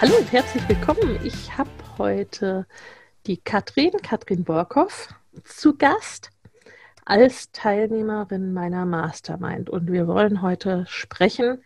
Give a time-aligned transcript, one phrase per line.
[0.00, 1.18] Hallo und herzlich willkommen.
[1.24, 2.68] Ich habe heute
[3.26, 6.30] die Katrin, Katrin Borkow, zu Gast
[7.04, 9.68] als Teilnehmerin meiner Mastermind.
[9.68, 11.64] Und wir wollen heute sprechen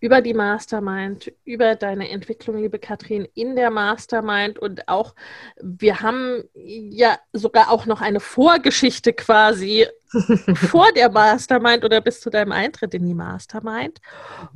[0.00, 5.14] über die Mastermind, über deine Entwicklung, liebe Katrin, in der Mastermind und auch,
[5.60, 9.86] wir haben ja sogar auch noch eine Vorgeschichte quasi
[10.54, 14.00] vor der Mastermind oder bis zu deinem Eintritt in die Mastermind.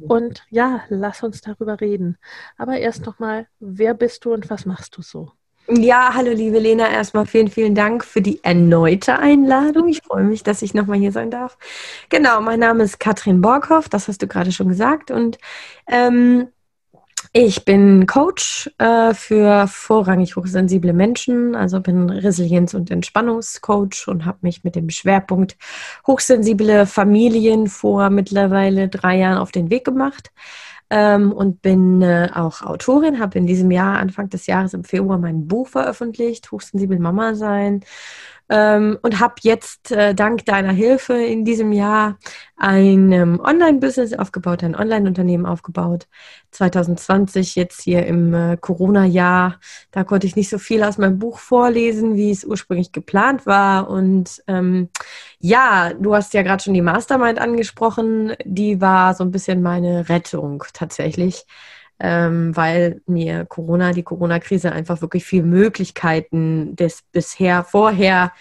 [0.01, 2.19] Und ja, lass uns darüber reden.
[2.57, 5.33] Aber erst nochmal, wer bist du und was machst du so?
[5.69, 9.89] Ja, hallo liebe Lena, erstmal vielen, vielen Dank für die erneute Einladung.
[9.89, 11.57] Ich freue mich, dass ich nochmal hier sein darf.
[12.09, 15.13] Genau, mein Name ist Katrin Borkhoff, das hast du gerade schon gesagt.
[15.13, 15.39] Und
[15.87, 16.49] ähm,
[17.33, 24.39] ich bin Coach äh, für vorrangig hochsensible Menschen, also bin Resilienz- und Entspannungscoach und habe
[24.43, 25.57] mich mit dem Schwerpunkt
[26.07, 30.33] hochsensible Familien vor mittlerweile drei Jahren auf den Weg gemacht
[30.93, 35.17] ähm, und bin äh, auch Autorin, habe in diesem Jahr, Anfang des Jahres im Februar,
[35.17, 37.81] mein Buch veröffentlicht, Hochsensibel Mama sein.
[38.49, 42.19] Ähm, und habe jetzt äh, dank deiner Hilfe in diesem Jahr
[42.57, 46.07] ein ähm, Online-Business aufgebaut, ein Online-Unternehmen aufgebaut.
[46.53, 49.59] 2020 jetzt hier im äh, Corona-Jahr,
[49.91, 53.89] da konnte ich nicht so viel aus meinem Buch vorlesen, wie es ursprünglich geplant war.
[53.89, 54.91] Und ähm,
[55.41, 60.09] ja, du hast ja gerade schon die Mastermind angesprochen, die war so ein bisschen meine
[60.09, 61.47] Rettung tatsächlich
[62.03, 68.33] ähm, weil mir Corona, die Corona-Krise einfach wirklich viel Möglichkeiten des bisher vorher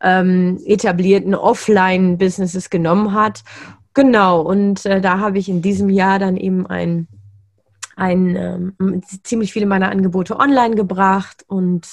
[0.00, 3.42] ähm, etablierten Offline-Businesses genommen hat.
[3.92, 7.08] Genau, und äh, da habe ich in diesem Jahr dann eben ein,
[7.96, 11.88] ein ähm, ziemlich viele meiner Angebote online gebracht und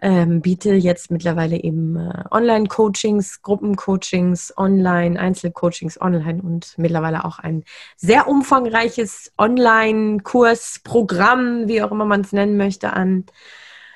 [0.00, 7.64] ähm, biete jetzt mittlerweile eben äh, Online-Coachings, Gruppencoachings, Online, Einzelcoachings online und mittlerweile auch ein
[7.96, 13.24] sehr umfangreiches Online-Kursprogramm, wie auch immer man es nennen möchte, an.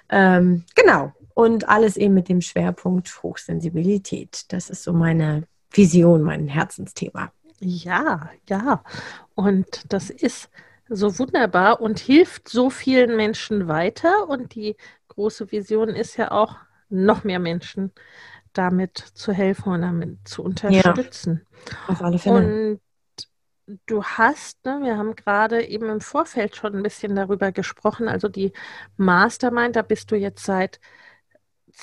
[0.09, 1.13] Ähm, genau.
[1.35, 4.53] Und alles eben mit dem Schwerpunkt Hochsensibilität.
[4.53, 7.31] Das ist so meine Vision, mein Herzensthema.
[7.61, 8.83] Ja, ja.
[9.35, 10.51] Und das ist
[10.89, 14.29] so wunderbar und hilft so vielen Menschen weiter.
[14.29, 14.77] Und die
[15.15, 16.57] große Vision ist ja auch,
[16.89, 17.93] noch mehr Menschen
[18.53, 21.47] damit zu helfen und damit zu unterstützen.
[21.67, 22.37] Ja, auf alle Fälle.
[22.37, 22.81] Und
[23.87, 28.29] du hast, ne, wir haben gerade eben im Vorfeld schon ein bisschen darüber gesprochen, also
[28.29, 28.53] die
[28.99, 30.81] Mastermind, da bist du jetzt seit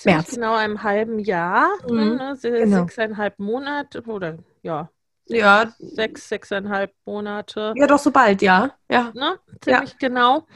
[0.05, 0.35] März.
[0.35, 2.83] genau einem halben Jahr, mhm, ne, genau.
[2.83, 4.91] sechseinhalb Monate oder ja,
[5.25, 5.71] ja.
[5.77, 7.73] Sechs, sechseinhalb Monate.
[7.75, 8.71] Ja, doch so bald, ja.
[8.89, 9.11] Ja.
[9.13, 9.39] Ne?
[9.61, 9.97] Ziemlich ja.
[9.99, 10.47] genau.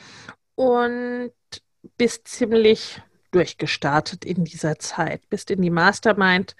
[0.55, 1.31] Und
[1.97, 3.01] bist ziemlich
[3.31, 6.55] durchgestartet in dieser Zeit, bist in die Mastermind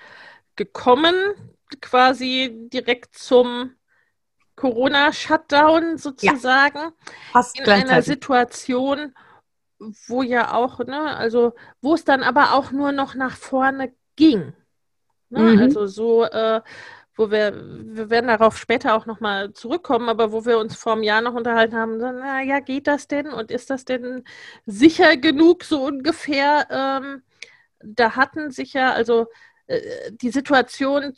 [0.56, 1.16] gekommen,
[1.82, 3.72] quasi direkt zum
[4.56, 6.78] Corona-Shutdown sozusagen.
[6.78, 6.94] Ja,
[7.32, 9.14] fast in einer Situation,
[10.08, 14.54] wo ja auch, ne, also wo es dann aber auch nur noch nach vorne ging.
[15.30, 15.40] Ne?
[15.40, 15.60] Mhm.
[15.60, 16.62] Also so äh,
[17.16, 21.04] wo wir, wir werden darauf später auch nochmal zurückkommen, aber wo wir uns vor einem
[21.04, 24.24] Jahr noch unterhalten haben, so, naja, geht das denn und ist das denn
[24.66, 26.68] sicher genug, so ungefähr?
[26.70, 27.22] Ähm,
[27.84, 29.28] da hatten sich ja, also
[29.68, 31.14] äh, die Situation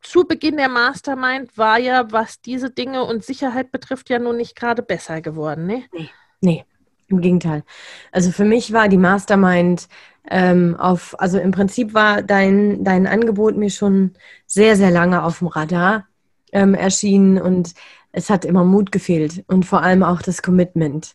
[0.00, 4.56] zu Beginn der Mastermind war ja, was diese Dinge und Sicherheit betrifft, ja nun nicht
[4.56, 5.84] gerade besser geworden, ne?
[5.92, 6.64] Nee, nee.
[7.08, 7.64] Im Gegenteil.
[8.12, 9.88] Also für mich war die Mastermind
[10.28, 14.12] ähm, auf, also im Prinzip war dein, dein Angebot mir schon
[14.46, 16.06] sehr, sehr lange auf dem Radar
[16.52, 17.74] ähm, erschienen und
[18.12, 21.14] es hat immer Mut gefehlt und vor allem auch das Commitment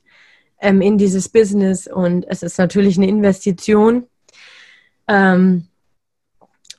[0.60, 4.08] ähm, in dieses Business und es ist natürlich eine Investition.
[5.08, 5.68] Ähm,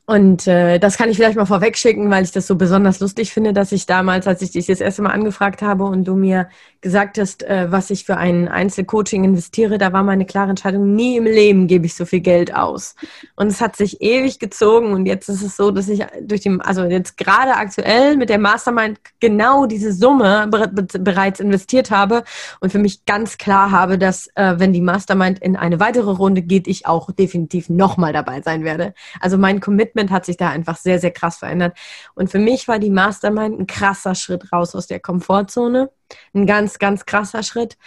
[0.09, 3.33] Und äh, das kann ich vielleicht mal vorweg schicken, weil ich das so besonders lustig
[3.33, 6.49] finde, dass ich damals, als ich dich das erste Mal angefragt habe und du mir
[6.81, 11.17] gesagt hast, äh, was ich für ein Einzelcoaching investiere, da war meine klare Entscheidung, nie
[11.17, 12.95] im Leben gebe ich so viel Geld aus.
[13.35, 16.61] Und es hat sich ewig gezogen und jetzt ist es so, dass ich durch den,
[16.61, 22.23] also jetzt gerade aktuell mit der Mastermind genau diese Summe bereits investiert habe
[22.61, 26.43] und für mich ganz klar habe, dass äh, wenn die Mastermind in eine weitere Runde
[26.43, 28.95] geht, ich auch definitiv nochmal dabei sein werde.
[29.21, 31.77] Also mein Commitment Commitment hat sich da einfach sehr, sehr krass verändert.
[32.15, 35.91] Und für mich war die Mastermind ein krasser Schritt raus aus der Komfortzone.
[36.35, 37.79] Ein ganz, ganz krasser Schritt,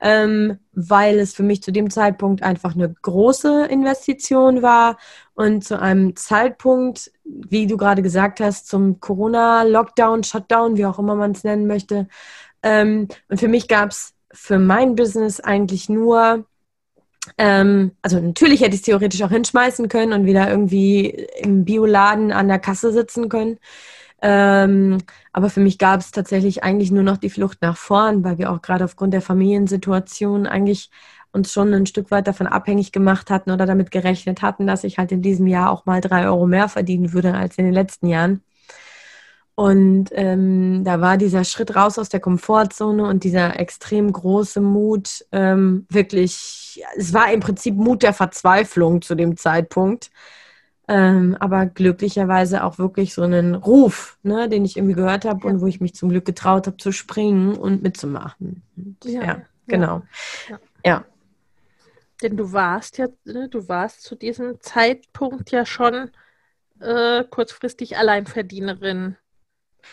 [0.00, 4.96] ähm, weil es für mich zu dem Zeitpunkt einfach eine große Investition war
[5.34, 11.14] und zu einem Zeitpunkt, wie du gerade gesagt hast, zum Corona-Lockdown, Shutdown, wie auch immer
[11.14, 12.08] man es nennen möchte.
[12.62, 16.46] Ähm, und für mich gab es für mein Business eigentlich nur
[17.36, 22.32] ähm, also natürlich hätte ich es theoretisch auch hinschmeißen können und wieder irgendwie im Bioladen
[22.32, 23.58] an der Kasse sitzen können.
[24.20, 24.98] Ähm,
[25.32, 28.50] aber für mich gab es tatsächlich eigentlich nur noch die Flucht nach vorn, weil wir
[28.50, 30.90] auch gerade aufgrund der Familiensituation eigentlich
[31.32, 34.98] uns schon ein Stück weit davon abhängig gemacht hatten oder damit gerechnet hatten, dass ich
[34.98, 38.08] halt in diesem Jahr auch mal drei Euro mehr verdienen würde als in den letzten
[38.08, 38.42] Jahren.
[39.54, 45.26] Und ähm, da war dieser Schritt raus aus der Komfortzone und dieser extrem große Mut
[45.32, 50.10] ähm, wirklich, es war im Prinzip Mut der Verzweiflung zu dem Zeitpunkt.
[50.90, 55.50] Ähm, aber glücklicherweise auch wirklich so einen Ruf, ne, den ich irgendwie gehört habe ja.
[55.50, 58.62] und wo ich mich zum Glück getraut habe zu springen und mitzumachen.
[58.74, 60.02] Und, ja, ja, genau.
[60.48, 60.58] Ja.
[60.84, 61.04] ja.
[62.22, 66.10] Denn du warst ja, ne, du warst zu diesem Zeitpunkt ja schon
[66.80, 69.16] äh, kurzfristig Alleinverdienerin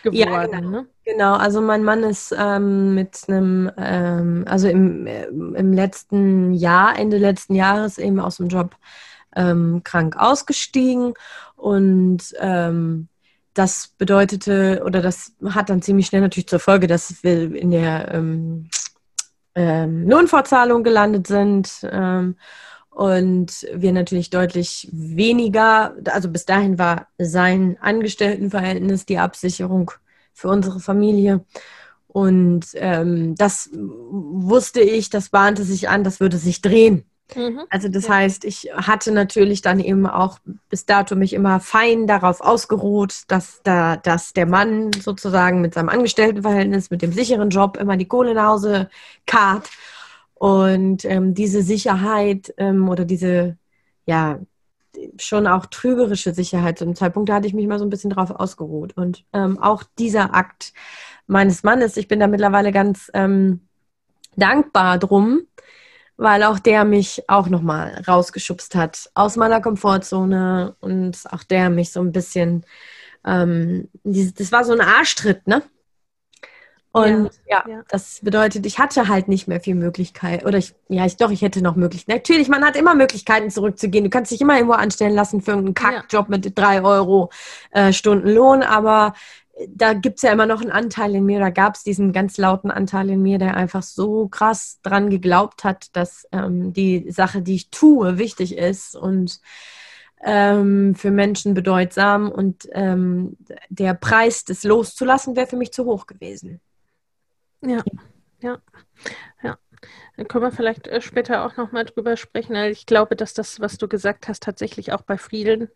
[0.03, 0.19] geworden.
[0.19, 0.69] Ja, genau.
[0.69, 0.87] Ne?
[1.03, 1.33] genau.
[1.35, 7.17] also mein Mann ist ähm, mit einem, ähm, also im, äh, im letzten Jahr, Ende
[7.17, 8.75] letzten Jahres eben aus dem Job
[9.35, 11.13] ähm, krank ausgestiegen
[11.55, 13.07] und ähm,
[13.53, 18.13] das bedeutete oder das hat dann ziemlich schnell natürlich zur Folge, dass wir in der
[18.13, 18.69] ähm,
[19.55, 21.87] ähm, Lohnfortzahlung gelandet sind
[22.95, 29.91] und wir natürlich deutlich weniger, also bis dahin war sein Angestelltenverhältnis die Absicherung
[30.31, 31.43] für unsere Familie.
[32.07, 37.03] Und ähm, das wusste ich, das bahnte sich an, das würde sich drehen.
[37.35, 37.63] Mhm.
[37.69, 40.39] Also das heißt, ich hatte natürlich dann eben auch
[40.69, 45.89] bis dato mich immer fein darauf ausgeruht, dass, da, dass der Mann sozusagen mit seinem
[45.89, 48.89] Angestelltenverhältnis, mit dem sicheren Job immer die Kohle nach Hause
[49.25, 49.69] karrt
[50.35, 53.57] und ähm, diese Sicherheit ähm, oder diese,
[54.05, 54.39] ja,
[55.17, 58.11] schon auch trügerische Sicherheit zu dem Zeitpunkt, da hatte ich mich mal so ein bisschen
[58.11, 58.95] drauf ausgeruht.
[58.95, 60.73] Und ähm, auch dieser Akt
[61.27, 63.61] meines Mannes, ich bin da mittlerweile ganz ähm,
[64.35, 65.41] dankbar drum,
[66.17, 71.91] weil auch der mich auch nochmal rausgeschubst hat aus meiner Komfortzone und auch der mich
[71.91, 72.65] so ein bisschen,
[73.25, 75.63] ähm, das war so ein Arschtritt, ne?
[76.95, 80.45] Und ja, ja, das bedeutet, ich hatte halt nicht mehr viel Möglichkeit.
[80.45, 82.17] Oder ich, ja, ich doch, ich hätte noch Möglichkeiten.
[82.17, 84.05] Natürlich, man hat immer Möglichkeiten zurückzugehen.
[84.05, 86.29] Du kannst dich immer irgendwo anstellen lassen für einen Kackjob ja.
[86.29, 87.31] mit drei Euro
[87.71, 89.13] äh, Stundenlohn, aber
[89.55, 92.13] äh, da gibt es ja immer noch einen Anteil in mir, da gab es diesen
[92.13, 97.11] ganz lauten Anteil in mir, der einfach so krass dran geglaubt hat, dass ähm, die
[97.11, 99.41] Sache, die ich tue, wichtig ist und
[100.23, 103.35] ähm, für Menschen bedeutsam und ähm,
[103.67, 106.61] der Preis, das loszulassen, wäre für mich zu hoch gewesen.
[107.61, 107.83] Ja,
[108.41, 108.61] ja,
[109.43, 109.57] ja.
[110.17, 112.55] Dann können wir vielleicht äh, später auch nochmal drüber sprechen.
[112.57, 115.69] Ich glaube, dass das, was du gesagt hast, tatsächlich auch bei vielen,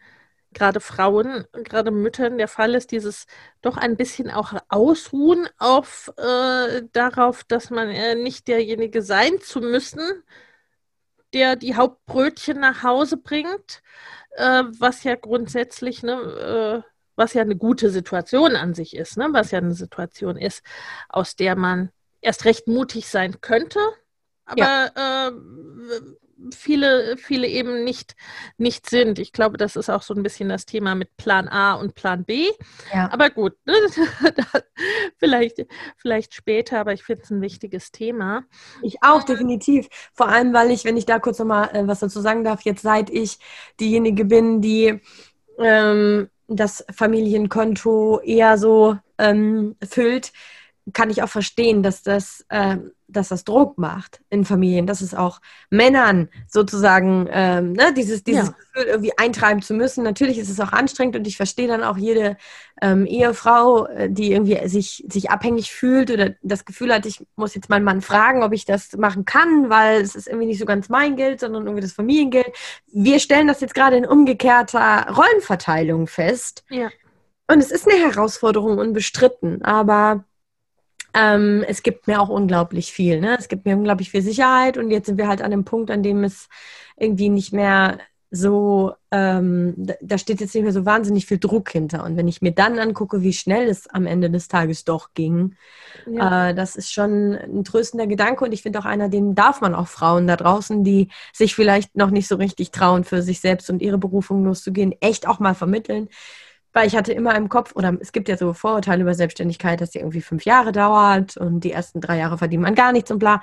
[0.54, 3.28] gerade Frauen, gerade Müttern der Fall ist, dieses
[3.62, 9.62] doch ein bisschen auch Ausruhen auf äh, darauf, dass man äh, nicht derjenige sein zu
[9.62, 10.02] müssen,
[11.34, 13.82] der die Hauptbrötchen nach Hause bringt,
[14.38, 19.28] äh, was ja grundsätzlich ne, äh, was ja eine gute Situation an sich ist, ne?
[19.32, 20.64] was ja eine Situation ist,
[21.10, 23.80] aus der man erst recht mutig sein könnte,
[24.46, 25.28] aber ja.
[25.28, 25.32] äh,
[26.56, 28.16] viele, viele eben nicht,
[28.58, 29.20] nicht sind.
[29.20, 32.26] Ich glaube, das ist auch so ein bisschen das Thema mit Plan A und Plan
[32.26, 32.50] B.
[32.94, 33.12] Ja.
[33.12, 33.74] Aber gut, ne?
[35.18, 35.66] vielleicht,
[35.98, 38.44] vielleicht später, aber ich finde es ein wichtiges Thema.
[38.82, 39.88] Ich auch, definitiv.
[40.14, 42.82] Vor allem, weil ich, wenn ich da kurz nochmal äh, was dazu sagen darf, jetzt
[42.82, 43.38] seit ich
[43.80, 45.02] diejenige bin, die
[45.60, 50.32] ähm, das Familienkonto eher so ähm, füllt,
[50.94, 55.14] kann ich auch verstehen, dass das, äh, dass das Druck macht in Familien, dass es
[55.14, 58.54] auch Männern sozusagen ähm, ne, dieses, dieses ja.
[58.54, 60.04] Gefühl irgendwie eintreiben zu müssen.
[60.04, 62.38] Natürlich ist es auch anstrengend und ich verstehe dann auch jede
[62.82, 67.56] ähm, Ehefrau, äh, die irgendwie sich, sich abhängig fühlt oder das Gefühl hat, ich muss
[67.56, 70.66] jetzt meinen Mann fragen, ob ich das machen kann, weil es ist irgendwie nicht so
[70.66, 72.52] ganz mein Geld, sondern irgendwie das Familiengeld.
[72.92, 76.64] Wir stellen das jetzt gerade in umgekehrter Rollenverteilung fest.
[76.70, 76.90] Ja.
[77.52, 80.24] Und es ist eine Herausforderung unbestritten, aber
[81.14, 83.20] ähm, es gibt mir auch unglaublich viel.
[83.20, 83.38] Ne?
[83.38, 86.04] Es gibt mir unglaublich viel Sicherheit und jetzt sind wir halt an dem Punkt, an
[86.04, 86.48] dem es
[86.98, 87.98] irgendwie nicht mehr
[88.32, 92.04] so, ähm, da steht jetzt nicht mehr so wahnsinnig viel Druck hinter.
[92.04, 95.56] Und wenn ich mir dann angucke, wie schnell es am Ende des Tages doch ging,
[96.06, 96.50] ja.
[96.50, 98.46] äh, das ist schon ein tröstender Gedanke.
[98.46, 101.98] Und ich finde auch einer, den darf man auch Frauen da draußen, die sich vielleicht
[101.98, 105.56] noch nicht so richtig trauen, für sich selbst und ihre Berufung loszugehen, echt auch mal
[105.56, 106.08] vermitteln
[106.80, 109.90] weil ich hatte immer im Kopf, oder es gibt ja so Vorurteile über Selbstständigkeit, dass
[109.90, 113.20] die irgendwie fünf Jahre dauert und die ersten drei Jahre verdient man gar nichts und
[113.20, 113.42] bla.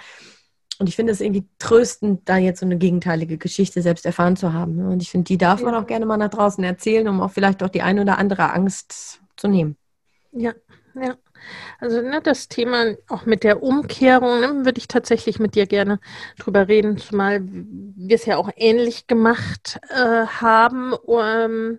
[0.79, 4.55] Und ich finde es irgendwie tröstend, da jetzt so eine gegenteilige Geschichte selbst erfahren zu
[4.55, 4.87] haben.
[4.87, 7.63] Und ich finde, die darf man auch gerne mal nach draußen erzählen, um auch vielleicht
[7.63, 9.77] auch die eine oder andere Angst zu nehmen.
[10.33, 10.53] Ja,
[10.95, 11.15] ja.
[11.79, 16.01] Also ne, das Thema auch mit der Umkehrung, ne, würde ich tatsächlich mit dir gerne
[16.39, 20.95] drüber reden, zumal wir es ja auch ähnlich gemacht äh, haben.
[20.95, 21.79] Um,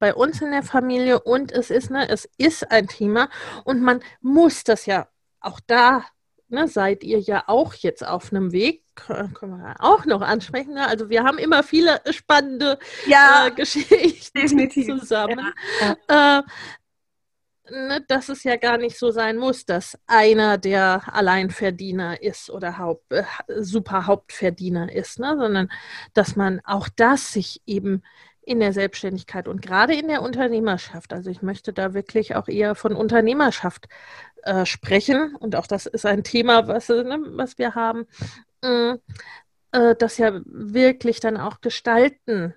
[0.00, 3.28] bei uns in der Familie und es ist, ne, es ist ein Thema
[3.64, 5.06] und man muss das ja
[5.40, 6.04] auch da,
[6.48, 10.74] ne, seid ihr ja auch jetzt auf einem Weg, können wir auch noch ansprechen.
[10.74, 10.86] Ne?
[10.86, 15.00] Also wir haben immer viele spannende ja, äh, Geschichten definitiv.
[15.00, 15.52] zusammen.
[15.80, 16.38] Ja, ja.
[16.38, 16.42] Äh,
[17.70, 22.78] ne, dass es ja gar nicht so sein muss, dass einer der Alleinverdiener ist oder
[22.78, 23.24] Haupt, äh,
[23.58, 25.36] super Hauptverdiener ist, ne?
[25.38, 25.70] sondern
[26.14, 28.02] dass man auch das sich eben
[28.50, 31.12] in der Selbstständigkeit und gerade in der Unternehmerschaft.
[31.12, 33.86] Also ich möchte da wirklich auch eher von Unternehmerschaft
[34.42, 35.36] äh, sprechen.
[35.36, 38.06] Und auch das ist ein Thema, was, äh, ne, was wir haben,
[38.62, 38.96] äh,
[39.70, 42.54] äh, das ja wirklich dann auch gestalten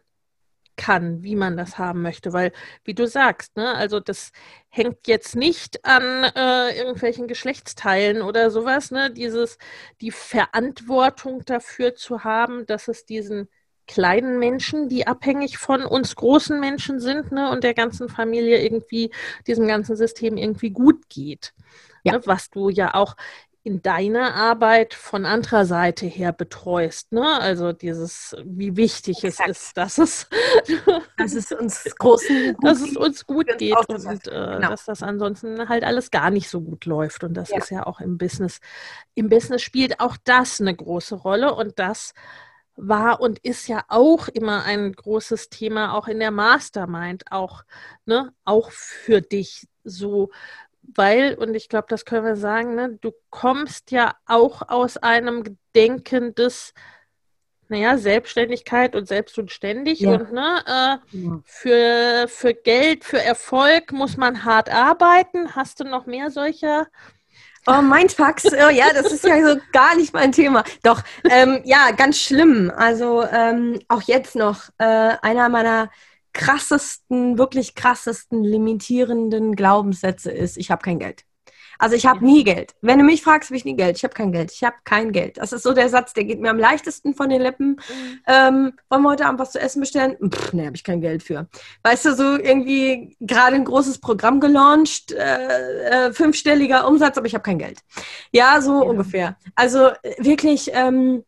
[0.77, 2.51] kann, wie man das haben möchte, weil
[2.83, 4.31] wie du sagst, ne, also das
[4.69, 9.59] hängt jetzt nicht an äh, irgendwelchen Geschlechtsteilen oder sowas, ne, dieses
[10.01, 13.47] die Verantwortung dafür zu haben, dass es diesen
[13.87, 19.11] kleinen Menschen, die abhängig von uns großen Menschen sind ne, und der ganzen Familie irgendwie,
[19.47, 21.53] diesem ganzen System irgendwie gut geht.
[22.03, 22.13] Ja.
[22.13, 23.15] Ne, was du ja auch
[23.65, 27.39] in deiner Arbeit von anderer Seite her betreust, ne?
[27.39, 29.49] Also dieses, wie wichtig Exakt.
[29.49, 30.27] es ist, dass es,
[31.17, 34.69] dass es uns großen dass es uns gut geht und, und äh, genau.
[34.69, 37.23] dass das ansonsten halt alles gar nicht so gut läuft.
[37.23, 37.57] Und das ja.
[37.57, 38.59] ist ja auch im Business.
[39.15, 42.13] Im Business spielt auch das eine große Rolle und das
[42.75, 47.63] war und ist ja auch immer ein großes Thema, auch in der Mastermind, auch,
[48.05, 50.31] ne, auch für dich so,
[50.81, 55.57] weil, und ich glaube, das können wir sagen, ne, du kommst ja auch aus einem
[55.75, 56.73] Denken des,
[57.69, 60.11] naja, Selbstständigkeit und selbst und ständig ja.
[60.11, 61.41] und ne, äh, ja.
[61.45, 65.55] für, für Geld, für Erfolg muss man hart arbeiten.
[65.55, 66.87] Hast du noch mehr solcher
[67.65, 70.65] Oh, Mindfucks, oh, ja, das ist ja so gar nicht mein Thema.
[70.83, 72.71] Doch, ähm, ja, ganz schlimm.
[72.75, 75.89] Also ähm, auch jetzt noch äh, einer meiner
[76.33, 81.23] krassesten, wirklich krassesten limitierenden Glaubenssätze ist, ich habe kein Geld.
[81.79, 82.73] Also ich habe nie Geld.
[82.81, 83.97] Wenn du mich fragst, habe ich nie Geld.
[83.97, 84.51] Ich habe kein Geld.
[84.51, 85.37] Ich habe kein Geld.
[85.37, 87.69] Das ist so der Satz, der geht mir am leichtesten von den Lippen.
[87.69, 88.19] Mhm.
[88.27, 90.17] Ähm, wollen wir heute Abend was zu essen bestellen?
[90.29, 91.47] Pff, nee, habe ich kein Geld für.
[91.83, 97.33] Weißt du, so irgendwie gerade ein großes Programm gelauncht, äh, äh, fünfstelliger Umsatz, aber ich
[97.33, 97.79] habe kein Geld.
[98.31, 98.89] Ja, so ja.
[98.89, 99.37] ungefähr.
[99.55, 100.69] Also äh, wirklich.
[100.73, 101.23] Ähm,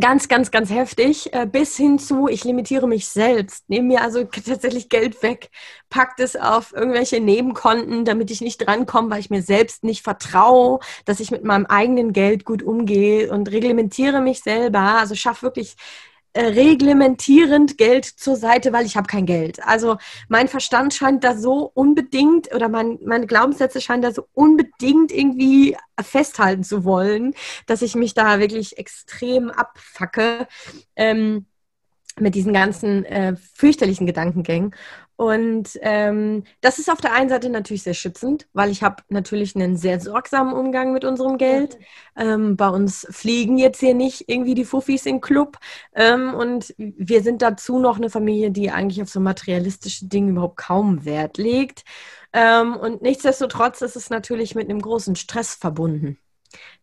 [0.00, 4.24] ganz, ganz, ganz heftig, äh, bis hin zu, ich limitiere mich selbst, nehme mir also
[4.46, 5.50] tatsächlich Geld weg,
[5.90, 10.80] packt es auf irgendwelche Nebenkonten, damit ich nicht drankomme, weil ich mir selbst nicht vertraue,
[11.04, 15.76] dass ich mit meinem eigenen Geld gut umgehe und reglementiere mich selber, also schaffe wirklich
[16.40, 19.62] reglementierend Geld zur Seite, weil ich habe kein Geld.
[19.64, 19.96] Also
[20.28, 25.76] mein Verstand scheint da so unbedingt oder mein, meine Glaubenssätze scheinen da so unbedingt irgendwie
[26.00, 27.34] festhalten zu wollen,
[27.66, 30.46] dass ich mich da wirklich extrem abfacke.
[30.94, 31.46] Ähm,
[32.18, 34.74] mit diesen ganzen äh, fürchterlichen Gedankengängen.
[35.16, 39.56] Und ähm, das ist auf der einen Seite natürlich sehr schützend, weil ich habe natürlich
[39.56, 41.78] einen sehr sorgsamen Umgang mit unserem Geld.
[42.16, 45.58] Ähm, bei uns fliegen jetzt hier nicht irgendwie die Fuffis im Club.
[45.94, 50.58] Ähm, und wir sind dazu noch eine Familie, die eigentlich auf so materialistische Dinge überhaupt
[50.58, 51.84] kaum Wert legt.
[52.34, 56.18] Ähm, und nichtsdestotrotz ist es natürlich mit einem großen Stress verbunden.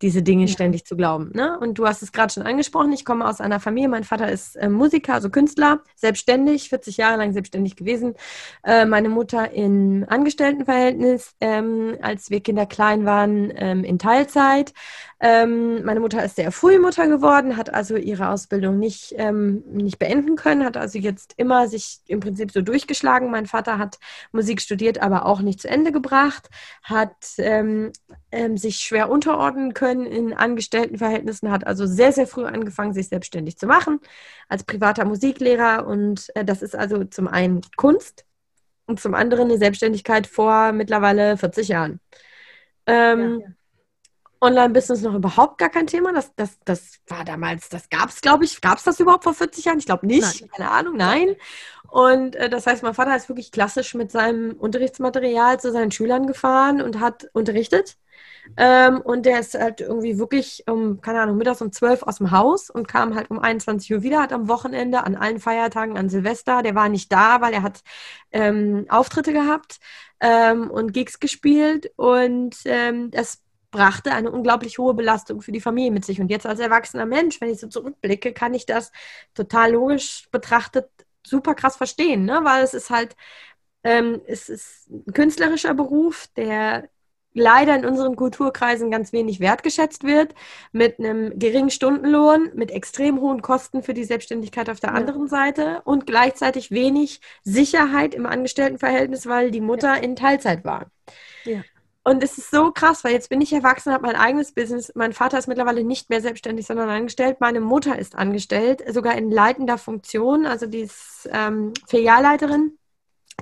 [0.01, 0.47] Diese Dinge ja.
[0.47, 1.31] ständig zu glauben.
[1.33, 1.57] Ne?
[1.59, 4.55] Und du hast es gerade schon angesprochen, ich komme aus einer Familie, mein Vater ist
[4.55, 8.15] äh, Musiker, also Künstler, selbstständig, 40 Jahre lang selbstständig gewesen.
[8.63, 14.73] Äh, meine Mutter im Angestelltenverhältnis, ähm, als wir Kinder klein waren, ähm, in Teilzeit.
[15.25, 19.97] Ähm, meine Mutter ist sehr früh Mutter geworden, hat also ihre Ausbildung nicht, ähm, nicht
[19.97, 23.31] beenden können, hat also jetzt immer sich im Prinzip so durchgeschlagen.
[23.31, 23.99] Mein Vater hat
[24.33, 26.49] Musik studiert, aber auch nicht zu Ende gebracht,
[26.83, 27.15] hat
[28.33, 33.57] ähm, sich schwer unterordnen können in Angestelltenverhältnissen, hat also sehr, sehr früh angefangen, sich selbstständig
[33.57, 33.99] zu machen
[34.49, 35.85] als privater Musiklehrer.
[35.85, 38.25] Und äh, das ist also zum einen Kunst
[38.87, 41.99] und zum anderen eine Selbstständigkeit vor mittlerweile 40 Jahren.
[42.87, 43.53] Ähm, ja, ja.
[44.41, 46.11] Online-Business noch überhaupt gar kein Thema.
[46.11, 49.35] Das, das, das war damals, das gab es, glaube ich, gab es das überhaupt vor
[49.35, 49.79] 40 Jahren?
[49.79, 50.49] Ich glaube nicht, nein.
[50.55, 51.35] keine Ahnung, nein.
[51.87, 56.25] Und äh, das heißt, mein Vater ist wirklich klassisch mit seinem Unterrichtsmaterial zu seinen Schülern
[56.25, 57.95] gefahren und hat unterrichtet.
[58.57, 62.31] Ähm, und der ist halt irgendwie wirklich um, keine Ahnung, mittags um 12 aus dem
[62.31, 66.09] Haus und kam halt um 21 Uhr wieder, hat am Wochenende, an allen Feiertagen, an
[66.09, 67.81] Silvester, der war nicht da, weil er hat
[68.31, 69.79] ähm, Auftritte gehabt
[70.19, 75.91] ähm, und Gigs gespielt und ähm, das brachte eine unglaublich hohe Belastung für die Familie
[75.91, 76.21] mit sich.
[76.21, 78.91] Und jetzt als erwachsener Mensch, wenn ich so zurückblicke, kann ich das
[79.33, 80.89] total logisch betrachtet
[81.25, 82.41] super krass verstehen, ne?
[82.43, 83.15] weil es ist halt,
[83.83, 86.89] ähm, es ist ein künstlerischer Beruf, der
[87.33, 90.35] leider in unseren Kulturkreisen ganz wenig wertgeschätzt wird,
[90.71, 94.95] mit einem geringen Stundenlohn, mit extrem hohen Kosten für die Selbstständigkeit auf der ja.
[94.95, 100.01] anderen Seite und gleichzeitig wenig Sicherheit im Angestelltenverhältnis, weil die Mutter ja.
[100.01, 100.87] in Teilzeit war.
[101.45, 101.61] Ja.
[102.05, 104.91] Und es ist so krass, weil jetzt bin ich erwachsen, habe mein eigenes Business.
[104.93, 107.37] Mein Vater ist mittlerweile nicht mehr selbstständig, sondern angestellt.
[107.39, 110.45] Meine Mutter ist angestellt, sogar in leitender Funktion.
[110.45, 112.77] Also die ist ähm, Filialleiterin.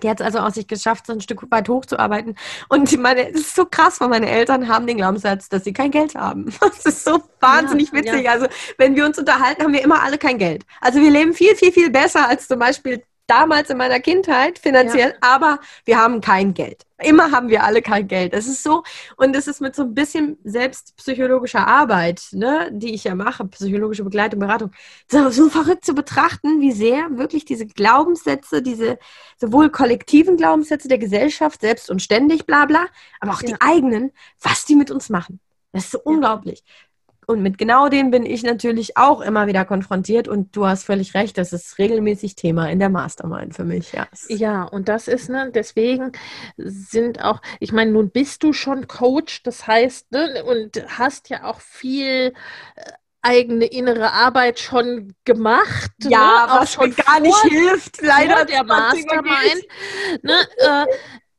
[0.01, 2.35] Die hat es also auch sich geschafft, so ein Stück weit hochzuarbeiten.
[2.69, 5.91] Und meine, es ist so krass, weil meine Eltern haben den Glaubenssatz, dass sie kein
[5.91, 6.53] Geld haben.
[6.61, 8.23] Das ist so wahnsinnig ja, witzig.
[8.25, 8.31] Ja.
[8.31, 10.63] Also, wenn wir uns unterhalten, haben wir immer alle kein Geld.
[10.79, 15.11] Also, wir leben viel, viel, viel besser als zum Beispiel damals in meiner Kindheit finanziell,
[15.11, 15.15] ja.
[15.21, 16.85] aber wir haben kein Geld.
[17.01, 18.33] Immer haben wir alle kein Geld.
[18.33, 18.83] Es ist so,
[19.15, 24.03] und es ist mit so ein bisschen selbstpsychologischer Arbeit, ne, die ich ja mache, psychologische
[24.03, 24.71] Begleitung, Beratung,
[25.09, 28.99] so, so verrückt zu betrachten, wie sehr wirklich diese Glaubenssätze, diese
[29.37, 32.85] sowohl kollektiven Glaubenssätze der Gesellschaft, selbst und ständig, bla bla,
[33.21, 33.47] aber auch ja.
[33.49, 34.11] die eigenen,
[34.41, 35.39] was die mit uns machen.
[35.71, 36.03] Das ist so ja.
[36.03, 36.63] unglaublich.
[37.27, 40.27] Und mit genau dem bin ich natürlich auch immer wieder konfrontiert.
[40.27, 43.91] Und du hast völlig recht, das ist regelmäßig Thema in der Mastermind für mich.
[43.91, 46.11] Ja, ja und das ist, ne, deswegen
[46.57, 51.45] sind auch, ich meine, nun bist du schon Coach, das heißt, ne, und hast ja
[51.45, 52.33] auch viel
[52.75, 55.91] äh, eigene innere Arbeit schon gemacht.
[55.99, 56.59] Ja, ne?
[56.59, 59.65] was schon gar nicht hilft, leider der Mastermind.
[60.23, 60.33] Ne?
[60.57, 60.85] Äh,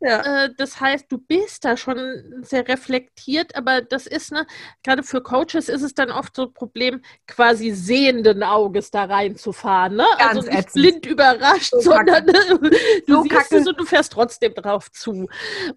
[0.02, 0.44] ja.
[0.44, 4.46] Äh, das heißt, du bist da schon sehr reflektiert, aber das ist, ne,
[4.82, 9.96] gerade für Coaches ist es dann oft so ein Problem, quasi sehenden Auges da reinzufahren.
[9.96, 10.04] Ne?
[10.18, 10.72] Ganz also nicht ätzend.
[10.74, 12.32] blind überrascht, so sondern ne,
[13.06, 15.28] du so siehst es und du fährst trotzdem drauf zu.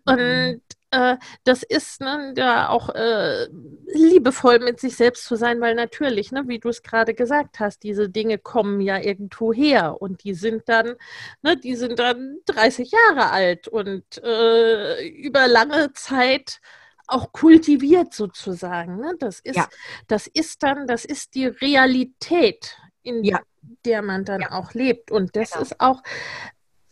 [0.05, 0.61] Und mhm
[0.95, 3.47] äh, das ist ne, ja auch äh,
[3.93, 7.84] liebevoll mit sich selbst zu sein, weil natürlich, ne, wie du es gerade gesagt hast,
[7.84, 10.95] diese Dinge kommen ja irgendwo her und die sind dann,
[11.41, 16.62] ne, die sind dann 30 Jahre alt und äh, über lange Zeit
[17.08, 18.97] auch kultiviert sozusagen.
[18.97, 19.15] Ne?
[19.19, 19.67] Das ist, ja.
[20.08, 23.39] das ist dann, das ist die Realität, in ja.
[23.86, 24.51] der man dann ja.
[24.53, 25.12] auch lebt.
[25.12, 25.62] Und das genau.
[25.62, 26.01] ist auch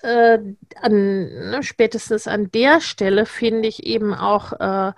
[0.03, 0.39] äh,
[0.81, 4.93] an, ne, spätestens an der Stelle finde ich eben auch äh,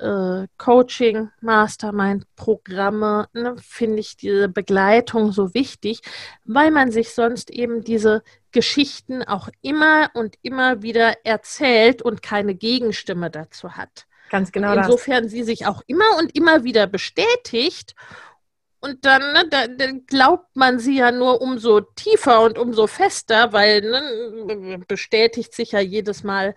[0.00, 6.00] äh, Coaching, Mastermind-Programme, ne, finde ich diese Begleitung so wichtig,
[6.44, 8.22] weil man sich sonst eben diese
[8.52, 14.06] Geschichten auch immer und immer wieder erzählt und keine Gegenstimme dazu hat.
[14.30, 14.72] Ganz genau.
[14.74, 15.32] Insofern das.
[15.32, 17.94] sie sich auch immer und immer wieder bestätigt
[18.80, 23.52] und dann, ne, da, dann, glaubt man sie ja nur umso tiefer und umso fester,
[23.52, 26.54] weil ne, bestätigt sich ja jedes Mal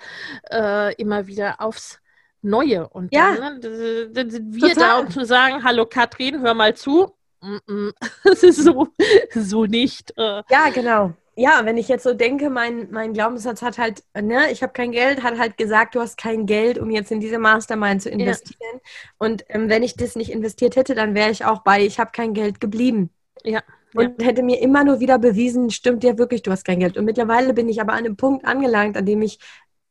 [0.52, 2.00] äh, immer wieder aufs
[2.42, 2.90] Neue.
[2.90, 4.76] Und ja, dann, ne, dann sind wir total.
[4.76, 7.14] da, um zu sagen, hallo Katrin, hör mal zu.
[8.24, 8.88] Das ist so,
[9.34, 10.14] so nicht.
[10.18, 10.44] Äh.
[10.50, 14.62] Ja, genau ja, wenn ich jetzt so denke, mein, mein Glaubenssatz hat halt, ne, ich
[14.62, 18.04] habe kein Geld, hat halt gesagt, du hast kein Geld, um jetzt in diese Mastermind
[18.04, 18.58] zu investieren.
[18.74, 18.80] Ja.
[19.18, 22.12] Und ähm, wenn ich das nicht investiert hätte, dann wäre ich auch bei, ich habe
[22.12, 23.10] kein Geld geblieben.
[23.44, 23.62] Ja.
[23.96, 24.28] Und ja.
[24.28, 26.98] hätte mir immer nur wieder bewiesen, stimmt ja wirklich, du hast kein Geld.
[26.98, 29.40] Und mittlerweile bin ich aber an einem Punkt angelangt, an dem ich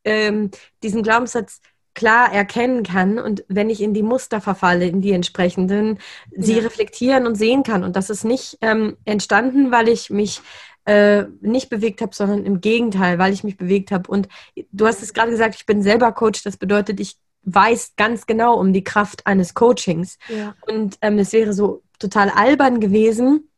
[0.05, 0.51] ähm,
[0.81, 1.61] diesen Glaubenssatz
[1.93, 5.99] klar erkennen kann und wenn ich in die Muster verfalle, in die entsprechenden,
[6.31, 6.41] ja.
[6.41, 7.83] sie reflektieren und sehen kann.
[7.83, 10.41] Und das ist nicht ähm, entstanden, weil ich mich
[10.85, 14.09] äh, nicht bewegt habe, sondern im Gegenteil, weil ich mich bewegt habe.
[14.09, 14.27] Und
[14.71, 16.43] du hast es gerade gesagt, ich bin selber Coach.
[16.43, 20.17] Das bedeutet, ich weiß ganz genau um die Kraft eines Coachings.
[20.29, 20.55] Ja.
[20.67, 23.49] Und ähm, es wäre so total albern gewesen,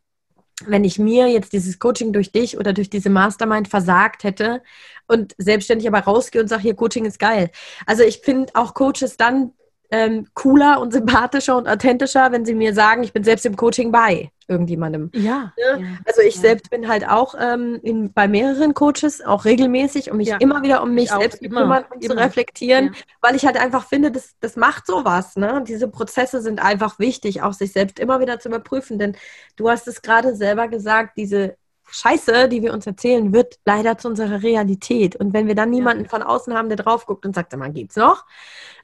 [0.65, 4.61] wenn ich mir jetzt dieses Coaching durch dich oder durch diese Mastermind versagt hätte
[5.07, 7.51] und selbstständig aber rausgehe und sage, hier, Coaching ist geil.
[7.85, 9.51] Also ich finde auch Coaches dann
[9.91, 13.91] ähm, cooler und sympathischer und authentischer, wenn sie mir sagen, ich bin selbst im Coaching
[13.91, 15.09] bei irgendjemandem.
[15.13, 15.53] Ja.
[15.57, 15.81] Ne?
[15.81, 15.87] ja.
[16.05, 16.41] Also ich Ja.
[16.41, 20.37] selbst bin halt auch ähm, in, bei mehreren Coaches, auch regelmäßig, um mich Ja.
[20.37, 22.21] immer wieder um mich Ich selbst zu kümmern und zu immer.
[22.21, 22.91] reflektieren, Ja.
[23.21, 25.35] weil ich halt einfach finde, das, das macht sowas.
[25.35, 25.63] Ne?
[25.67, 28.99] Diese Prozesse sind einfach wichtig, auch sich selbst immer wieder zu überprüfen.
[28.99, 29.15] Denn
[29.55, 34.07] du hast es gerade selber gesagt, diese Scheiße, die wir uns erzählen, wird leider zu
[34.07, 35.15] unserer Realität.
[35.15, 37.71] Und wenn wir dann niemanden von außen haben, der drauf guckt und sagt, sag mal,
[37.71, 38.25] geht's noch?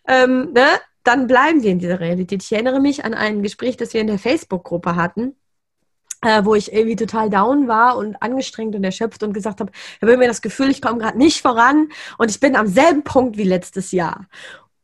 [0.08, 0.66] Ähm, ne?
[1.04, 2.44] Dann bleiben wir in dieser Realität.
[2.44, 5.36] Ich erinnere mich an ein Gespräch, das wir in der Facebook-Gruppe hatten
[6.22, 10.02] äh, wo ich irgendwie total down war und angestrengt und erschöpft und gesagt habe, ich
[10.02, 13.38] habe irgendwie das Gefühl, ich komme gerade nicht voran und ich bin am selben Punkt
[13.38, 14.28] wie letztes Jahr.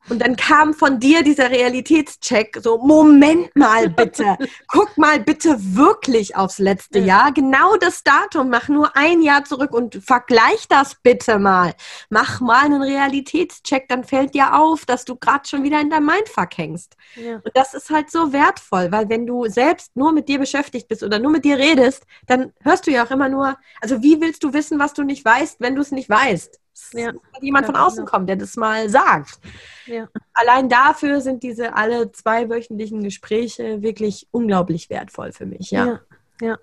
[0.10, 6.36] Und dann kam von dir dieser Realitätscheck, so, Moment mal bitte, guck mal bitte wirklich
[6.36, 7.06] aufs letzte Ja.
[7.06, 11.74] Jahr, genau das Datum, mach nur ein Jahr zurück und vergleich das bitte mal.
[12.10, 16.06] Mach mal einen Realitätscheck, dann fällt dir auf, dass du gerade schon wieder in deinem
[16.06, 16.96] Mindfuck hängst.
[17.16, 17.36] Ja.
[17.36, 21.04] Und das ist halt so wertvoll, weil wenn du selbst nur mit dir beschäftigt bist
[21.04, 24.44] oder nur mit dir redest, dann hörst du ja auch immer nur, also wie willst
[24.44, 26.60] du wissen, was du nicht weißt, wenn du es nicht weißt?
[26.94, 27.12] Ja.
[27.42, 28.12] jemand Ja, von außen genau.
[28.12, 29.40] kommen, der das mal sagt.
[29.86, 30.08] Ja.
[30.34, 36.02] Allein dafür sind diese alle zweiwöchentlichen Gespräche wirklich unglaublich wertvoll für mich, ja.
[36.42, 36.58] Ja.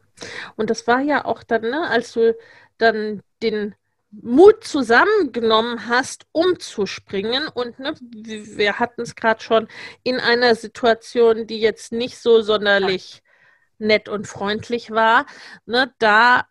[0.57, 2.37] Und das war ja auch dann, ne, als du
[2.79, 3.75] dann den
[4.11, 7.49] Mut zusammengenommen hast, umzuspringen.
[7.49, 9.69] Und ne, wir hatten es gerade schon
[10.03, 13.23] in einer Situation, die jetzt nicht so sonderlich
[13.79, 15.27] nett und freundlich war.
[15.67, 16.47] Ne, da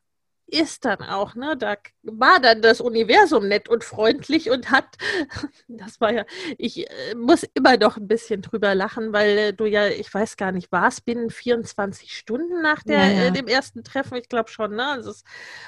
[0.47, 4.85] ist dann auch, ne, da war dann das Universum nett und freundlich und hat,
[5.67, 6.25] das war ja,
[6.57, 10.37] ich äh, muss immer noch ein bisschen drüber lachen, weil äh, du ja, ich weiß
[10.37, 13.27] gar nicht, war es binnen 24 Stunden nach der, Ja, ja.
[13.27, 14.15] Äh, dem ersten Treffen?
[14.17, 14.85] Ich glaube schon, ne?
[14.87, 15.23] Also es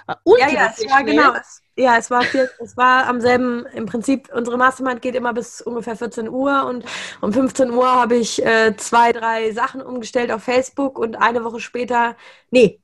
[0.06, 1.06] war Ja, ja, es war schnell.
[1.06, 1.34] genau.
[1.34, 5.34] Es, ja, es war viel, es war am selben, im Prinzip, unsere Mastermind geht immer
[5.34, 6.84] bis ungefähr 14 Uhr und
[7.22, 11.60] um 15 Uhr habe ich äh, zwei, drei Sachen umgestellt auf Facebook und eine Woche
[11.62, 12.18] später,
[12.52, 12.82] nee,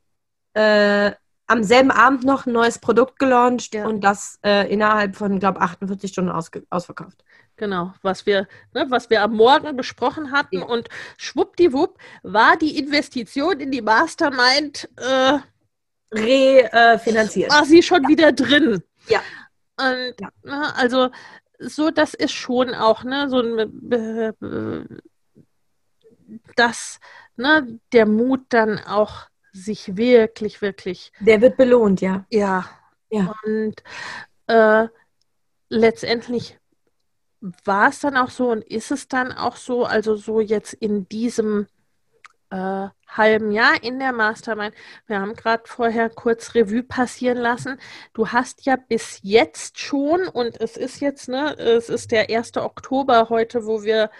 [0.56, 1.14] äh,
[1.52, 3.86] am selben Abend noch ein neues Produkt gelauncht Ja.
[3.86, 7.24] und das äh, innerhalb von, glaube 48 Stunden ausverkauft.
[7.58, 10.66] Genau, was wir, ne, was wir am Morgen besprochen hatten Ja.
[10.66, 10.88] und
[11.18, 15.40] schwuppdiwupp war die Investition in die Mastermind, äh,
[16.14, 17.52] Refinanziert.
[17.52, 18.84] war sie schon wieder drin.
[19.08, 19.22] Ja.
[19.78, 20.30] Und Ja.
[20.44, 21.10] ne, also
[21.60, 24.86] so, das ist schon auch, ne, so ein äh, äh,
[26.56, 27.00] dass
[27.36, 32.26] ne, der Mut dann auch sich wirklich, wirklich Der wird belohnt, ja.
[32.30, 32.66] Ja.
[33.10, 33.34] Ja.
[33.44, 33.84] Und
[34.48, 34.88] äh,
[35.70, 36.58] letztendlich
[37.42, 41.10] war es dann auch so und ist es dann auch so, also so jetzt in
[41.10, 41.68] diesem
[42.52, 44.76] äh, halben Jahr in der Mastermind,
[45.08, 47.80] wir haben gerade vorher kurz Revue passieren lassen,
[48.14, 52.58] du hast ja bis jetzt schon, und es ist jetzt, ne, es ist der 1.
[52.58, 54.12] Oktober heute, wo wir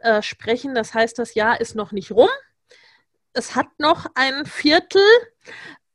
[0.00, 2.28] äh, sprechen, das heißt, das Jahr ist noch nicht rum.
[3.38, 5.00] Es hat noch ein Viertel,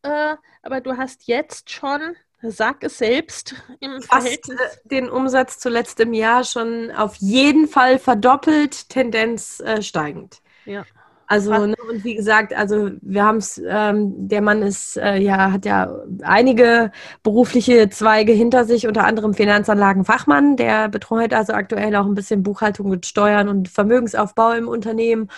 [0.04, 4.60] äh, aber du hast jetzt schon, sag es selbst, im Fast Verhältnis.
[4.62, 10.42] äh, den Umsatz zu letztem Jahr schon auf jeden Fall verdoppelt, Tendenz äh, steigend.
[10.64, 10.86] Ja.
[11.28, 15.52] Also, ne, und wie gesagt, also wir haben es, ähm, der Mann ist äh, ja,
[15.52, 16.92] hat ja einige
[17.24, 22.92] berufliche Zweige hinter sich, unter anderem Finanzanlagenfachmann, der betreut also aktuell auch ein bisschen Buchhaltung
[22.92, 25.30] und Steuern und Vermögensaufbau im Unternehmen.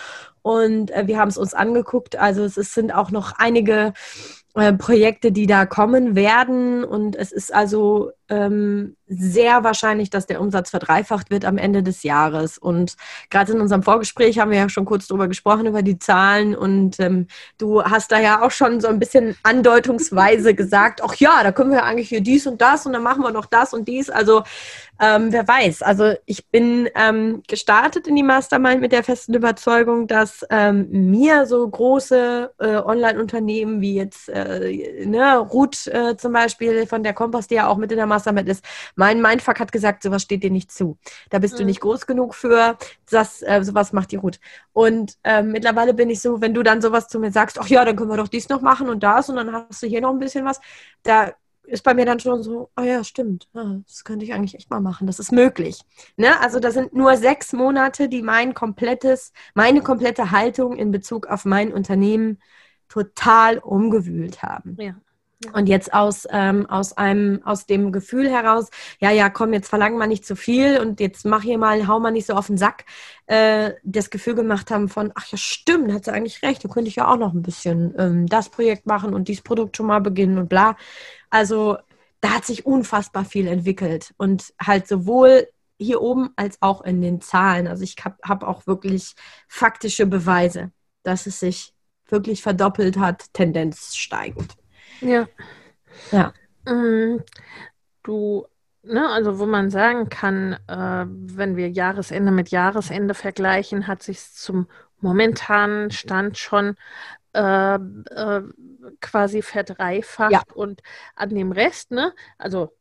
[0.41, 2.17] Und äh, wir haben es uns angeguckt.
[2.17, 3.93] Also es ist, sind auch noch einige
[4.55, 6.85] äh, Projekte, die da kommen werden.
[6.85, 12.03] Und es ist also ähm, sehr wahrscheinlich, dass der Umsatz verdreifacht wird am Ende des
[12.03, 12.57] Jahres.
[12.57, 12.95] Und
[13.29, 16.55] gerade in unserem Vorgespräch haben wir ja schon kurz drüber gesprochen, über die Zahlen.
[16.55, 21.43] Und ähm, du hast da ja auch schon so ein bisschen andeutungsweise gesagt, ach ja,
[21.43, 23.89] da können wir eigentlich hier dies und das und dann machen wir noch das und
[23.89, 24.09] dies.
[24.09, 24.43] Also
[24.99, 25.81] ähm, wer weiß.
[25.81, 31.45] Also ich bin ähm, gestartet in die Mastermind mit der festen Überzeugung, dass ähm, mir
[31.45, 37.47] so große äh, Online-Unternehmen wie jetzt äh, ne, Ruth äh, zum Beispiel von der Kompass,
[37.47, 38.63] die ja auch mit in der Mastermind ist,
[38.95, 40.97] mein Mindfuck hat gesagt, sowas steht dir nicht zu.
[41.29, 41.65] Da bist du Mhm.
[41.65, 42.77] nicht groß genug für,
[43.09, 44.39] das, äh, sowas macht die Ruth.
[44.73, 47.83] Und ähm, mittlerweile bin ich so, wenn du dann sowas zu mir sagst, ach ja,
[47.85, 50.11] dann können wir doch dies noch machen und das und dann hast du hier noch
[50.11, 50.59] ein bisschen was,
[51.03, 51.33] da
[51.67, 54.69] ist bei mir dann schon so, ah ja, stimmt, ja, das könnte ich eigentlich echt
[54.69, 55.81] mal machen, das ist möglich.
[56.17, 56.39] Ne?
[56.39, 61.45] Also das sind nur sechs Monate, die mein komplettes, meine komplette Haltung in Bezug auf
[61.45, 62.39] mein Unternehmen
[62.87, 64.77] total umgewühlt haben.
[64.79, 64.95] Ja.
[65.53, 68.69] Und jetzt aus, ähm, aus einem, aus dem Gefühl heraus,
[68.99, 71.99] ja, ja, komm, jetzt verlangen wir nicht zu viel und jetzt mach hier mal, hau
[71.99, 72.85] mal nicht so auf den Sack,
[73.27, 76.87] äh, das Gefühl gemacht haben von, ach ja, stimmt, hat sie eigentlich recht, da könnte
[76.87, 79.99] ich ja auch noch ein bisschen ähm, das Projekt machen und dieses Produkt schon mal
[79.99, 80.77] beginnen und bla.
[81.29, 81.77] Also
[82.21, 87.21] da hat sich unfassbar viel entwickelt und halt sowohl hier oben als auch in den
[87.21, 87.67] Zahlen.
[87.67, 89.13] Also ich habe hab auch wirklich
[89.47, 90.71] faktische Beweise,
[91.03, 91.73] dass es sich
[92.07, 94.55] wirklich verdoppelt hat, Tendenz steigend.
[95.01, 95.27] Ja.
[96.11, 96.33] Ja.
[96.65, 97.19] Mm,
[98.03, 98.45] du,
[98.83, 104.21] ne, also wo man sagen kann, äh, wenn wir Jahresende mit Jahresende vergleichen, hat sich
[104.31, 104.67] zum
[104.99, 106.75] momentanen Stand schon
[107.33, 108.43] äh, äh,
[109.01, 110.43] quasi verdreifacht ja.
[110.53, 110.81] und
[111.15, 112.75] an dem Rest, ne, also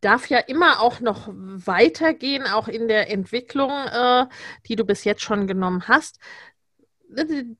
[0.00, 4.26] darf ja immer auch noch weitergehen, auch in der Entwicklung, äh,
[4.66, 6.18] die du bis jetzt schon genommen hast.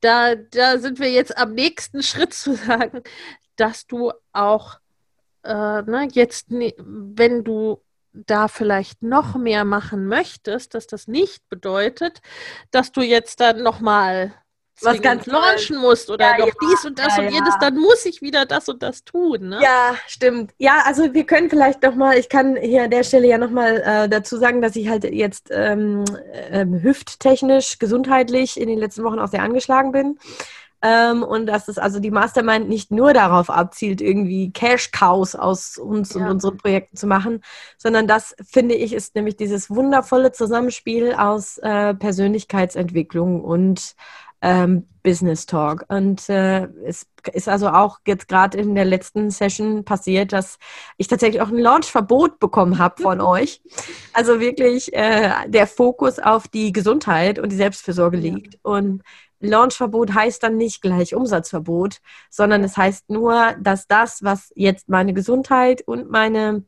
[0.00, 3.02] Da, da sind wir jetzt am nächsten Schritt zu sagen,
[3.60, 4.78] dass du auch
[5.44, 7.80] äh, ne, jetzt, wenn du
[8.12, 12.20] da vielleicht noch mehr machen möchtest, dass das nicht bedeutet,
[12.70, 14.34] dass du jetzt dann nochmal
[14.80, 17.76] was ganz launchen musst oder ja, noch ja, dies und das ja, und jedes, dann
[17.76, 19.48] muss ich wieder das und das tun.
[19.48, 19.60] Ne?
[19.60, 20.52] Ja, stimmt.
[20.58, 24.08] Ja, also wir können vielleicht nochmal, ich kann hier an der Stelle ja nochmal äh,
[24.08, 29.28] dazu sagen, dass ich halt jetzt ähm, äh, hüfttechnisch, gesundheitlich in den letzten Wochen auch
[29.28, 30.18] sehr angeschlagen bin.
[30.80, 36.14] Ähm, und dass es also die Mastermind nicht nur darauf abzielt, irgendwie Cash-Cows aus uns
[36.14, 36.20] ja.
[36.20, 37.42] und unseren Projekten zu machen,
[37.76, 43.96] sondern das, finde ich, ist nämlich dieses wundervolle Zusammenspiel aus äh, Persönlichkeitsentwicklung und
[44.40, 45.84] ähm, Business Talk.
[45.88, 50.58] Und äh, es ist also auch jetzt gerade in der letzten Session passiert, dass
[50.96, 53.62] ich tatsächlich auch ein Launchverbot bekommen habe von euch.
[54.12, 58.54] Also wirklich äh, der Fokus auf die Gesundheit und die Selbstfürsorge liegt.
[58.54, 58.60] Ja.
[58.62, 59.02] Und
[59.40, 61.98] Launchverbot heißt dann nicht gleich Umsatzverbot,
[62.30, 66.64] sondern es heißt nur, dass das, was jetzt meine Gesundheit und meine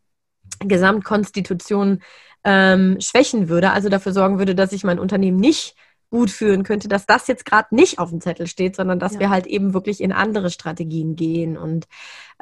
[0.60, 2.02] Gesamtkonstitution
[2.44, 5.76] ähm, schwächen würde, also dafür sorgen würde, dass ich mein Unternehmen nicht
[6.10, 9.20] gut führen könnte, dass das jetzt gerade nicht auf dem Zettel steht, sondern dass ja.
[9.20, 11.56] wir halt eben wirklich in andere Strategien gehen.
[11.56, 11.86] Und,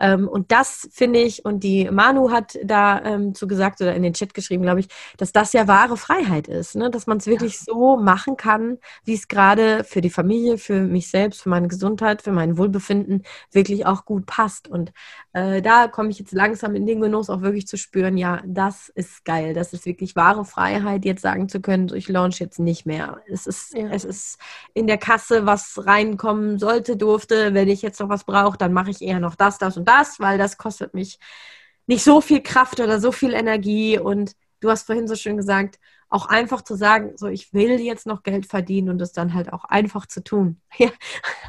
[0.00, 4.14] und das finde ich, und die Manu hat da ähm, zu gesagt oder in den
[4.14, 6.90] Chat geschrieben, glaube ich, dass das ja wahre Freiheit ist, ne?
[6.90, 7.64] dass man es wirklich ja.
[7.66, 12.22] so machen kann, wie es gerade für die Familie, für mich selbst, für meine Gesundheit,
[12.22, 14.68] für mein Wohlbefinden wirklich auch gut passt.
[14.68, 14.92] Und
[15.34, 18.88] äh, da komme ich jetzt langsam in den Genuss, auch wirklich zu spüren, ja, das
[18.88, 22.58] ist geil, das ist wirklich wahre Freiheit, jetzt sagen zu können, so, ich launch jetzt
[22.58, 23.20] nicht mehr.
[23.26, 23.88] Es ist ist, ja.
[23.90, 24.38] es ist
[24.74, 27.54] in der Kasse, was reinkommen sollte, durfte.
[27.54, 30.20] Wenn ich jetzt noch was brauche, dann mache ich eher noch das, das und das,
[30.20, 31.18] weil das kostet mich
[31.86, 33.98] nicht so viel Kraft oder so viel Energie.
[33.98, 38.06] Und du hast vorhin so schön gesagt, auch einfach zu sagen, so ich will jetzt
[38.06, 40.60] noch Geld verdienen und es dann halt auch einfach zu tun.
[40.78, 40.90] Ja.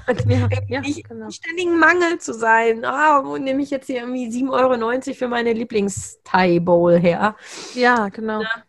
[0.08, 1.30] Und ja, ja, nicht genau.
[1.30, 2.84] ständigen Mangel zu sein.
[2.84, 7.36] Ah, wo nehme ich jetzt hier irgendwie 7,90 Euro für meine Lieblings-Thai-Bowl her?
[7.76, 8.42] Ja, genau.
[8.42, 8.64] Ja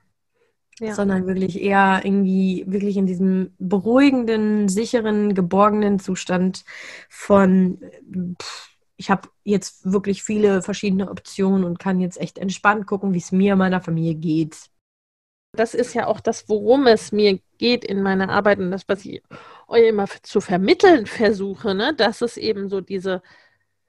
[0.80, 0.94] ja.
[0.94, 6.64] sondern wirklich eher irgendwie wirklich in diesem beruhigenden, sicheren, geborgenen Zustand
[7.08, 7.78] von,
[8.40, 8.69] pff,
[9.00, 13.32] ich habe jetzt wirklich viele verschiedene Optionen und kann jetzt echt entspannt gucken, wie es
[13.32, 14.68] mir, meiner Familie geht.
[15.56, 19.06] Das ist ja auch das, worum es mir geht in meiner Arbeit und das, was
[19.06, 19.22] ich
[19.68, 21.94] euch immer zu vermitteln versuche, ne?
[21.94, 23.22] dass es eben so diese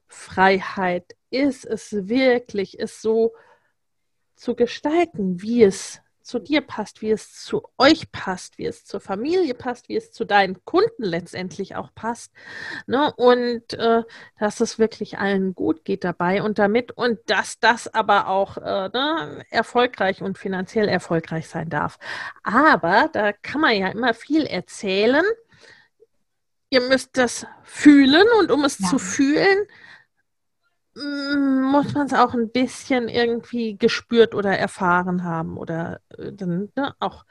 [0.07, 3.33] Freiheit ist, es wirklich ist so
[4.37, 8.99] zu gestalten, wie es zu dir passt, wie es zu euch passt, wie es zur
[8.99, 12.31] Familie passt, wie es zu deinen Kunden letztendlich auch passt.
[12.87, 13.13] Ne?
[13.15, 14.03] Und äh,
[14.39, 18.89] dass es wirklich allen gut geht dabei und damit und dass das aber auch äh,
[18.89, 21.97] ne, erfolgreich und finanziell erfolgreich sein darf.
[22.43, 25.23] Aber da kann man ja immer viel erzählen.
[26.69, 28.87] Ihr müsst das fühlen und um es ja.
[28.87, 29.67] zu fühlen,
[30.95, 36.93] muss man es auch ein bisschen irgendwie gespürt oder erfahren haben oder äh, dann ne,
[36.99, 37.25] auch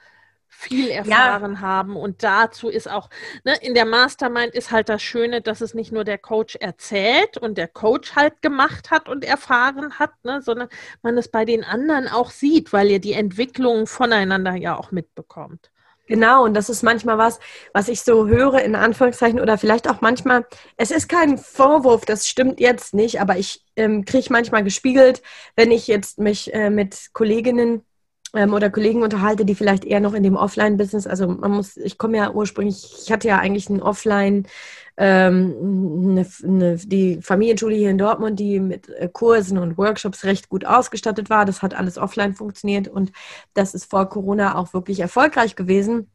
[0.49, 1.61] viel erfahren ja.
[1.61, 1.96] haben.
[1.96, 3.09] Und dazu ist auch,
[3.44, 7.38] ne, in der Mastermind ist halt das Schöne, dass es nicht nur der Coach erzählt
[7.38, 10.68] und der Coach halt gemacht hat und erfahren hat, ne, sondern
[11.03, 15.70] man es bei den anderen auch sieht, weil ihr die Entwicklung voneinander ja auch mitbekommt.
[16.11, 17.38] Genau, und das ist manchmal was,
[17.73, 20.44] was ich so höre, in Anführungszeichen, oder vielleicht auch manchmal,
[20.77, 25.23] es ist kein Vorwurf, das stimmt jetzt nicht, aber ich ähm, kriege manchmal gespiegelt,
[25.55, 27.85] wenn ich jetzt mich äh, mit Kolleginnen
[28.35, 31.99] ähm, oder Kollegen unterhalte, die vielleicht eher noch in dem Offline-Business, also man muss, ich
[31.99, 34.47] komme ja ursprünglich, ich hatte ja eigentlich ein Offline-
[34.97, 35.55] ähm,
[36.11, 40.66] eine, eine, die Familienschule hier in Dortmund, die mit äh, Kursen und Workshops recht gut
[40.66, 41.47] ausgestattet war.
[41.47, 43.11] Das hat alles offline funktioniert und
[43.55, 46.11] das ist vor Corona auch wirklich erfolgreich gewesen.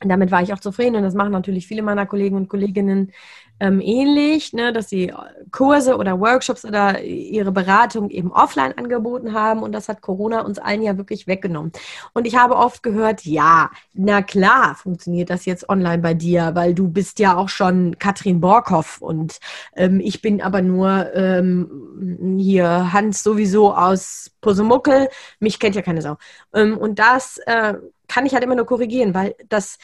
[0.00, 3.12] damit war ich auch zufrieden und das machen natürlich viele meiner Kollegen und Kolleginnen
[3.62, 5.12] ähm, ähnlich, ne, dass sie
[5.52, 10.58] Kurse oder Workshops oder ihre Beratung eben offline angeboten haben und das hat Corona uns
[10.58, 11.70] allen ja wirklich weggenommen.
[12.12, 16.74] Und ich habe oft gehört, ja, na klar funktioniert das jetzt online bei dir, weil
[16.74, 19.38] du bist ja auch schon Katrin Borkhoff und
[19.76, 26.02] ähm, ich bin aber nur ähm, hier Hans sowieso aus Pusemuckel, mich kennt ja keine
[26.02, 26.16] Sau.
[26.52, 27.74] Ähm, und das äh,
[28.08, 29.78] kann ich halt immer nur korrigieren, weil das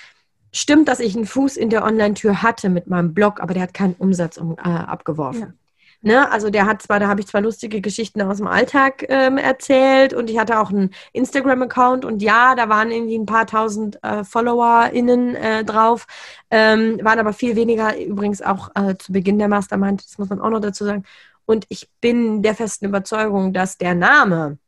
[0.53, 3.75] stimmt, dass ich einen Fuß in der Online-Tür hatte mit meinem Blog, aber der hat
[3.75, 5.41] keinen Umsatz um, äh, abgeworfen.
[5.41, 5.53] Ja.
[6.01, 6.31] Ne?
[6.31, 10.15] Also der hat zwar, da habe ich zwar lustige Geschichten aus dem Alltag ähm, erzählt
[10.15, 14.23] und ich hatte auch einen Instagram-Account und ja, da waren irgendwie ein paar tausend äh,
[14.23, 16.07] FollowerInnen äh, drauf,
[16.53, 20.41] ähm, waren aber viel weniger übrigens auch äh, zu Beginn der Mastermind, das muss man
[20.41, 21.05] auch noch dazu sagen.
[21.47, 24.59] Und ich bin der festen Überzeugung, dass der Name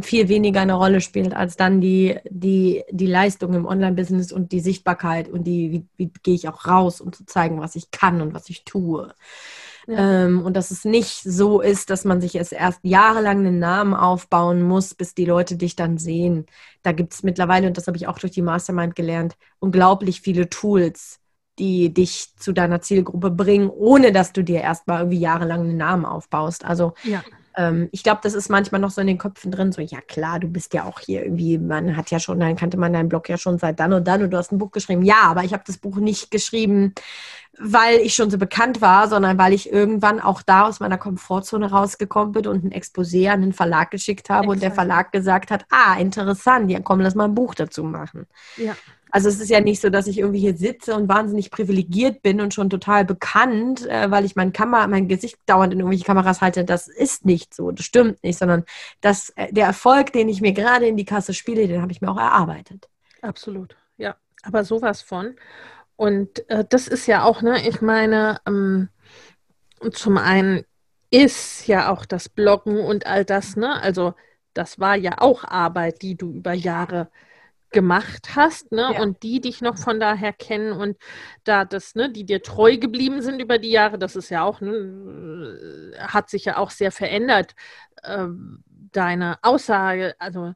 [0.00, 4.60] viel weniger eine Rolle spielt als dann die, die, die Leistung im Online-Business und die
[4.60, 8.22] Sichtbarkeit und die, wie, wie gehe ich auch raus, um zu zeigen, was ich kann
[8.22, 9.14] und was ich tue.
[9.86, 10.24] Ja.
[10.24, 13.92] Ähm, und dass es nicht so ist, dass man sich erst, erst jahrelang einen Namen
[13.92, 16.46] aufbauen muss, bis die Leute dich dann sehen.
[16.82, 20.48] Da gibt es mittlerweile, und das habe ich auch durch die Mastermind gelernt, unglaublich viele
[20.48, 21.18] Tools,
[21.58, 26.06] die dich zu deiner Zielgruppe bringen, ohne dass du dir erstmal irgendwie jahrelang einen Namen
[26.06, 26.64] aufbaust.
[26.64, 27.22] Also ja
[27.56, 30.40] ähm, ich glaube, das ist manchmal noch so in den Köpfen drin, so, ja klar,
[30.40, 33.28] du bist ja auch hier irgendwie, man hat ja schon, dann kannte man deinen Blog
[33.28, 35.02] ja schon seit dann und dann und du hast ein Buch geschrieben.
[35.02, 36.94] Ja, aber ich habe das Buch nicht geschrieben,
[37.58, 41.70] weil ich schon so bekannt war, sondern weil ich irgendwann auch da aus meiner Komfortzone
[41.70, 44.54] rausgekommen bin und ein Exposé an den Verlag geschickt habe Exakt.
[44.54, 48.26] und der Verlag gesagt hat, ah, interessant, ja komm, lass mal ein Buch dazu machen.
[48.56, 48.74] Ja.
[49.12, 52.40] Also es ist ja nicht so, dass ich irgendwie hier sitze und wahnsinnig privilegiert bin
[52.40, 56.40] und schon total bekannt, äh, weil ich mein Kamera, mein Gesicht dauernd in irgendwelche Kameras
[56.40, 56.64] halte.
[56.64, 58.64] Das ist nicht so, das stimmt nicht, sondern
[59.02, 62.00] das, äh, der Erfolg, den ich mir gerade in die Kasse spiele, den habe ich
[62.00, 62.88] mir auch erarbeitet.
[63.20, 64.16] Absolut, ja.
[64.42, 65.36] Aber sowas von.
[65.96, 68.88] Und äh, das ist ja auch, ne, ich meine, ähm,
[69.92, 70.64] zum einen
[71.10, 73.80] ist ja auch das Bloggen und all das, ne?
[73.82, 74.14] Also
[74.54, 77.08] das war ja auch Arbeit, die du über Jahre
[77.72, 78.90] gemacht hast, ne?
[78.94, 79.02] Ja.
[79.02, 80.96] Und die dich noch von daher kennen und
[81.44, 84.60] da das, ne, die dir treu geblieben sind über die Jahre, das ist ja auch,
[84.60, 87.54] ne, hat sich ja auch sehr verändert.
[88.02, 88.26] Äh,
[88.92, 90.52] deine Aussage, also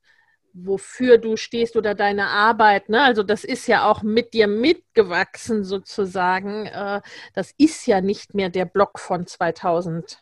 [0.52, 3.02] wofür du stehst oder deine Arbeit, ne?
[3.02, 6.66] Also das ist ja auch mit dir mitgewachsen sozusagen.
[6.66, 7.02] Äh,
[7.34, 10.18] das ist ja nicht mehr der Blog von 2016,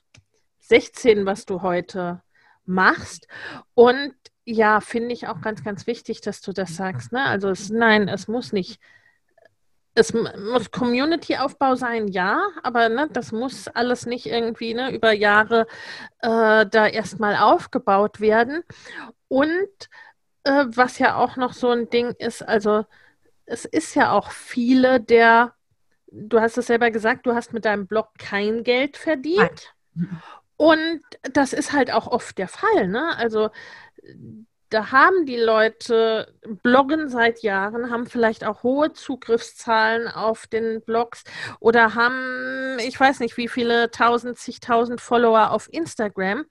[1.26, 2.22] was du heute
[2.64, 3.28] machst.
[3.74, 7.12] Und ja, finde ich auch ganz, ganz wichtig, dass du das sagst.
[7.12, 7.24] Ne?
[7.24, 8.80] Also es, nein, es muss nicht.
[9.96, 15.68] Es muss Community-Aufbau sein, ja, aber ne, das muss alles nicht irgendwie ne, über Jahre
[16.20, 18.64] äh, da erstmal aufgebaut werden.
[19.28, 19.68] Und
[20.42, 22.84] äh, was ja auch noch so ein Ding ist, also
[23.46, 25.54] es ist ja auch viele der,
[26.08, 29.74] du hast es selber gesagt, du hast mit deinem Blog kein Geld verdient.
[29.94, 30.20] Nein.
[30.56, 32.88] Und das ist halt auch oft der Fall.
[32.88, 33.16] Ne?
[33.16, 33.50] Also
[34.74, 41.22] da haben die Leute bloggen seit Jahren, haben vielleicht auch hohe Zugriffszahlen auf den Blogs
[41.60, 46.44] oder haben, ich weiß nicht, wie viele tausend, zigtausend Follower auf Instagram.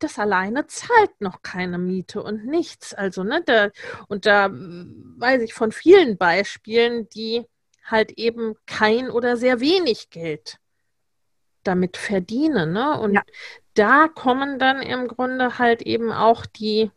[0.00, 2.92] Das alleine zahlt noch keine Miete und nichts.
[2.92, 3.68] Also, ne, da,
[4.08, 7.46] und da weiß ich von vielen Beispielen, die
[7.84, 10.58] halt eben kein oder sehr wenig Geld
[11.64, 12.72] damit verdienen.
[12.72, 12.98] Ne?
[12.98, 13.22] Und ja.
[13.74, 16.90] da kommen dann im Grunde halt eben auch die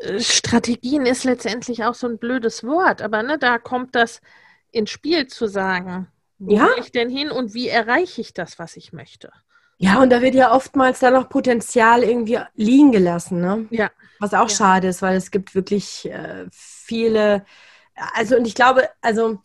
[0.00, 4.20] äh, Strategien ist letztendlich auch so ein blödes Wort, aber ne, da kommt das
[4.72, 6.68] ins Spiel zu sagen, wo ja.
[6.78, 9.30] ich denn hin und wie erreiche ich das, was ich möchte.
[9.82, 13.66] Ja, und da wird ja oftmals dann noch Potenzial irgendwie liegen gelassen, ne?
[13.70, 13.90] Ja.
[14.18, 14.54] Was auch ja.
[14.54, 17.46] schade ist, weil es gibt wirklich äh, viele,
[18.14, 19.40] also und ich glaube, also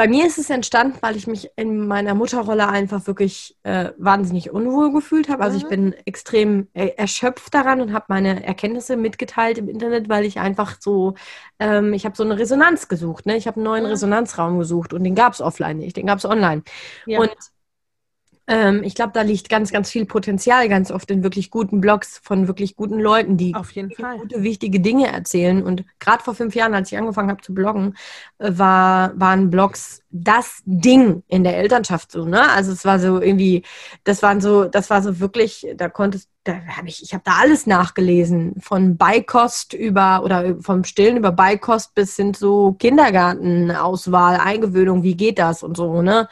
[0.00, 4.50] bei mir ist es entstanden, weil ich mich in meiner Mutterrolle einfach wirklich äh, wahnsinnig
[4.50, 5.42] unwohl gefühlt habe.
[5.42, 5.62] Also mhm.
[5.62, 10.40] ich bin extrem äh, erschöpft daran und habe meine Erkenntnisse mitgeteilt im Internet, weil ich
[10.40, 11.16] einfach so,
[11.58, 13.26] ähm, ich habe so eine Resonanz gesucht.
[13.26, 13.36] Ne?
[13.36, 13.90] Ich habe einen neuen mhm.
[13.90, 16.62] Resonanzraum gesucht und den gab es offline nicht, den gab es online.
[17.04, 17.20] Ja.
[17.20, 17.36] Und
[18.50, 22.20] ähm, ich glaube, da liegt ganz, ganz viel Potenzial ganz oft in wirklich guten Blogs
[22.24, 24.18] von wirklich guten Leuten, die Auf jeden Fall.
[24.18, 25.62] gute, wichtige Dinge erzählen.
[25.62, 27.94] Und gerade vor fünf Jahren, als ich angefangen habe zu bloggen,
[28.38, 32.50] äh, war, waren Blogs das Ding in der Elternschaft so, ne?
[32.50, 33.62] Also es war so irgendwie,
[34.02, 37.34] das waren so, das war so wirklich, da konntest, da habe ich, ich habe da
[37.40, 45.04] alles nachgelesen, von Beikost über oder vom Stillen über Beikost bis hin zu Kindergartenauswahl, Eingewöhnung,
[45.04, 46.28] wie geht das und so, ne?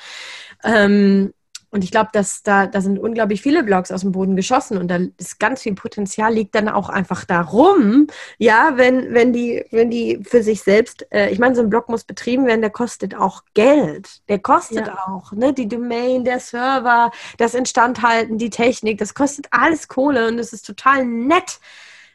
[0.64, 1.32] Ähm,
[1.70, 4.88] und ich glaube, dass da, da sind unglaublich viele Blogs aus dem Boden geschossen und
[4.88, 8.06] da ist ganz viel Potenzial liegt dann auch einfach darum,
[8.38, 11.90] ja, wenn, wenn die, wenn die für sich selbst, äh, ich meine, so ein Blog
[11.90, 14.22] muss betrieben werden, der kostet auch Geld.
[14.28, 14.98] Der kostet ja.
[15.06, 15.52] auch, ne?
[15.52, 20.64] Die Domain, der Server, das Instandhalten, die Technik, das kostet alles Kohle und es ist
[20.64, 21.60] total nett,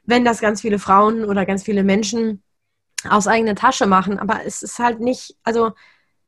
[0.05, 2.41] wenn das ganz viele Frauen oder ganz viele Menschen
[3.07, 4.17] aus eigener Tasche machen.
[4.17, 5.73] Aber es ist halt nicht, also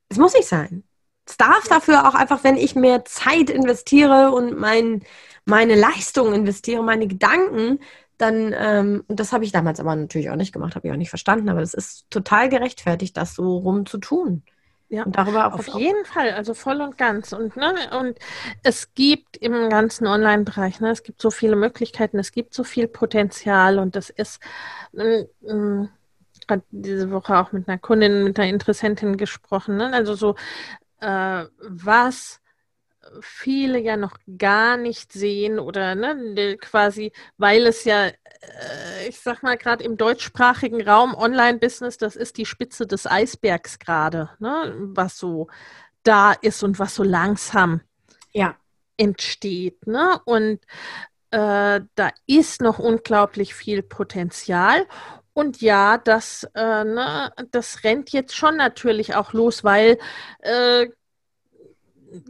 [0.10, 0.84] es muss nicht sein
[1.26, 5.04] es darf dafür auch einfach, wenn ich mehr Zeit investiere und mein,
[5.46, 7.80] meine Leistung investiere, meine Gedanken,
[8.18, 10.98] dann, ähm, und das habe ich damals aber natürlich auch nicht gemacht, habe ich auch
[10.98, 14.44] nicht verstanden, aber es ist total gerechtfertigt, das so rum zu tun.
[14.88, 17.34] Ja, und darüber auf jeden Fall, also voll und ganz.
[17.34, 18.20] Und, ne, und
[18.62, 22.88] es gibt im ganzen Online-Bereich, ne, es gibt so viele Möglichkeiten, es gibt so viel
[22.88, 24.40] Potenzial und das ist
[24.96, 25.88] äh, äh,
[26.48, 29.78] gerade diese Woche auch mit einer Kundin, mit einer Interessentin gesprochen.
[29.78, 29.92] Ne?
[29.92, 30.36] Also so
[31.00, 32.42] äh, was
[33.22, 39.44] viele ja noch gar nicht sehen oder ne, quasi, weil es ja, äh, ich sag
[39.44, 45.18] mal, gerade im deutschsprachigen Raum Online-Business, das ist die Spitze des Eisbergs gerade, ne, was
[45.18, 45.48] so
[46.04, 47.82] da ist und was so langsam
[48.32, 48.56] ja.
[48.98, 49.88] entsteht.
[49.88, 50.20] Ne?
[50.26, 50.60] Und
[51.32, 54.88] äh, da ist noch unglaublich viel Potenzial.
[55.36, 60.00] Und ja, das, äh, ne, das rennt jetzt schon natürlich auch los, weil
[60.40, 60.88] äh,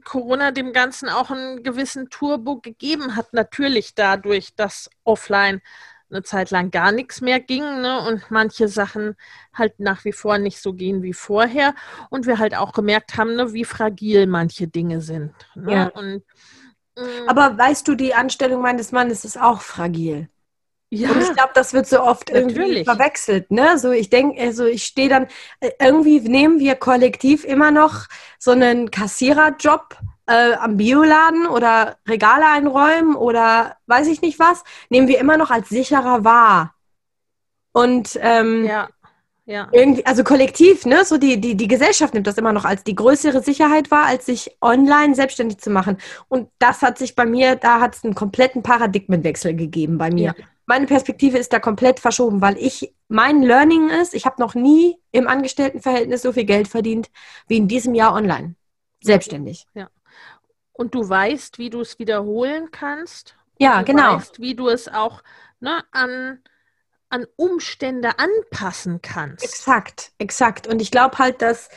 [0.04, 3.32] Corona dem Ganzen auch einen gewissen Turbo gegeben hat.
[3.32, 5.62] Natürlich dadurch, dass offline
[6.10, 9.16] eine Zeit lang gar nichts mehr ging ne, und manche Sachen
[9.54, 11.76] halt nach wie vor nicht so gehen wie vorher.
[12.10, 15.32] Und wir halt auch gemerkt haben, ne, wie fragil manche Dinge sind.
[15.54, 15.74] Ne?
[15.74, 15.88] Ja.
[15.90, 16.24] Und,
[16.98, 20.28] mm, Aber weißt du, die Anstellung meines Mannes ist auch fragil.
[20.92, 22.58] Ja, und ich glaube, das wird so oft natürlich.
[22.58, 23.52] irgendwie verwechselt.
[23.52, 23.78] Ne?
[23.78, 25.28] So, ich denke, also ich stehe dann,
[25.60, 28.06] äh, irgendwie nehmen wir kollektiv immer noch
[28.38, 35.08] so einen Kassiererjob äh, am Bioladen oder Regale einräumen oder weiß ich nicht was, nehmen
[35.08, 36.76] wir immer noch als sicherer wahr.
[37.72, 38.88] Und ähm, ja.
[39.48, 39.68] Ja.
[39.72, 41.06] Irgendwie, also kollektiv, ne?
[41.06, 44.26] So die, die, die Gesellschaft nimmt das immer noch als die größere Sicherheit wahr, als
[44.26, 45.98] sich online selbstständig zu machen.
[46.30, 50.34] Und das hat sich bei mir, da hat es einen kompletten Paradigmenwechsel gegeben bei mir.
[50.36, 54.56] Ja meine Perspektive ist da komplett verschoben, weil ich, mein Learning ist, ich habe noch
[54.56, 57.10] nie im Angestelltenverhältnis so viel Geld verdient
[57.48, 58.56] wie in diesem Jahr online.
[59.02, 59.68] Selbstständig.
[59.74, 59.90] Ja.
[60.74, 63.36] Und du weißt, wie du es wiederholen kannst.
[63.60, 64.18] Ja, du genau.
[64.18, 65.24] Weißt, wie du es auch
[65.60, 66.40] ne, an,
[67.10, 69.46] an Umstände anpassen kannst.
[69.46, 70.68] Exakt, exakt.
[70.68, 71.70] Und ich glaube halt, dass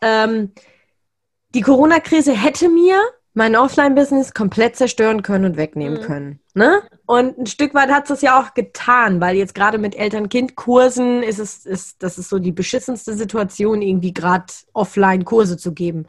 [0.00, 0.52] ähm,
[1.50, 3.00] die Corona-Krise hätte mir
[3.32, 6.04] mein Offline-Business komplett zerstören können und wegnehmen mhm.
[6.04, 6.40] können.
[6.54, 6.82] Ne?
[7.06, 11.22] Und ein Stück weit hat es das ja auch getan, weil jetzt gerade mit Eltern-Kind-Kursen
[11.22, 16.06] ist es, ist, das ist so die beschissenste Situation, irgendwie gerade Offline-Kurse zu geben.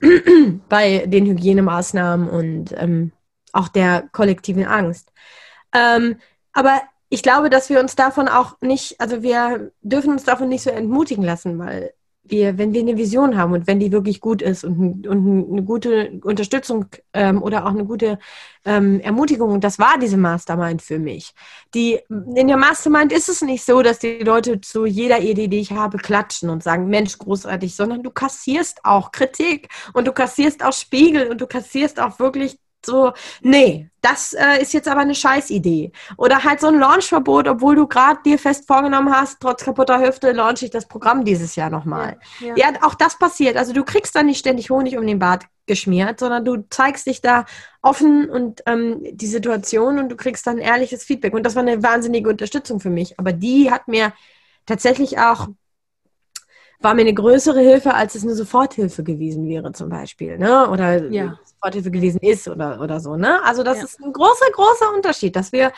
[0.68, 3.12] Bei den Hygienemaßnahmen und ähm,
[3.52, 5.12] auch der kollektiven Angst.
[5.72, 6.16] Ähm,
[6.52, 10.62] aber ich glaube, dass wir uns davon auch nicht, also wir dürfen uns davon nicht
[10.62, 11.94] so entmutigen lassen, weil
[12.24, 15.62] wir, wenn wir eine Vision haben und wenn die wirklich gut ist und, und eine
[15.62, 18.18] gute Unterstützung ähm, oder auch eine gute
[18.64, 21.34] ähm, Ermutigung, das war diese Mastermind für mich.
[21.74, 25.60] Die, in der Mastermind ist es nicht so, dass die Leute zu jeder Idee, die
[25.60, 30.64] ich habe, klatschen und sagen, Mensch, großartig, sondern du kassierst auch Kritik und du kassierst
[30.64, 33.12] auch Spiegel und du kassierst auch wirklich so,
[33.42, 35.92] nee, das äh, ist jetzt aber eine Scheißidee.
[36.16, 40.32] Oder halt so ein Launchverbot, obwohl du gerade dir fest vorgenommen hast, trotz kaputter Hüfte
[40.32, 42.18] launche ich das Programm dieses Jahr nochmal.
[42.40, 42.70] Ja, ja.
[42.72, 43.56] ja, auch das passiert.
[43.56, 47.22] Also du kriegst da nicht ständig Honig um den Bart geschmiert, sondern du zeigst dich
[47.22, 47.46] da
[47.80, 51.32] offen und ähm, die Situation und du kriegst dann ehrliches Feedback.
[51.32, 53.18] Und das war eine wahnsinnige Unterstützung für mich.
[53.18, 54.12] Aber die hat mir
[54.66, 55.48] tatsächlich auch
[56.80, 60.68] war mir eine größere Hilfe, als es eine Soforthilfe gewesen wäre, zum Beispiel, ne?
[60.68, 61.38] Oder ja.
[61.44, 63.42] Soforthilfe gewesen ist oder, oder so, ne?
[63.44, 63.84] Also das ja.
[63.84, 65.72] ist ein großer, großer Unterschied, dass wir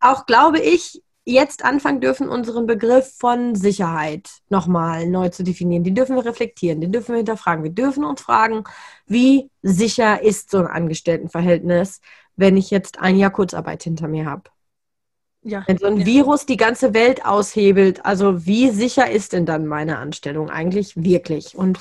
[0.00, 5.82] auch, glaube ich, jetzt anfangen dürfen, unseren Begriff von Sicherheit nochmal neu zu definieren.
[5.82, 7.64] Den dürfen wir reflektieren, den dürfen wir hinterfragen.
[7.64, 8.62] Wir dürfen uns fragen,
[9.06, 12.00] wie sicher ist so ein Angestelltenverhältnis,
[12.36, 14.44] wenn ich jetzt ein Jahr Kurzarbeit hinter mir habe?
[15.46, 15.62] Ja.
[15.68, 16.06] Wenn so ein ja.
[16.06, 21.54] Virus die ganze Welt aushebelt, also wie sicher ist denn dann meine Anstellung eigentlich wirklich?
[21.54, 21.78] Und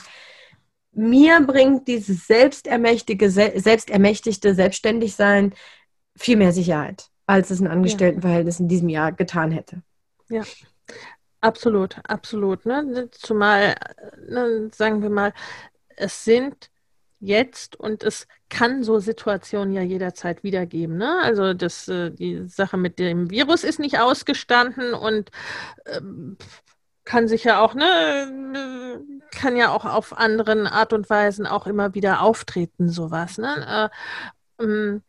[0.91, 5.53] mir bringt dieses selbstermächtige, selbstermächtigte Selbstständigsein
[6.15, 9.81] viel mehr Sicherheit, als es ein Angestelltenverhältnis in diesem Jahr getan hätte.
[10.29, 10.43] Ja,
[11.41, 12.67] absolut, absolut.
[12.67, 13.09] Ne?
[13.13, 13.75] Zumal,
[14.29, 15.33] ne, sagen wir mal,
[15.95, 16.69] es sind
[17.25, 20.97] jetzt und es kann so Situationen ja jederzeit wiedergeben.
[20.97, 21.19] Ne?
[21.23, 25.31] Also das, äh, die Sache mit dem Virus ist nicht ausgestanden und
[25.85, 26.37] ähm,
[27.05, 28.99] kann sich ja auch, ne,
[29.31, 33.91] kann ja auch auf anderen Art und Weisen auch immer wieder auftreten, sowas, ne?
[34.59, 35.03] Äh, ähm,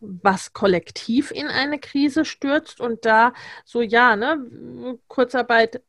[0.00, 3.32] was kollektiv in eine Krise stürzt und da
[3.64, 5.82] so, ja, ne, Kurzarbeit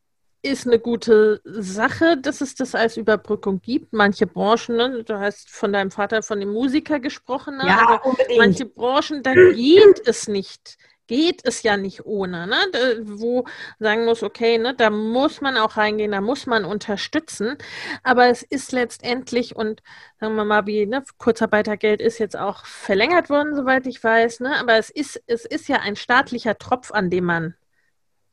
[0.46, 3.92] ist eine gute Sache, dass es das als Überbrückung gibt.
[3.92, 8.38] Manche Branchen, ne, du hast von deinem Vater von dem Musiker gesprochen, ne, ja, unbedingt.
[8.38, 12.56] manche Branchen, da geht es nicht geht es ja nicht ohne, ne?
[13.02, 13.44] wo
[13.78, 17.56] sagen muss, okay, ne, da muss man auch reingehen, da muss man unterstützen.
[18.02, 19.82] Aber es ist letztendlich, und
[20.20, 24.56] sagen wir mal, wie ne, Kurzarbeitergeld ist jetzt auch verlängert worden, soweit ich weiß, ne?
[24.58, 27.54] aber es ist, es ist ja ein staatlicher Tropf, an dem man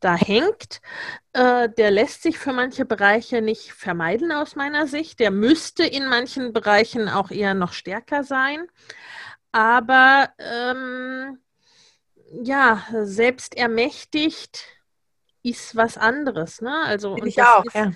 [0.03, 0.81] da hängt.
[1.33, 5.19] Äh, der lässt sich für manche Bereiche nicht vermeiden aus meiner Sicht.
[5.19, 8.67] Der müsste in manchen Bereichen auch eher noch stärker sein.
[9.51, 11.39] Aber ähm,
[12.43, 14.65] ja, selbst ermächtigt
[15.43, 16.73] ist was anderes, ne?
[16.85, 17.91] Also ich auch, ist, ja.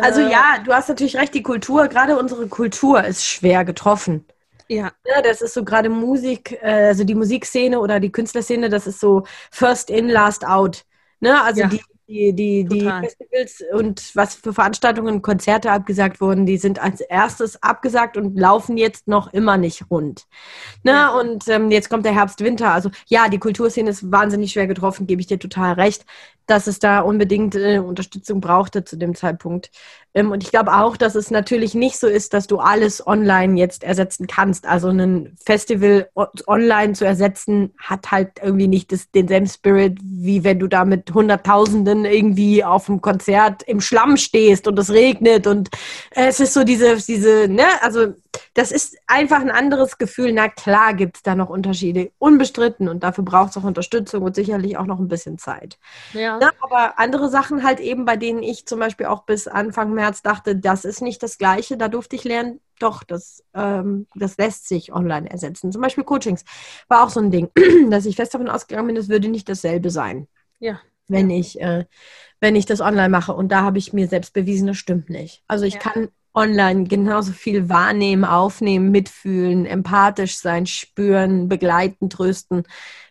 [0.00, 4.26] Also äh, ja, du hast natürlich recht, die Kultur, gerade unsere Kultur ist schwer getroffen.
[4.68, 4.92] Ja.
[5.06, 5.22] ja.
[5.22, 9.24] Das ist so gerade Musik, äh, also die Musikszene oder die Künstlerszene, das ist so
[9.50, 10.84] first in, last out.
[11.24, 11.42] Ne?
[11.42, 11.68] Also ja.
[11.68, 16.78] die die, die, die Festivals und was für Veranstaltungen und Konzerte abgesagt wurden, die sind
[16.78, 20.26] als erstes abgesagt und laufen jetzt noch immer nicht rund.
[20.82, 20.92] Ne?
[20.92, 21.18] Ja.
[21.18, 22.72] Und ähm, jetzt kommt der Herbst, Winter.
[22.72, 26.04] Also ja, die Kulturszene ist wahnsinnig schwer getroffen, gebe ich dir total recht
[26.46, 29.70] dass es da unbedingt äh, Unterstützung brauchte zu dem Zeitpunkt.
[30.14, 33.58] Ähm, und ich glaube auch, dass es natürlich nicht so ist, dass du alles online
[33.58, 34.66] jetzt ersetzen kannst.
[34.66, 36.08] Also ein Festival
[36.46, 41.12] online zu ersetzen, hat halt irgendwie nicht das, denselben Spirit, wie wenn du da mit
[41.12, 45.68] Hunderttausenden irgendwie auf einem Konzert im Schlamm stehst und es regnet und
[46.10, 48.14] äh, es ist so diese, diese, ne, also
[48.54, 50.32] das ist einfach ein anderes Gefühl.
[50.32, 54.34] Na klar gibt es da noch Unterschiede, unbestritten und dafür braucht es auch Unterstützung und
[54.34, 55.78] sicherlich auch noch ein bisschen Zeit.
[56.12, 56.38] Ja.
[56.40, 60.22] Na, aber andere Sachen halt eben, bei denen ich zum Beispiel auch bis Anfang März
[60.22, 64.68] dachte, das ist nicht das Gleiche, da durfte ich lernen, doch, das, ähm, das lässt
[64.68, 65.72] sich online ersetzen.
[65.72, 66.44] Zum Beispiel Coachings
[66.88, 67.50] war auch so ein Ding,
[67.90, 70.28] dass ich fest davon ausgegangen bin, es würde nicht dasselbe sein.
[70.58, 70.80] Ja.
[71.06, 71.38] Wenn ja.
[71.38, 71.84] ich, äh,
[72.40, 73.34] wenn ich das online mache.
[73.34, 75.42] Und da habe ich mir selbst bewiesen, das stimmt nicht.
[75.46, 75.80] Also ich ja.
[75.80, 82.64] kann online genauso viel wahrnehmen, aufnehmen, mitfühlen, empathisch sein, spüren, begleiten, trösten,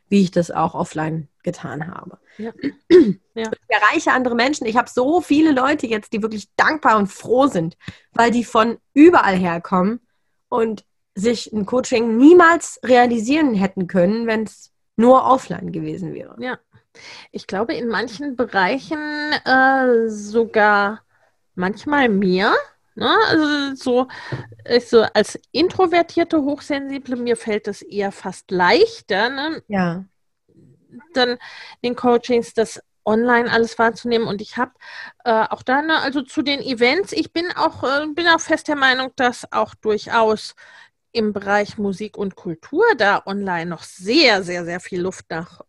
[0.10, 2.20] wie ich das auch offline getan habe.
[2.38, 2.52] Ja.
[3.36, 3.52] ja.
[3.52, 4.68] Ich erreiche andere Menschen.
[4.68, 7.78] Ich habe so viele Leute jetzt, die wirklich dankbar und froh sind,
[8.12, 10.00] weil die von überall herkommen
[10.50, 16.36] und sich ein Coaching niemals realisieren hätten können, wenn es nur offline gewesen wäre.
[16.40, 16.60] Ja.
[17.32, 19.00] Ich glaube, in manchen Bereichen
[19.46, 21.02] äh, sogar
[21.56, 22.54] manchmal mehr
[22.96, 23.10] Ne?
[23.28, 24.08] Also so,
[24.70, 29.64] ich so als introvertierte Hochsensible, mir fällt es eher fast leichter, ne?
[29.68, 30.06] ja.
[31.14, 31.38] dann
[31.84, 34.28] den Coachings das online alles wahrzunehmen.
[34.28, 34.72] Und ich habe
[35.26, 38.68] äh, auch da, ne, also zu den Events, ich bin auch, äh, bin auch fest
[38.68, 40.56] der Meinung, dass auch durchaus
[41.12, 45.62] im Bereich Musik und Kultur da online noch sehr, sehr, sehr viel Luft nach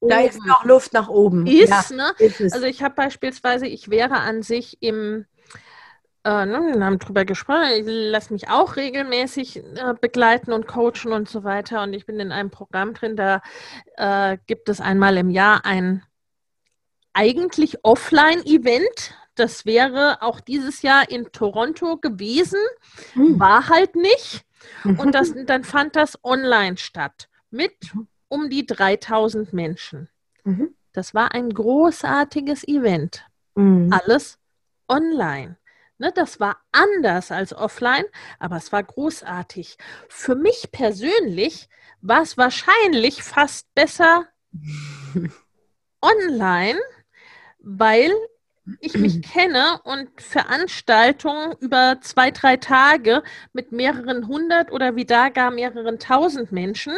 [0.00, 1.46] oben da ist noch Luft nach oben.
[1.46, 2.12] Ist, ja, ne?
[2.18, 5.24] Ist also ich habe beispielsweise, ich wäre an sich im
[6.24, 11.12] äh, ne, wir haben drüber gesprochen, ich lasse mich auch regelmäßig äh, begleiten und coachen
[11.12, 11.82] und so weiter.
[11.82, 13.42] Und ich bin in einem Programm drin, da
[13.96, 16.02] äh, gibt es einmal im Jahr ein
[17.12, 19.14] eigentlich Offline-Event.
[19.34, 22.60] Das wäre auch dieses Jahr in Toronto gewesen,
[23.14, 23.38] mhm.
[23.38, 24.44] war halt nicht.
[24.84, 27.74] Und das, dann fand das online statt mit
[28.28, 30.08] um die 3000 Menschen.
[30.44, 30.74] Mhm.
[30.92, 33.26] Das war ein großartiges Event.
[33.54, 33.92] Mhm.
[33.92, 34.38] Alles
[34.88, 35.56] online.
[35.98, 38.04] Ne, das war anders als offline,
[38.40, 39.78] aber es war großartig.
[40.08, 41.68] Für mich persönlich
[42.00, 44.26] war es wahrscheinlich fast besser
[46.02, 46.80] online,
[47.60, 48.12] weil
[48.80, 53.22] ich mich kenne und Veranstaltungen über zwei, drei Tage
[53.52, 56.94] mit mehreren hundert oder wie da gar mehreren tausend Menschen,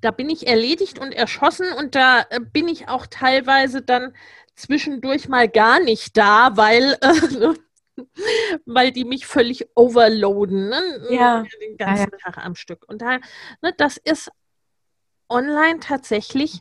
[0.00, 4.14] da bin ich erledigt und erschossen und da äh, bin ich auch teilweise dann
[4.54, 7.54] zwischendurch mal gar nicht da, weil, äh,
[8.66, 10.68] weil die mich völlig overloaden.
[10.68, 11.06] Ne?
[11.10, 11.44] Ja.
[11.60, 12.18] Den ganzen ja, ja.
[12.32, 12.84] Tag am Stück.
[12.88, 13.18] Und da,
[13.62, 14.30] ne, das ist
[15.28, 16.60] online tatsächlich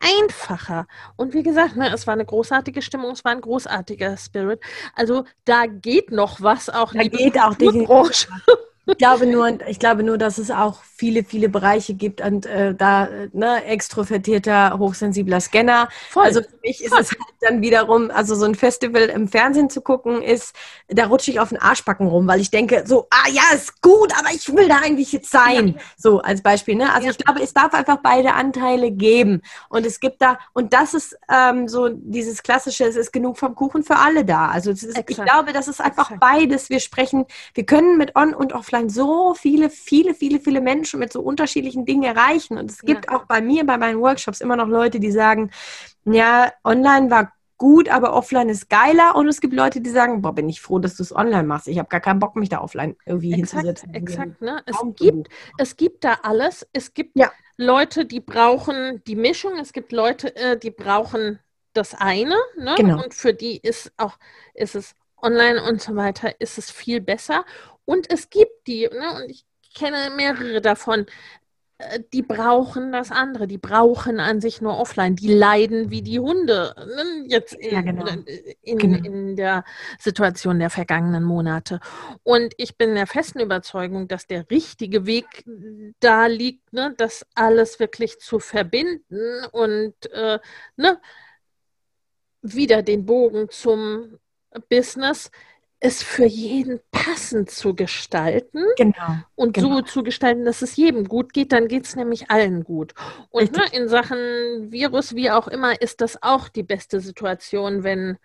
[0.00, 0.86] einfacher.
[1.16, 4.60] Und wie gesagt, ne, es war eine großartige Stimmung, es war ein großartiger Spirit.
[4.94, 8.28] Also da geht noch was, auch da geht auch die Branche.
[8.88, 12.72] Ich glaube nur, ich glaube nur, dass es auch viele, viele Bereiche gibt und äh,
[12.72, 15.88] da ne, extrovertierter, hochsensibler Scanner.
[16.10, 16.22] Voll.
[16.22, 17.00] Also für mich ist Voll.
[17.00, 20.54] es halt dann wiederum, also so ein Festival im Fernsehen zu gucken, ist,
[20.86, 24.12] da rutsche ich auf den Arschbacken rum, weil ich denke, so, ah ja, ist gut,
[24.16, 25.68] aber ich will da eigentlich jetzt sein.
[25.68, 25.74] Ja.
[25.96, 26.76] So als Beispiel.
[26.76, 26.92] Ne?
[26.92, 27.10] Also ja.
[27.10, 29.42] ich glaube, es darf einfach beide Anteile geben.
[29.68, 33.56] Und es gibt da, und das ist ähm, so dieses klassische, es ist genug vom
[33.56, 34.46] Kuchen für alle da.
[34.48, 36.20] Also ist, ich glaube, das ist einfach Exakt.
[36.20, 36.70] beides.
[36.70, 41.12] Wir sprechen, wir können mit On- und Offline so viele, viele, viele, viele Menschen mit
[41.12, 42.58] so unterschiedlichen Dingen erreichen.
[42.58, 43.16] Und es gibt ja.
[43.16, 45.50] auch bei mir, bei meinen Workshops immer noch Leute, die sagen,
[46.04, 49.16] ja, online war gut, aber offline ist geiler.
[49.16, 51.68] Und es gibt Leute, die sagen, boah, bin ich froh, dass du es online machst.
[51.68, 53.94] Ich habe gar keinen Bock, mich da offline irgendwie exakt, hinzusetzen.
[53.94, 54.62] Exakt, ne?
[54.66, 56.66] Es gibt, es gibt da alles.
[56.72, 57.30] Es gibt ja.
[57.56, 59.58] Leute, die brauchen die Mischung.
[59.58, 61.38] Es gibt Leute, äh, die brauchen
[61.72, 62.36] das eine.
[62.56, 62.74] Ne?
[62.76, 63.02] Genau.
[63.02, 64.18] Und für die ist auch,
[64.54, 67.44] ist es online und so weiter, ist es viel besser.
[67.84, 69.22] Und es gibt die, ne?
[69.22, 69.44] und ich
[69.74, 71.06] kenne mehrere davon,
[71.78, 76.18] äh, die brauchen das andere, die brauchen an sich nur offline, die leiden wie die
[76.18, 76.74] Hunde.
[76.78, 77.26] Ne?
[77.28, 78.06] Jetzt in, ja, genau.
[78.62, 79.04] in, genau.
[79.04, 79.64] in, der
[79.98, 81.80] Situation der vergangenen Monate.
[82.22, 85.44] Und ich bin der festen Überzeugung, dass der richtige Weg
[86.00, 86.94] da liegt, ne?
[86.96, 90.38] das alles wirklich zu verbinden und äh,
[90.76, 91.00] ne?
[92.42, 94.18] wieder den Bogen zum
[94.70, 95.30] Business
[95.80, 98.64] es für jeden passend zu gestalten.
[98.76, 99.18] Genau.
[99.34, 99.76] Und genau.
[99.76, 102.94] so zu gestalten, dass es jedem gut geht, dann geht es nämlich allen gut.
[103.30, 108.18] Und ne, in Sachen Virus, wie auch immer, ist das auch die beste Situation, wenn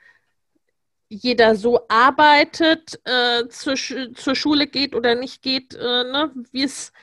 [1.10, 6.94] jeder so arbeitet, äh, zur, zur Schule geht oder nicht geht, äh, ne, wie es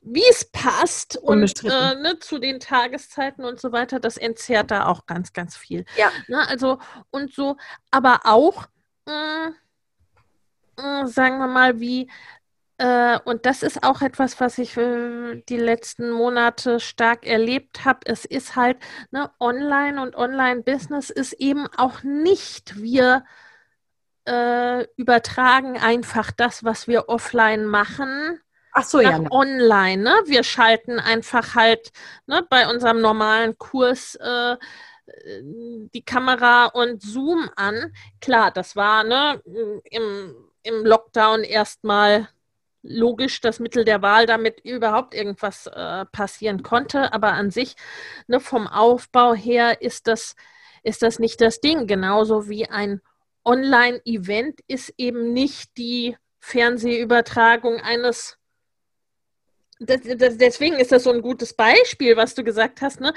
[0.00, 4.86] wie es passt und äh, ne, zu den Tageszeiten und so weiter, das entzerrt da
[4.86, 5.84] auch ganz, ganz viel.
[5.96, 6.10] Ja.
[6.28, 6.78] Ne, also
[7.10, 7.56] und so,
[7.90, 8.66] aber auch
[9.06, 9.54] mh, mm,
[11.06, 12.10] sagen wir mal, wie
[12.78, 18.00] äh, und das ist auch etwas, was ich äh, die letzten Monate stark erlebt habe.
[18.04, 18.78] Es ist halt
[19.10, 23.24] ne, Online und Online-Business ist eben auch nicht wir
[24.26, 28.40] äh, übertragen einfach das, was wir offline machen,
[28.72, 29.18] Ach so, ja.
[29.18, 29.28] Ne.
[29.32, 30.14] Online, ne?
[30.26, 31.90] Wir schalten einfach halt
[32.26, 34.56] ne, bei unserem normalen Kurs äh,
[35.92, 37.92] die Kamera und Zoom an.
[38.20, 39.42] Klar, das war ne,
[39.90, 42.28] im, im Lockdown erstmal
[42.82, 47.12] logisch das Mittel der Wahl, damit überhaupt irgendwas äh, passieren konnte.
[47.12, 47.76] Aber an sich,
[48.26, 50.36] ne, vom Aufbau her ist das,
[50.82, 51.86] ist das nicht das Ding.
[51.86, 53.00] Genauso wie ein
[53.44, 58.38] Online-Event ist eben nicht die Fernsehübertragung eines
[59.80, 63.00] das, das, deswegen ist das so ein gutes Beispiel, was du gesagt hast.
[63.00, 63.14] Ne?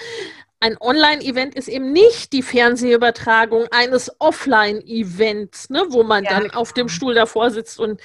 [0.64, 5.86] Ein Online-Event ist eben nicht die Fernsehübertragung eines Offline-Events, ne?
[5.90, 6.96] wo man ja, dann auf dem genau.
[6.96, 8.00] Stuhl davor sitzt und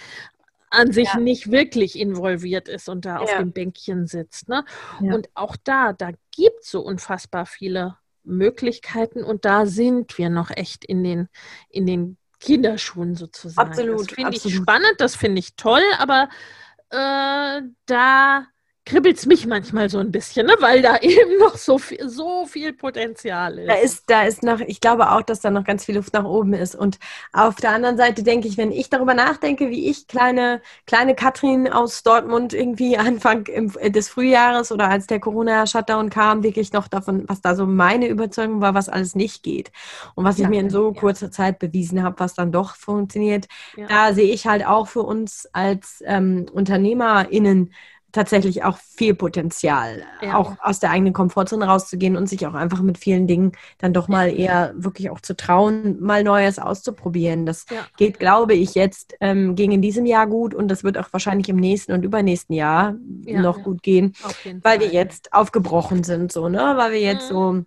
[0.71, 1.21] an sich ja.
[1.21, 3.21] nicht wirklich involviert ist und da ja.
[3.21, 4.49] auf dem Bänkchen sitzt.
[4.49, 4.65] Ne?
[5.01, 10.51] Und auch da, da gibt es so unfassbar viele Möglichkeiten und da sind wir noch
[10.51, 11.29] echt in den,
[11.69, 13.69] in den Kinderschuhen sozusagen.
[13.69, 14.01] Absolut.
[14.01, 16.29] Das finde ich spannend, das finde ich toll, aber
[16.91, 18.47] äh, da
[18.87, 20.55] kribbelt es mich manchmal so ein bisschen, ne?
[20.61, 23.69] weil da eben noch so viel, so viel Potenzial ist.
[23.69, 26.25] Da ist, da ist noch, ich glaube auch, dass da noch ganz viel Luft nach
[26.25, 26.77] oben ist.
[26.77, 26.99] Und
[27.33, 31.69] auf der anderen Seite denke ich, wenn ich darüber nachdenke, wie ich kleine, kleine Katrin
[31.69, 37.41] aus Dortmund irgendwie Anfang des Frühjahres oder als der Corona-Shutdown kam, wirklich noch davon, was
[37.41, 39.73] da so meine Überzeugung war, was alles nicht geht.
[40.15, 41.01] Und was ja, ich mir in so ja.
[41.01, 43.87] kurzer Zeit bewiesen habe, was dann doch funktioniert, ja.
[43.89, 47.73] da sehe ich halt auch für uns als ähm, UnternehmerInnen
[48.17, 50.37] tatsächlich auch viel Potenzial, ja.
[50.37, 54.09] auch aus der eigenen Komfortzone rauszugehen und sich auch einfach mit vielen Dingen dann doch
[54.09, 57.47] mal eher wirklich auch zu trauen, mal Neues auszuprobieren.
[57.47, 57.87] Das ja.
[57.97, 61.49] geht, glaube ich, jetzt ähm, ging in diesem Jahr gut und das wird auch wahrscheinlich
[61.49, 64.15] im nächsten und übernächsten Jahr ja, noch gut gehen,
[64.63, 66.75] weil wir jetzt aufgebrochen sind, so, ne?
[66.77, 67.35] Weil wir jetzt mhm.
[67.35, 67.65] so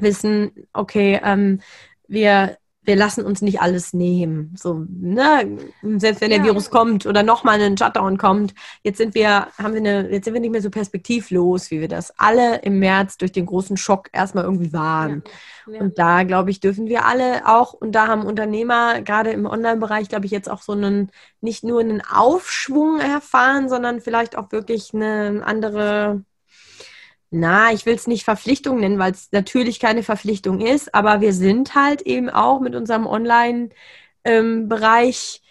[0.00, 1.60] wissen, okay, ähm,
[2.06, 2.56] wir
[2.86, 4.54] wir lassen uns nicht alles nehmen.
[4.56, 5.58] So, ne?
[5.82, 9.80] Selbst wenn der Virus kommt oder nochmal ein Shutdown kommt, jetzt sind wir, haben wir
[9.80, 13.32] eine, jetzt sind wir nicht mehr so perspektivlos, wie wir das alle im März durch
[13.32, 15.22] den großen Schock erstmal irgendwie waren.
[15.26, 15.32] Ja.
[15.74, 15.80] Ja.
[15.80, 20.08] Und da, glaube ich, dürfen wir alle auch, und da haben Unternehmer gerade im Online-Bereich,
[20.08, 21.10] glaube ich, jetzt auch so einen,
[21.40, 26.22] nicht nur einen Aufschwung erfahren, sondern vielleicht auch wirklich eine andere
[27.30, 31.32] na, ich will es nicht Verpflichtung nennen, weil es natürlich keine Verpflichtung ist, aber wir
[31.32, 35.42] sind halt eben auch mit unserem Online-Bereich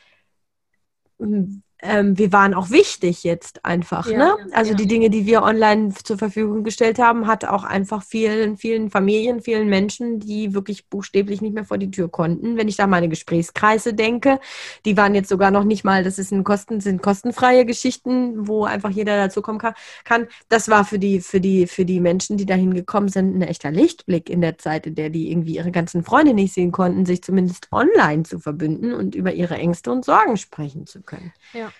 [1.19, 4.07] ähm, ähm, wir waren auch wichtig jetzt einfach.
[4.07, 4.37] Ja, ne?
[4.51, 4.77] Also ja.
[4.77, 9.41] die Dinge, die wir online zur Verfügung gestellt haben, hat auch einfach vielen, vielen Familien,
[9.41, 12.57] vielen Menschen, die wirklich buchstäblich nicht mehr vor die Tür konnten.
[12.57, 14.39] Wenn ich da meine Gesprächskreise denke,
[14.85, 18.65] die waren jetzt sogar noch nicht mal, das ist ein Kosten, sind kostenfreie Geschichten, wo
[18.65, 19.73] einfach jeder dazu kommen kann.
[20.03, 20.27] kann.
[20.49, 23.71] Das war für die, für die, für die Menschen, die dahin gekommen sind, ein echter
[23.71, 27.23] Lichtblick in der Zeit, in der die irgendwie ihre ganzen Freunde nicht sehen konnten, sich
[27.23, 31.33] zumindest online zu verbünden und über ihre Ängste und Sorgen sprechen zu können.
[31.53, 31.71] Ja.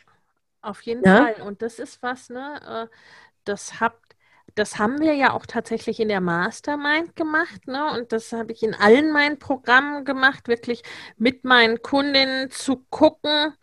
[0.65, 1.17] Auf jeden ja?
[1.17, 1.41] Fall.
[1.45, 2.89] Und das ist was, ne?
[2.91, 2.95] Äh,
[3.43, 4.15] das habt,
[4.55, 7.91] das haben wir ja auch tatsächlich in der Mastermind gemacht, ne?
[7.91, 10.81] Und das habe ich in allen meinen Programmen gemacht, wirklich
[11.17, 13.53] mit meinen Kundinnen zu gucken,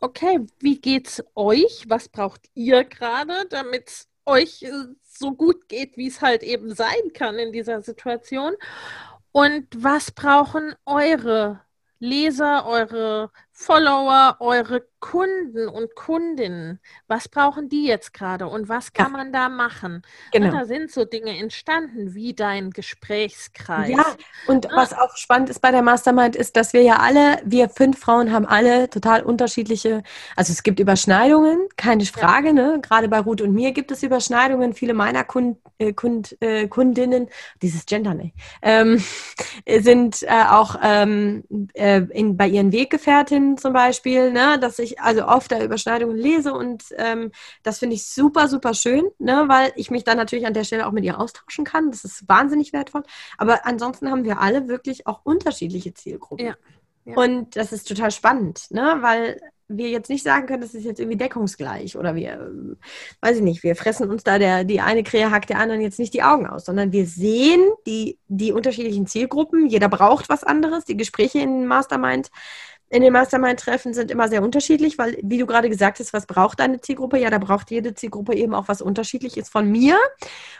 [0.00, 1.84] okay, wie geht's euch?
[1.88, 4.70] Was braucht ihr gerade, damit es euch äh,
[5.02, 8.54] so gut geht, wie es halt eben sein kann in dieser Situation?
[9.30, 11.60] Und was brauchen eure
[11.98, 19.12] Leser, eure Follower, eure Kunden und Kundinnen, was brauchen die jetzt gerade und was kann
[19.12, 19.16] ja.
[19.16, 20.02] man da machen?
[20.32, 20.48] Genau.
[20.48, 23.90] Und da sind so Dinge entstanden wie dein Gesprächskreis.
[23.90, 24.04] Ja,
[24.46, 24.76] und ah.
[24.76, 28.30] was auch spannend ist bei der Mastermind ist, dass wir ja alle, wir fünf Frauen
[28.30, 30.02] haben alle total unterschiedliche,
[30.34, 32.52] also es gibt Überschneidungen, keine Frage, ja.
[32.52, 32.80] ne?
[32.82, 34.74] Gerade bei Ruth und mir gibt es Überschneidungen.
[34.74, 37.28] Viele meiner Kund, äh, Kund, äh, Kundinnen,
[37.62, 39.02] dieses Gender, ne, ähm,
[39.80, 41.44] sind äh, auch ähm,
[41.74, 46.52] äh, in, bei ihren Weggefährtinnen zum Beispiel, ne, dass ich also oft da Überschneidungen lese
[46.52, 47.30] und ähm,
[47.62, 50.86] das finde ich super, super schön, ne, weil ich mich dann natürlich an der Stelle
[50.86, 51.90] auch mit ihr austauschen kann.
[51.90, 53.02] Das ist wahnsinnig wertvoll.
[53.38, 56.46] Aber ansonsten haben wir alle wirklich auch unterschiedliche Zielgruppen.
[56.46, 56.54] Ja.
[57.06, 57.14] Ja.
[57.16, 58.96] Und das ist total spannend, ne?
[59.00, 62.76] weil wir jetzt nicht sagen können, das ist jetzt irgendwie deckungsgleich oder wir, ähm,
[63.20, 65.98] weiß ich nicht, wir fressen uns da der, die eine Krähe hackt der anderen jetzt
[65.98, 69.66] nicht die Augen aus, sondern wir sehen die, die unterschiedlichen Zielgruppen.
[69.66, 70.84] Jeder braucht was anderes.
[70.84, 72.30] Die Gespräche in Mastermind
[72.88, 76.60] in den Mastermind-Treffen sind immer sehr unterschiedlich, weil, wie du gerade gesagt hast, was braucht
[76.60, 77.18] deine Zielgruppe?
[77.18, 79.96] Ja, da braucht jede Zielgruppe eben auch was Unterschiedliches von mir.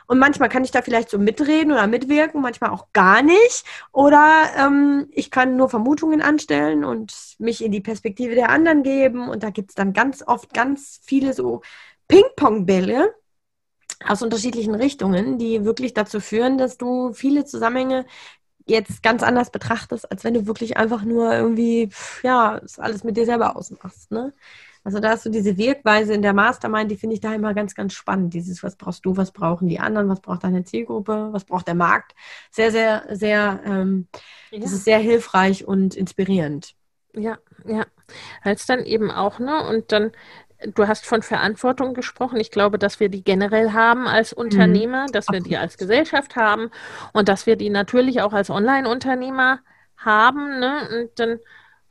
[0.07, 3.65] Und manchmal kann ich da vielleicht so mitreden oder mitwirken, manchmal auch gar nicht.
[3.93, 9.29] Oder ähm, ich kann nur Vermutungen anstellen und mich in die Perspektive der anderen geben.
[9.29, 11.63] Und da gibt es dann ganz oft ganz viele so
[12.09, 13.15] Ping-Pong-Bälle
[14.05, 18.05] aus unterschiedlichen Richtungen, die wirklich dazu führen, dass du viele Zusammenhänge
[18.67, 21.91] jetzt ganz anders betrachtest, als wenn du wirklich einfach nur irgendwie,
[22.23, 24.11] ja, das alles mit dir selber ausmachst.
[24.11, 24.33] Ne?
[24.87, 27.75] Also da hast du diese Wirkweise in der Mastermind, die finde ich da immer ganz,
[27.75, 28.35] ganz spannend.
[28.35, 31.75] Dieses, was brauchst du, was brauchen die anderen, was braucht deine Zielgruppe, was braucht der
[31.75, 32.15] Markt.
[32.51, 34.07] Sehr, sehr, sehr, ähm,
[34.53, 34.61] ja.
[34.61, 36.75] das ist sehr hilfreich und inspirierend.
[37.15, 37.87] Ja, ja.
[38.43, 39.67] Als dann eben auch, ne?
[39.69, 40.13] Und dann
[40.75, 42.39] Du hast von Verantwortung gesprochen.
[42.41, 44.43] Ich glaube, dass wir die generell haben als mhm.
[44.43, 46.71] Unternehmer, dass wir die als Gesellschaft haben
[47.13, 49.61] und dass wir die natürlich auch als Online-Unternehmer
[49.97, 50.59] haben.
[50.59, 50.89] Ne?
[50.93, 51.39] Und dann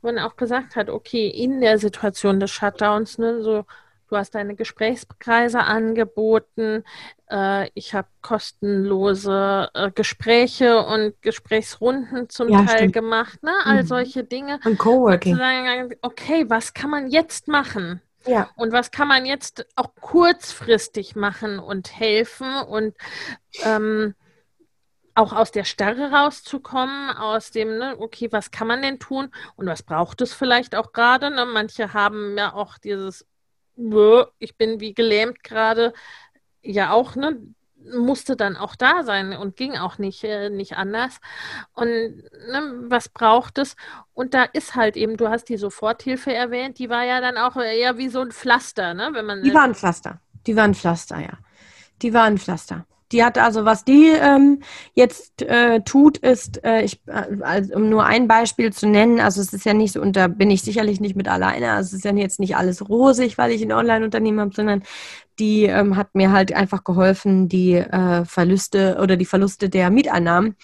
[0.06, 3.64] man auch gesagt hat, okay, in der Situation des Shutdowns, ne, so
[4.08, 6.84] du hast deine Gesprächskreise angeboten,
[7.28, 12.92] äh, ich habe kostenlose äh, Gespräche und Gesprächsrunden zum ja, Teil stimmt.
[12.92, 13.52] gemacht, ne?
[13.64, 13.86] all mhm.
[13.86, 14.60] solche Dinge.
[14.64, 15.36] Und Coworking.
[16.02, 18.00] okay, was kann man jetzt machen?
[18.26, 18.50] Ja.
[18.56, 22.94] Und was kann man jetzt auch kurzfristig machen und helfen und
[23.62, 24.14] ähm,
[25.14, 29.66] auch aus der Starre rauszukommen, aus dem, ne, okay, was kann man denn tun und
[29.66, 31.30] was braucht es vielleicht auch gerade?
[31.30, 31.46] Ne?
[31.46, 33.26] Manche haben ja auch dieses,
[34.38, 35.94] ich bin wie gelähmt gerade,
[36.62, 37.40] ja auch, ne,
[37.94, 41.20] musste dann auch da sein und ging auch nicht, äh, nicht anders.
[41.74, 43.76] Und ne, was braucht es?
[44.14, 47.56] Und da ist halt eben, du hast die Soforthilfe erwähnt, die war ja dann auch
[47.56, 49.10] eher wie so ein Pflaster, ne?
[49.12, 50.20] Wenn man, die war ein Pflaster.
[50.46, 51.38] Die war ein Pflaster, ja.
[52.02, 52.86] Die war ein Pflaster.
[53.12, 54.60] Die hat also, was die ähm,
[54.94, 57.00] jetzt äh, tut, ist, äh, ich,
[57.40, 60.26] also, um nur ein Beispiel zu nennen, also es ist ja nicht so, und da
[60.26, 63.52] bin ich sicherlich nicht mit alleine, also es ist ja jetzt nicht alles rosig, weil
[63.52, 64.82] ich ein Online-Unternehmen habe, sondern
[65.38, 70.56] die ähm, hat mir halt einfach geholfen, die äh, Verluste oder die Verluste der Mieteinnahmen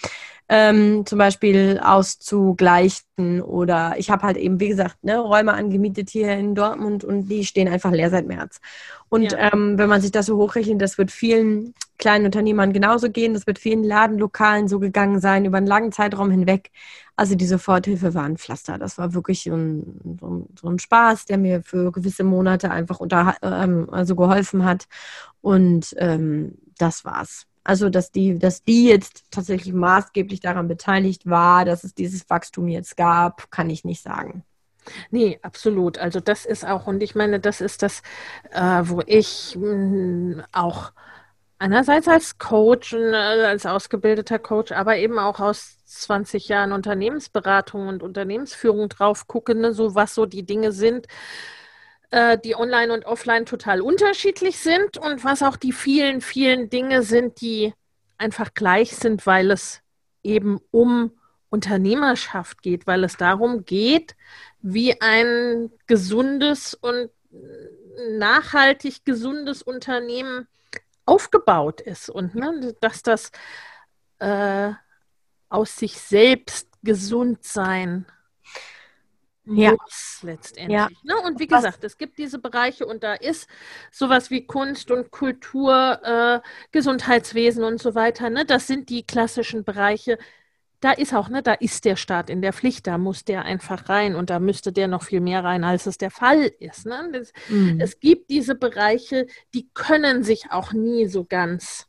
[0.48, 3.42] ähm, zum Beispiel auszugleichen.
[3.42, 7.44] Oder ich habe halt eben, wie gesagt, ne, Räume angemietet hier in Dortmund und die
[7.44, 8.60] stehen einfach leer seit März.
[9.08, 9.52] Und ja.
[9.52, 13.46] ähm, wenn man sich das so hochrechnet, das wird vielen kleinen Unternehmern genauso gehen, das
[13.46, 16.70] wird vielen Ladenlokalen so gegangen sein, über einen langen Zeitraum hinweg.
[17.14, 18.78] Also die Soforthilfe war ein Pflaster.
[18.78, 22.98] Das war wirklich ein, so, ein, so ein Spaß, der mir für gewisse Monate einfach
[23.00, 24.88] unter, ähm, also geholfen hat.
[25.40, 27.46] Und ähm, das war's.
[27.64, 32.68] Also, dass die, dass die jetzt tatsächlich maßgeblich daran beteiligt war, dass es dieses Wachstum
[32.68, 34.44] jetzt gab, kann ich nicht sagen.
[35.10, 35.98] Nee, absolut.
[35.98, 38.02] Also das ist auch, und ich meine, das ist das,
[38.50, 40.92] äh, wo ich mh, hm, auch
[41.58, 48.02] einerseits als Coach, äh, als ausgebildeter Coach, aber eben auch aus 20 Jahren Unternehmensberatung und
[48.02, 51.06] Unternehmensführung drauf gucke, ne, so was so die Dinge sind,
[52.12, 57.02] äh, die online und offline total unterschiedlich sind und was auch die vielen, vielen Dinge
[57.02, 57.74] sind, die
[58.18, 59.80] einfach gleich sind, weil es
[60.22, 61.12] eben um
[61.48, 64.14] Unternehmerschaft geht, weil es darum geht,
[64.60, 67.10] wie ein gesundes und
[68.10, 70.46] nachhaltig gesundes Unternehmen
[71.06, 73.32] aufgebaut ist und ne, dass das
[74.18, 74.70] äh,
[75.48, 78.06] aus sich selbst gesund sein
[79.44, 79.72] ja.
[79.72, 80.78] muss letztendlich.
[80.78, 80.88] Ja.
[81.02, 81.14] Ne?
[81.24, 81.92] Und wie gesagt, Was?
[81.92, 83.48] es gibt diese Bereiche und da ist
[83.90, 86.40] sowas wie Kunst und Kultur, äh,
[86.70, 88.30] Gesundheitswesen und so weiter.
[88.30, 88.44] Ne?
[88.44, 90.18] Das sind die klassischen Bereiche.
[90.80, 93.88] Da ist auch, ne, da ist der Staat in der Pflicht, da muss der einfach
[93.88, 96.86] rein und da müsste der noch viel mehr rein, als es der Fall ist.
[96.86, 97.08] Ne?
[97.12, 97.80] Das, mhm.
[97.80, 101.86] Es gibt diese Bereiche, die können sich auch nie so ganz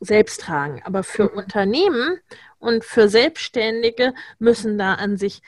[0.00, 0.82] selbst tragen.
[0.84, 1.38] Aber für mhm.
[1.38, 2.18] Unternehmen
[2.58, 5.42] und für Selbstständige müssen da an sich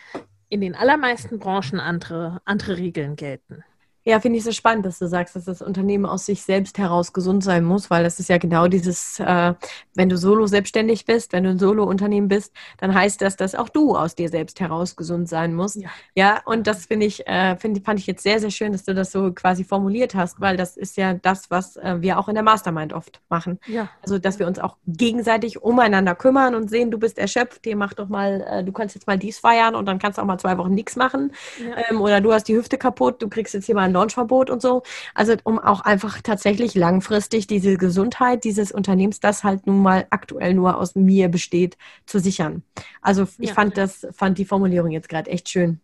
[0.55, 3.65] in den allermeisten Branchen andere, andere Regeln gelten.
[4.07, 7.15] Ja, finde ich so spannend, dass du sagst, dass das Unternehmen aus sich selbst heraus
[7.15, 9.55] gesund sein muss, weil das ist ja genau dieses, äh,
[9.95, 13.71] wenn du solo selbstständig bist, wenn du ein Solo-Unternehmen bist, dann heißt das, dass auch
[13.71, 15.77] du aus dir selbst heraus gesund sein musst.
[15.77, 18.85] Ja, ja und das finde ich, äh, find, fand ich jetzt sehr, sehr schön, dass
[18.85, 22.29] du das so quasi formuliert hast, weil das ist ja das, was äh, wir auch
[22.29, 23.59] in der Mastermind oft machen.
[23.67, 23.89] Ja.
[24.03, 27.95] Also, dass wir uns auch gegenseitig umeinander kümmern und sehen, du bist erschöpft, hier mach
[27.95, 30.39] doch mal, äh, du kannst jetzt mal dies feiern und dann kannst du auch mal
[30.39, 31.33] zwei Wochen nichts machen.
[31.59, 31.85] Ja.
[31.89, 34.82] Ähm, oder du hast die Hüfte kaputt, du kriegst jetzt hier mal Launchverbot und so.
[35.14, 40.55] Also um auch einfach tatsächlich langfristig diese Gesundheit dieses Unternehmens, das halt nun mal aktuell
[40.55, 41.76] nur aus mir besteht,
[42.07, 42.62] zu sichern.
[43.01, 43.55] Also ich ja.
[43.55, 45.80] fand das, fand die Formulierung jetzt gerade echt schön.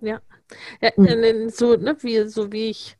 [0.00, 0.20] Ja.
[0.80, 1.50] ja mhm.
[1.50, 2.96] so, ne, wie, so wie ich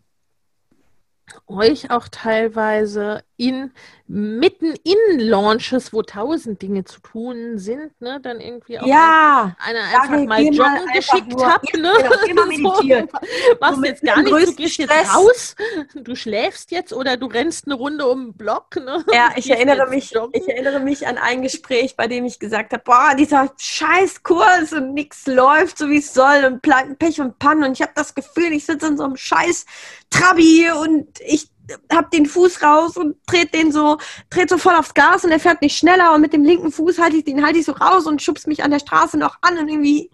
[1.46, 3.70] euch auch teilweise in
[4.09, 9.80] mitten in Launches, wo tausend Dinge zu tun sind, ne, dann irgendwie auch ja, eine
[9.80, 11.93] einfach mal joggen mal geschickt habt, ne?
[12.26, 13.09] Genau, meditieren.
[13.12, 14.89] so, machst so jetzt gar nichts, du gehst Stress.
[14.91, 15.57] jetzt raus,
[15.95, 19.05] du schläfst jetzt oder du rennst eine Runde um den Block, ne?
[19.12, 22.82] Ja, ich erinnere mich, ich erinnere mich an ein Gespräch, bei dem ich gesagt habe,
[22.84, 26.62] boah, dieser scheiß Kurs und nichts läuft so wie es soll und
[26.99, 29.66] Pech und Pannen und ich habe das Gefühl, ich sitze in so einem scheiß
[30.11, 31.51] Trabi und ich
[31.93, 33.99] hab den Fuß raus und dreht den so,
[34.31, 36.99] dreht so voll aufs Gas und er fährt nicht schneller und mit dem linken Fuß
[36.99, 39.59] halte ich den halte ich so raus und schubst mich an der Straße noch an
[39.59, 40.11] und irgendwie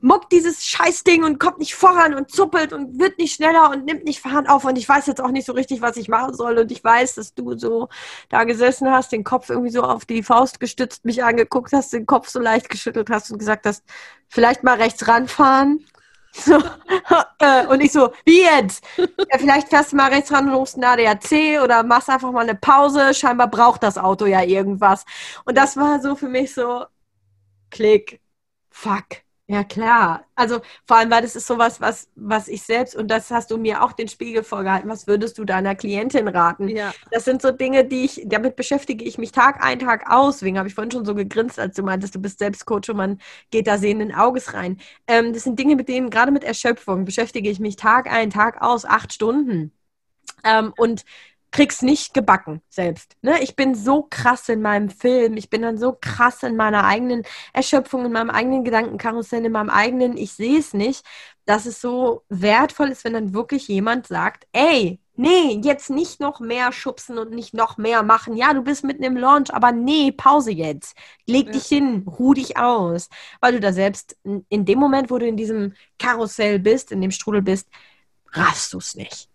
[0.00, 4.04] mockt dieses Scheißding und kommt nicht voran und zuppelt und wird nicht schneller und nimmt
[4.04, 4.64] nicht Fahren auf.
[4.64, 6.58] Und ich weiß jetzt auch nicht so richtig, was ich machen soll.
[6.58, 7.88] Und ich weiß, dass du so
[8.28, 12.06] da gesessen hast, den Kopf irgendwie so auf die Faust gestützt, mich angeguckt hast, den
[12.06, 13.82] Kopf so leicht geschüttelt hast und gesagt hast,
[14.28, 15.84] vielleicht mal rechts ranfahren
[16.44, 16.58] so,
[17.40, 18.84] äh, und ich so, wie jetzt?
[18.96, 22.42] Ja, vielleicht fährst du mal rechts ran und rufst einen ADAC oder machst einfach mal
[22.48, 23.14] eine Pause.
[23.14, 25.04] Scheinbar braucht das Auto ja irgendwas.
[25.44, 26.86] Und das war so für mich so,
[27.70, 28.20] klick,
[28.70, 29.22] fuck.
[29.50, 30.26] Ja, klar.
[30.34, 33.56] Also vor allem, weil das ist sowas, was, was ich selbst, und das hast du
[33.56, 36.68] mir auch den Spiegel vorgehalten, was würdest du deiner Klientin raten?
[36.68, 36.92] Ja.
[37.10, 40.36] Das sind so Dinge, die ich, damit beschäftige ich mich Tag ein, Tag aus.
[40.36, 42.98] Deswegen habe ich vorhin schon so gegrinst, als du meintest, du bist selbst Coach und
[42.98, 43.20] man
[43.50, 44.78] geht da sehenden Auges rein.
[45.06, 48.60] Ähm, das sind Dinge, mit denen, gerade mit Erschöpfung, beschäftige ich mich Tag ein, Tag
[48.60, 49.72] aus, acht Stunden.
[50.44, 51.04] Ähm, und
[51.50, 53.16] krieg's nicht gebacken selbst.
[53.22, 53.42] Ne?
[53.42, 57.22] Ich bin so krass in meinem Film, ich bin dann so krass in meiner eigenen
[57.52, 61.04] Erschöpfung, in meinem eigenen Gedankenkarussell, in meinem eigenen, ich sehe es nicht,
[61.46, 66.40] dass es so wertvoll ist, wenn dann wirklich jemand sagt, ey, nee, jetzt nicht noch
[66.40, 68.36] mehr schubsen und nicht noch mehr machen.
[68.36, 70.94] Ja, du bist mitten im Launch, aber nee, Pause jetzt.
[71.26, 71.52] Leg ja.
[71.52, 73.08] dich hin, ruh dich aus.
[73.40, 77.10] Weil du da selbst in dem Moment, wo du in diesem Karussell bist, in dem
[77.10, 77.68] Strudel bist,
[78.32, 79.28] raffst du es nicht.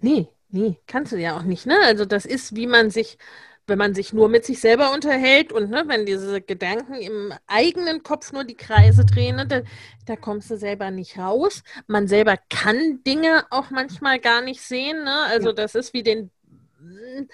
[0.00, 1.76] Nee, Nee, kannst du ja auch nicht, ne?
[1.84, 3.18] Also das ist, wie man sich,
[3.66, 8.02] wenn man sich nur mit sich selber unterhält und ne, wenn diese Gedanken im eigenen
[8.02, 9.60] Kopf nur die Kreise drehen, ne, da,
[10.06, 11.62] da kommst du selber nicht raus.
[11.86, 15.22] Man selber kann Dinge auch manchmal gar nicht sehen, ne?
[15.24, 15.54] Also ja.
[15.54, 16.30] das ist wie den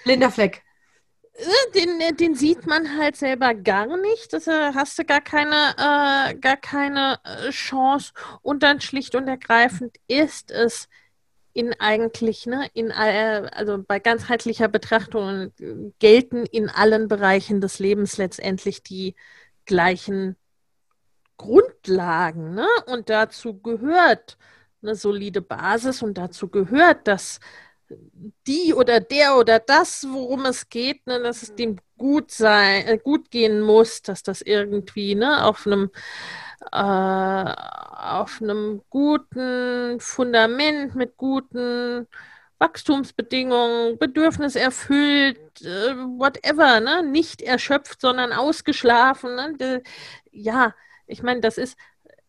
[0.03, 0.63] blinder Fleck.
[1.33, 4.33] Äh, den, äh, den sieht man halt selber gar nicht.
[4.33, 8.13] Das äh, hast du gar keine, äh, gar keine Chance.
[8.41, 10.87] Und dann schlicht und ergreifend ist es
[11.55, 15.53] in eigentlich, ne, in also bei ganzheitlicher Betrachtung
[15.99, 19.15] gelten in allen Bereichen des Lebens letztendlich die
[19.65, 20.35] gleichen
[21.37, 22.67] Grundlagen, ne?
[22.87, 24.37] Und dazu gehört
[24.83, 27.39] eine solide Basis und dazu gehört, dass
[28.47, 32.97] die oder der oder das, worum es geht, ne, dass es dem gut sein, äh,
[32.97, 35.89] gut gehen muss, dass das irgendwie ne, auf einem
[36.71, 42.07] äh, auf einem guten Fundament mit guten
[42.59, 47.03] Wachstumsbedingungen, Bedürfnis erfüllt, äh, whatever, ne?
[47.03, 49.35] Nicht erschöpft, sondern ausgeschlafen.
[49.35, 49.53] Ne?
[49.57, 49.83] De,
[50.31, 50.73] ja,
[51.07, 51.77] ich meine, das ist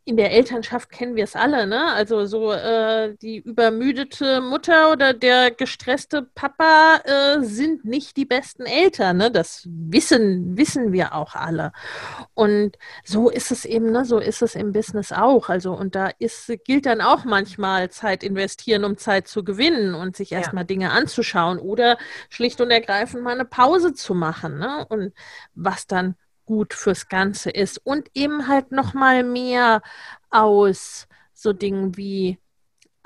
[0.07, 1.93] in der Elternschaft kennen wir es alle, ne?
[1.93, 8.67] Also so äh, die übermüdete Mutter oder der gestresste Papa äh, sind nicht die besten
[8.67, 9.33] Eltern, ne?
[9.33, 11.73] Das wissen, wissen wir auch alle.
[12.35, 14.05] Und so ist es eben, ne?
[14.05, 15.49] So ist es im Business auch.
[15.49, 20.17] Also, und da ist, gilt dann auch manchmal Zeit investieren, um Zeit zu gewinnen und
[20.17, 20.69] sich erstmal ja.
[20.69, 21.99] Dinge anzuschauen oder
[22.31, 24.87] schlicht und ergreifend mal eine Pause zu machen, ne?
[24.89, 25.13] Und
[25.57, 26.15] was dann
[26.47, 29.83] gut fürs Ganze ist und eben halt noch mal mehr
[30.31, 32.39] aus so Dingen wie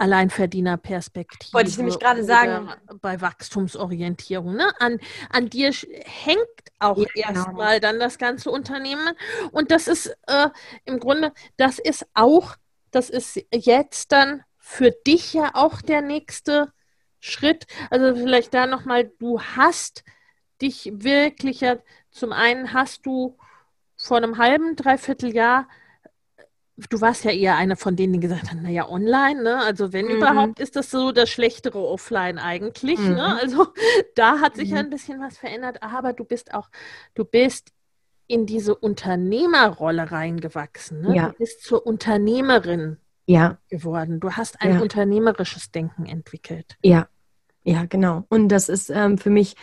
[0.01, 1.53] Alleinverdienerperspektive.
[1.53, 2.70] Wollte ich nämlich gerade sagen.
[3.03, 4.55] Bei Wachstumsorientierung.
[4.55, 4.72] Ne?
[4.78, 5.72] An, an dir
[6.05, 6.38] hängt
[6.78, 7.28] auch ja, genau.
[7.28, 9.14] erstmal dann das ganze Unternehmen.
[9.53, 10.49] Und das ist äh,
[10.86, 12.57] im Grunde, das ist auch,
[12.91, 16.72] das ist jetzt dann für dich ja auch der nächste
[17.18, 17.66] Schritt.
[17.91, 20.03] Also vielleicht da nochmal, du hast
[20.62, 21.76] dich wirklich ja
[22.11, 23.36] zum einen hast du
[23.96, 25.68] vor einem halben, dreiviertel Jahr,
[26.88, 29.58] du warst ja eher eine von denen, die gesagt haben, naja, online, ne?
[29.58, 30.16] Also wenn mhm.
[30.16, 32.98] überhaupt, ist das so das schlechtere Offline eigentlich.
[32.98, 33.11] Ne?
[33.11, 33.14] Mhm.
[33.14, 33.40] Ne?
[33.40, 33.66] Also
[34.14, 34.76] da hat sich mhm.
[34.76, 36.70] ja ein bisschen was verändert, aber du bist auch,
[37.14, 37.72] du bist
[38.26, 41.02] in diese Unternehmerrolle reingewachsen.
[41.02, 41.16] Ne?
[41.16, 41.28] Ja.
[41.30, 42.96] Du bist zur Unternehmerin
[43.26, 43.58] ja.
[43.68, 44.20] geworden.
[44.20, 44.80] Du hast ein ja.
[44.80, 46.76] unternehmerisches Denken entwickelt.
[46.82, 47.08] Ja,
[47.64, 48.24] ja, genau.
[48.28, 49.56] Und das ist ähm, für mich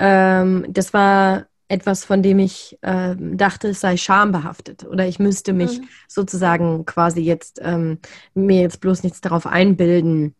[0.00, 5.52] ähm, das war etwas, von dem ich äh, dachte, es sei schambehaftet oder ich müsste
[5.52, 5.88] mich mhm.
[6.08, 7.98] sozusagen quasi jetzt ähm,
[8.34, 10.34] mir jetzt bloß nichts darauf einbilden,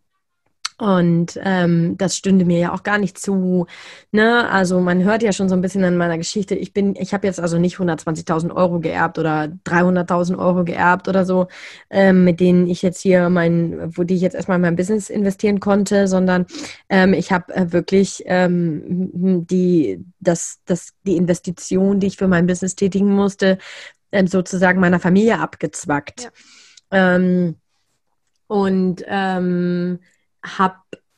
[0.81, 3.67] und ähm, das stünde mir ja auch gar nicht zu.
[4.13, 4.49] Ne?
[4.49, 6.55] Also man hört ja schon so ein bisschen an meiner Geschichte.
[6.55, 11.27] Ich bin, ich habe jetzt also nicht 120.000 Euro geerbt oder 300.000 Euro geerbt oder
[11.27, 11.49] so,
[11.91, 15.11] ähm, mit denen ich jetzt hier mein, wo die ich jetzt erstmal in mein Business
[15.11, 16.47] investieren konnte, sondern
[16.89, 22.47] ähm, ich habe äh, wirklich ähm, die, das, das, die Investition, die ich für mein
[22.47, 23.59] Business tätigen musste,
[24.13, 26.31] äh, sozusagen meiner Familie abgezwackt.
[26.91, 27.17] Ja.
[27.17, 27.57] Ähm,
[28.47, 29.99] und ähm,
[30.45, 30.77] habe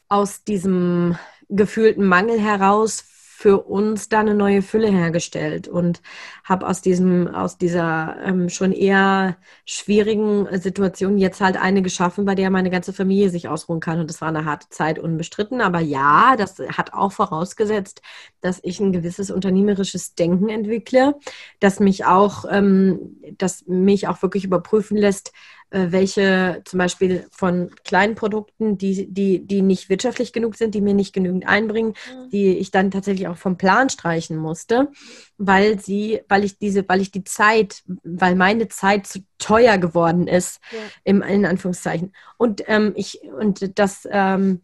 [0.09, 1.16] aus diesem
[1.49, 3.05] gefühlten Mangel heraus
[3.43, 6.01] für uns da eine neue Fülle hergestellt und
[6.45, 12.37] habe aus diesem, aus dieser ähm, schon eher schwierigen Situation jetzt halt eine geschaffen, bei
[12.37, 13.99] der meine ganze Familie sich ausruhen kann.
[13.99, 15.61] Und das war eine harte Zeit, unbestritten.
[15.61, 18.01] Aber ja, das hat auch vorausgesetzt,
[18.43, 21.16] dass ich ein gewisses unternehmerisches Denken entwickle,
[21.59, 25.33] das mich auch, ähm, das mich auch wirklich überprüfen lässt,
[25.73, 30.95] welche zum Beispiel von kleinen Produkten, die, die, die nicht wirtschaftlich genug sind, die mir
[30.95, 32.31] nicht genügend einbringen, mhm.
[32.31, 34.91] die ich dann tatsächlich auch vom Plan streichen musste,
[35.39, 40.27] weil sie, weil ich diese, weil ich die Zeit, weil meine Zeit zu teuer geworden
[40.27, 40.79] ist, ja.
[41.05, 42.12] im, in Anführungszeichen.
[42.37, 44.61] Und ähm, ich, und das, ähm,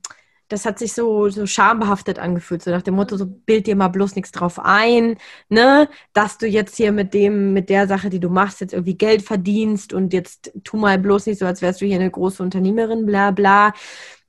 [0.48, 3.88] das hat sich so, so schambehaftet angefühlt, so nach dem Motto, so bild dir mal
[3.88, 5.16] bloß nichts drauf ein,
[5.48, 8.96] ne, dass du jetzt hier mit dem, mit der Sache, die du machst, jetzt irgendwie
[8.96, 12.42] Geld verdienst und jetzt tu mal bloß nicht so, als wärst du hier eine große
[12.42, 13.72] Unternehmerin, bla bla.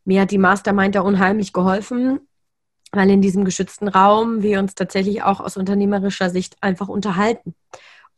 [0.06, 2.20] Mir hat die Mastermind da unheimlich geholfen,
[2.92, 7.56] weil in diesem geschützten Raum wir uns tatsächlich auch aus unternehmerischer Sicht einfach unterhalten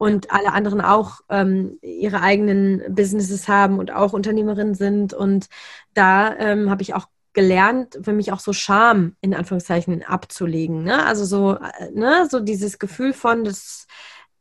[0.02, 5.14] und alle anderen auch ähm, ihre eigenen Businesses haben und auch Unternehmerinnen sind.
[5.14, 5.48] Und
[5.94, 10.84] da ähm, habe ich auch gelernt, für mich auch so Scham in Anführungszeichen abzulegen.
[10.84, 11.06] Ne?
[11.06, 13.88] Also so, äh, ne, so dieses Gefühl von, das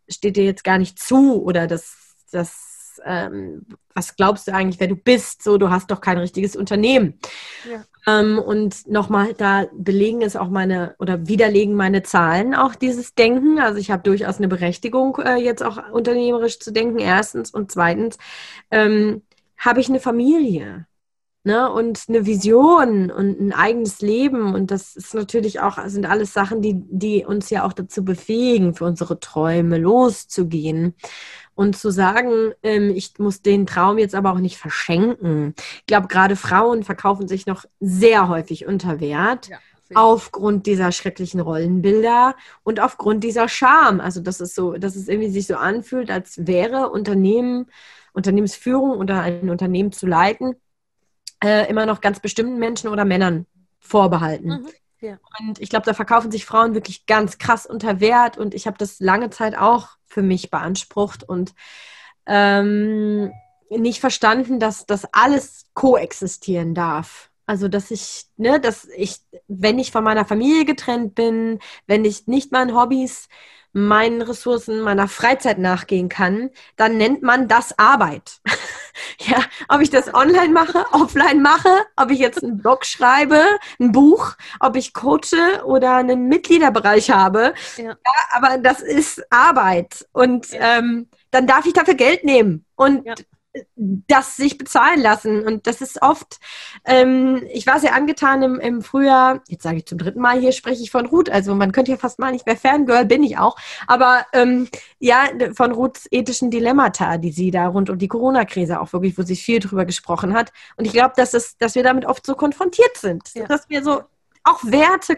[0.08, 4.88] steht dir jetzt gar nicht zu oder das, das, ähm, was glaubst du eigentlich, wer
[4.88, 5.42] du bist?
[5.42, 7.18] So, du hast doch kein richtiges Unternehmen.
[7.70, 7.84] Ja.
[8.06, 13.60] Ähm, und nochmal, da belegen es auch meine oder widerlegen meine Zahlen auch dieses Denken.
[13.60, 17.52] Also ich habe durchaus eine Berechtigung, äh, jetzt auch unternehmerisch zu denken, erstens.
[17.52, 18.18] Und zweitens
[18.70, 19.22] ähm,
[19.58, 20.86] habe ich eine Familie
[21.44, 24.54] ne, und eine Vision und ein eigenes Leben.
[24.54, 28.74] Und das ist natürlich auch, sind alles Sachen, die, die uns ja auch dazu befähigen,
[28.74, 30.94] für unsere Träume loszugehen.
[31.54, 35.54] Und zu sagen, ähm, ich muss den Traum jetzt aber auch nicht verschenken.
[35.80, 39.48] Ich glaube, gerade Frauen verkaufen sich noch sehr häufig unter Wert.
[39.48, 39.58] Ja
[39.94, 44.00] aufgrund dieser schrecklichen Rollenbilder und aufgrund dieser Scham.
[44.00, 47.66] Also dass es so, dass es irgendwie sich so anfühlt, als wäre Unternehmen,
[48.12, 50.54] Unternehmensführung oder ein Unternehmen zu leiten,
[51.42, 53.46] äh, immer noch ganz bestimmten Menschen oder Männern
[53.78, 54.48] vorbehalten.
[54.48, 54.68] Mhm.
[55.00, 55.18] Ja.
[55.40, 58.76] Und ich glaube, da verkaufen sich Frauen wirklich ganz krass unter Wert und ich habe
[58.76, 61.54] das lange Zeit auch für mich beansprucht und
[62.26, 63.32] ähm,
[63.70, 67.30] nicht verstanden, dass das alles koexistieren darf.
[67.46, 69.16] Also, dass ich, ne, dass ich,
[69.48, 73.28] wenn ich von meiner Familie getrennt bin, wenn ich nicht meinen Hobbys
[73.72, 78.40] meinen Ressourcen, meiner Freizeit nachgehen kann, dann nennt man das Arbeit.
[79.20, 83.42] ja, ob ich das online mache, offline mache, ob ich jetzt einen Blog schreibe,
[83.78, 87.54] ein Buch, ob ich coache oder einen Mitgliederbereich habe.
[87.76, 87.84] Ja.
[87.84, 87.96] ja
[88.32, 90.78] aber das ist Arbeit und ja.
[90.78, 92.64] ähm, dann darf ich dafür Geld nehmen.
[92.74, 93.14] Und ja.
[93.74, 95.44] Das sich bezahlen lassen.
[95.46, 96.38] Und das ist oft,
[96.84, 100.52] ähm, ich war sehr angetan im, im Frühjahr, jetzt sage ich zum dritten Mal, hier
[100.52, 103.38] spreche ich von Ruth, also man könnte ja fast mal nicht mehr Fangirl, bin ich
[103.38, 105.24] auch, aber ähm, ja,
[105.54, 109.36] von Ruths ethischen Dilemmata, die sie da rund um die Corona-Krise auch wirklich, wo sie
[109.36, 110.52] viel drüber gesprochen hat.
[110.76, 113.46] Und ich glaube, dass, es, dass wir damit oft so konfrontiert sind, ja.
[113.46, 114.02] dass wir so
[114.42, 115.16] auch Werte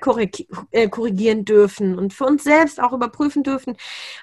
[0.71, 3.77] äh, korrigieren dürfen und für uns selbst auch überprüfen dürfen.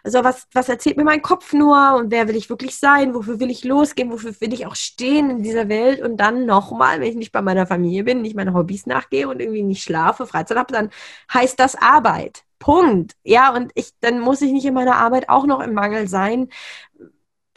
[0.03, 3.13] Also was, was erzählt mir mein Kopf nur und wer will ich wirklich sein?
[3.13, 4.11] Wofür will ich losgehen?
[4.11, 6.01] Wofür will ich auch stehen in dieser Welt?
[6.01, 9.39] Und dann nochmal, wenn ich nicht bei meiner Familie bin, nicht meine Hobbys nachgehe und
[9.39, 10.89] irgendwie nicht schlafe, Freizeit habe, dann
[11.33, 12.43] heißt das Arbeit.
[12.59, 13.15] Punkt.
[13.23, 16.49] Ja, und ich, dann muss ich nicht in meiner Arbeit auch noch im Mangel sein,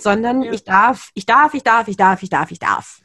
[0.01, 0.53] sondern ja.
[0.53, 3.01] ich darf, ich darf, ich darf, ich darf, ich darf, ich darf.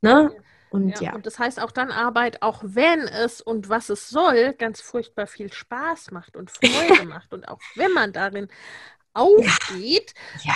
[0.00, 0.34] Ne?
[0.72, 1.14] Und ja, ja.
[1.14, 5.26] Und das heißt auch dann Arbeit, auch wenn es und was es soll, ganz furchtbar
[5.26, 7.32] viel Spaß macht und Freude macht.
[7.34, 8.48] Und auch wenn man darin
[9.12, 10.54] aufgeht, ja.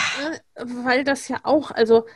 [0.55, 2.07] Äh, weil das ja auch, also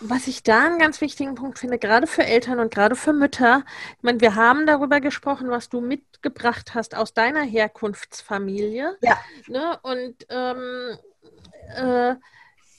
[0.00, 3.64] was ich da einen ganz wichtigen Punkt finde, gerade für Eltern und gerade für Mütter,
[3.96, 8.96] ich meine, wir haben darüber gesprochen, was du mitgebracht hast aus deiner Herkunftsfamilie.
[9.02, 9.18] Ja.
[9.46, 9.78] Ne?
[9.82, 10.98] Und ähm,
[11.76, 12.14] äh,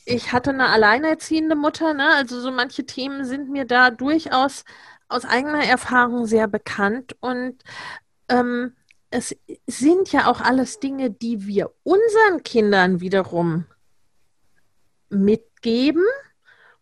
[0.06, 2.10] ich hatte eine alleinerziehende Mutter, ne?
[2.14, 4.64] Also so manche Themen sind mir da durchaus
[5.08, 7.16] aus eigener Erfahrung sehr bekannt.
[7.20, 7.64] Und
[8.30, 8.76] ähm,
[9.10, 9.36] es
[9.68, 13.66] sind ja auch alles Dinge, die wir unseren Kindern wiederum
[15.10, 16.04] mitgeben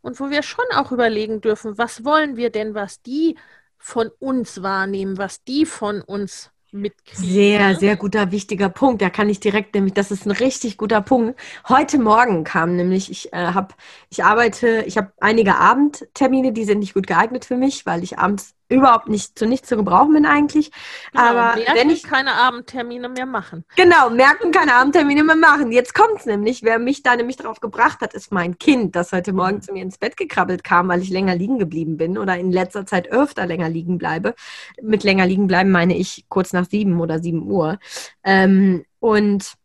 [0.02, 3.38] und wo wir schon auch überlegen dürfen, was wollen wir denn, was die
[3.78, 7.24] von uns wahrnehmen, was die von uns mitkriegen.
[7.24, 7.76] Sehr, ne?
[7.76, 9.02] sehr guter, wichtiger Punkt.
[9.02, 11.40] Da kann ich direkt nämlich, das ist ein richtig guter Punkt.
[11.68, 13.76] Heute Morgen kam nämlich, ich äh, habe,
[14.10, 18.18] ich arbeite, ich habe einige Abendtermine, die sind nicht gut geeignet für mich, weil ich
[18.20, 20.72] abends überhaupt nicht zu nichts zu gebrauchen bin eigentlich.
[21.12, 23.66] Genau, Aber wenn ich keine Abendtermine mehr machen.
[23.76, 25.72] Genau, merken keine Abendtermine mehr machen.
[25.72, 26.64] Jetzt kommt es nämlich.
[26.64, 29.84] Wer mich da nämlich darauf gebracht hat, ist mein Kind, das heute Morgen zu mir
[29.84, 33.46] ins Bett gekrabbelt kam, weil ich länger liegen geblieben bin oder in letzter Zeit öfter
[33.46, 34.36] länger liegen bleibe.
[34.82, 37.80] Mit länger liegen bleiben meine ich kurz nach sieben oder sieben Uhr.
[38.24, 39.56] Ähm, und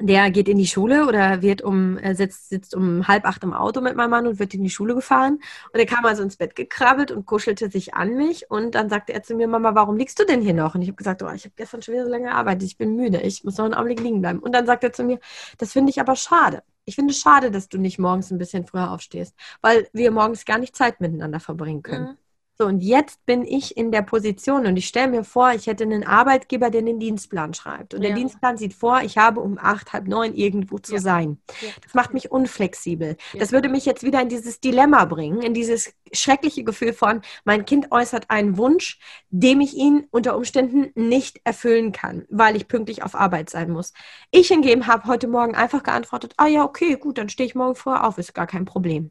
[0.00, 3.54] der geht in die Schule oder wird um, er sitzt, sitzt um halb acht im
[3.54, 5.40] Auto mit meinem Mann und wird in die Schule gefahren.
[5.72, 8.50] Und er kam also ins Bett gekrabbelt und kuschelte sich an mich.
[8.50, 10.74] Und dann sagte er zu mir, Mama, warum liegst du denn hier noch?
[10.74, 12.94] Und ich habe gesagt, oh, ich habe gestern schon wieder so lange gearbeitet, ich bin
[12.94, 14.38] müde, ich muss noch einen Augenblick liegen bleiben.
[14.40, 15.18] Und dann sagt er zu mir,
[15.58, 16.62] das finde ich aber schade.
[16.84, 20.44] Ich finde es schade, dass du nicht morgens ein bisschen früher aufstehst, weil wir morgens
[20.44, 22.04] gar nicht Zeit miteinander verbringen können.
[22.04, 22.16] Mhm.
[22.58, 25.84] So, und jetzt bin ich in der Position und ich stelle mir vor, ich hätte
[25.84, 27.92] einen Arbeitgeber, der den Dienstplan schreibt.
[27.92, 28.08] Und ja.
[28.08, 31.00] der Dienstplan sieht vor, ich habe um acht, halb neun irgendwo zu ja.
[31.00, 31.38] sein.
[31.60, 31.68] Ja.
[31.82, 33.18] Das macht mich unflexibel.
[33.38, 37.66] Das würde mich jetzt wieder in dieses Dilemma bringen, in dieses schreckliche Gefühl von, mein
[37.66, 38.98] Kind äußert einen Wunsch,
[39.28, 43.92] dem ich ihn unter Umständen nicht erfüllen kann, weil ich pünktlich auf Arbeit sein muss.
[44.30, 47.74] Ich hingegen habe heute Morgen einfach geantwortet, ah ja, okay, gut, dann stehe ich morgen
[47.74, 49.10] früher auf, ist gar kein Problem.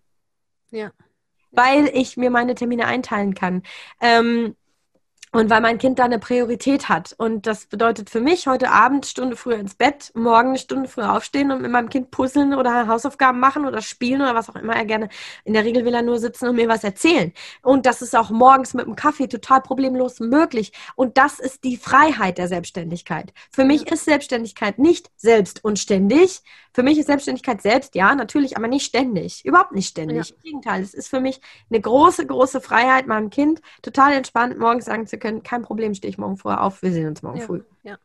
[0.72, 0.92] Ja
[1.56, 3.64] weil ich mir meine Termine einteilen kann.
[4.02, 4.56] Ähm,
[5.36, 7.14] und weil mein Kind da eine Priorität hat.
[7.18, 11.12] Und das bedeutet für mich heute Abend Stunde früher ins Bett, morgen eine Stunde früher
[11.14, 14.76] aufstehen und mit meinem Kind puzzeln oder Hausaufgaben machen oder spielen oder was auch immer
[14.76, 15.10] er gerne.
[15.44, 17.34] In der Regel will er nur sitzen und mir was erzählen.
[17.62, 20.72] Und das ist auch morgens mit dem Kaffee total problemlos möglich.
[20.96, 23.34] Und das ist die Freiheit der Selbstständigkeit.
[23.52, 26.42] Für mich ist Selbstständigkeit nicht selbst und ständig.
[26.76, 29.46] Für mich ist Selbstständigkeit selbst, ja, natürlich, aber nicht ständig.
[29.46, 30.30] Überhaupt nicht ständig.
[30.30, 30.36] Ja.
[30.36, 34.84] Im Gegenteil, es ist für mich eine große, große Freiheit, meinem Kind total entspannt morgens
[34.84, 37.40] sagen zu können, können, kein Problem, stehe ich morgen vorher auf, wir sehen uns morgen
[37.40, 37.64] ja, früh.
[37.84, 37.98] Ja.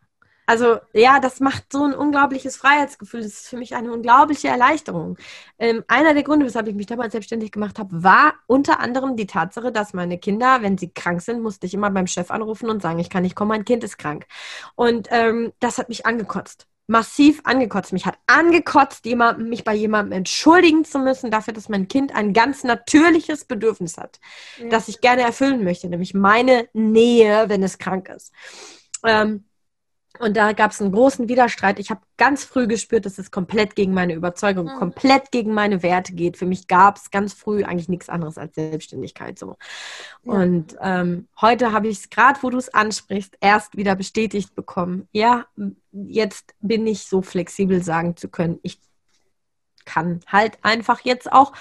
[0.46, 3.22] Also ja, das macht so ein unglaubliches Freiheitsgefühl.
[3.22, 5.16] Das ist für mich eine unglaubliche Erleichterung.
[5.60, 9.26] Ähm, einer der Gründe, weshalb ich mich damals selbstständig gemacht habe, war unter anderem die
[9.26, 12.82] Tatsache, dass meine Kinder, wenn sie krank sind, musste ich immer beim Chef anrufen und
[12.82, 14.26] sagen, ich kann nicht kommen, mein Kind ist krank.
[14.74, 17.92] Und ähm, das hat mich angekotzt massiv angekotzt.
[17.92, 22.32] Mich hat angekotzt, jemand, mich bei jemandem entschuldigen zu müssen dafür, dass mein Kind ein
[22.32, 24.18] ganz natürliches Bedürfnis hat,
[24.58, 24.68] ja.
[24.68, 28.32] das ich gerne erfüllen möchte, nämlich meine Nähe, wenn es krank ist.
[29.04, 29.44] Ähm,
[30.20, 31.78] und da gab es einen großen Widerstreit.
[31.78, 34.78] Ich habe ganz früh gespürt, dass es komplett gegen meine Überzeugung, mhm.
[34.78, 36.36] komplett gegen meine Werte geht.
[36.36, 39.38] Für mich gab es ganz früh eigentlich nichts anderes als Selbstständigkeit.
[39.38, 39.56] So.
[40.24, 40.32] Ja.
[40.32, 45.08] Und ähm, heute habe ich es gerade, wo du es ansprichst, erst wieder bestätigt bekommen.
[45.12, 45.46] Ja,
[45.90, 48.78] jetzt bin ich so flexibel sagen zu können, ich
[49.86, 51.52] kann halt einfach jetzt auch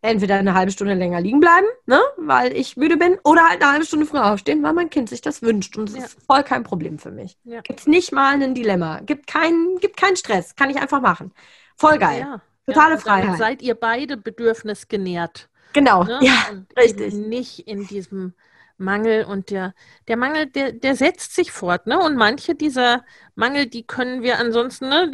[0.00, 3.72] entweder eine halbe Stunde länger liegen bleiben, ne, weil ich müde bin, oder halt eine
[3.72, 5.76] halbe Stunde früher aufstehen, weil mein Kind sich das wünscht.
[5.76, 6.04] Und das ja.
[6.04, 7.36] ist voll kein Problem für mich.
[7.44, 7.60] Ja.
[7.60, 9.00] Gibt es nicht mal ein Dilemma.
[9.00, 10.54] Gibt keinen gibt keinen Stress.
[10.54, 11.32] Kann ich einfach machen.
[11.76, 12.20] Voll geil.
[12.20, 12.40] Ja.
[12.66, 13.38] Totale Freiheit.
[13.38, 15.48] Seid ihr beide bedürfnisgenährt.
[15.72, 16.18] Genau, ne?
[16.22, 17.14] ja, und richtig.
[17.14, 18.34] nicht in diesem
[18.78, 19.74] Mangel und der,
[20.08, 21.98] der Mangel, der, der setzt sich fort, ne?
[21.98, 23.04] Und manche dieser
[23.34, 25.10] Mangel, die können wir ansonsten, ne,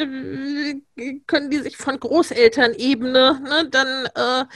[1.27, 4.47] können die sich von Großelternebene ne, dann äh,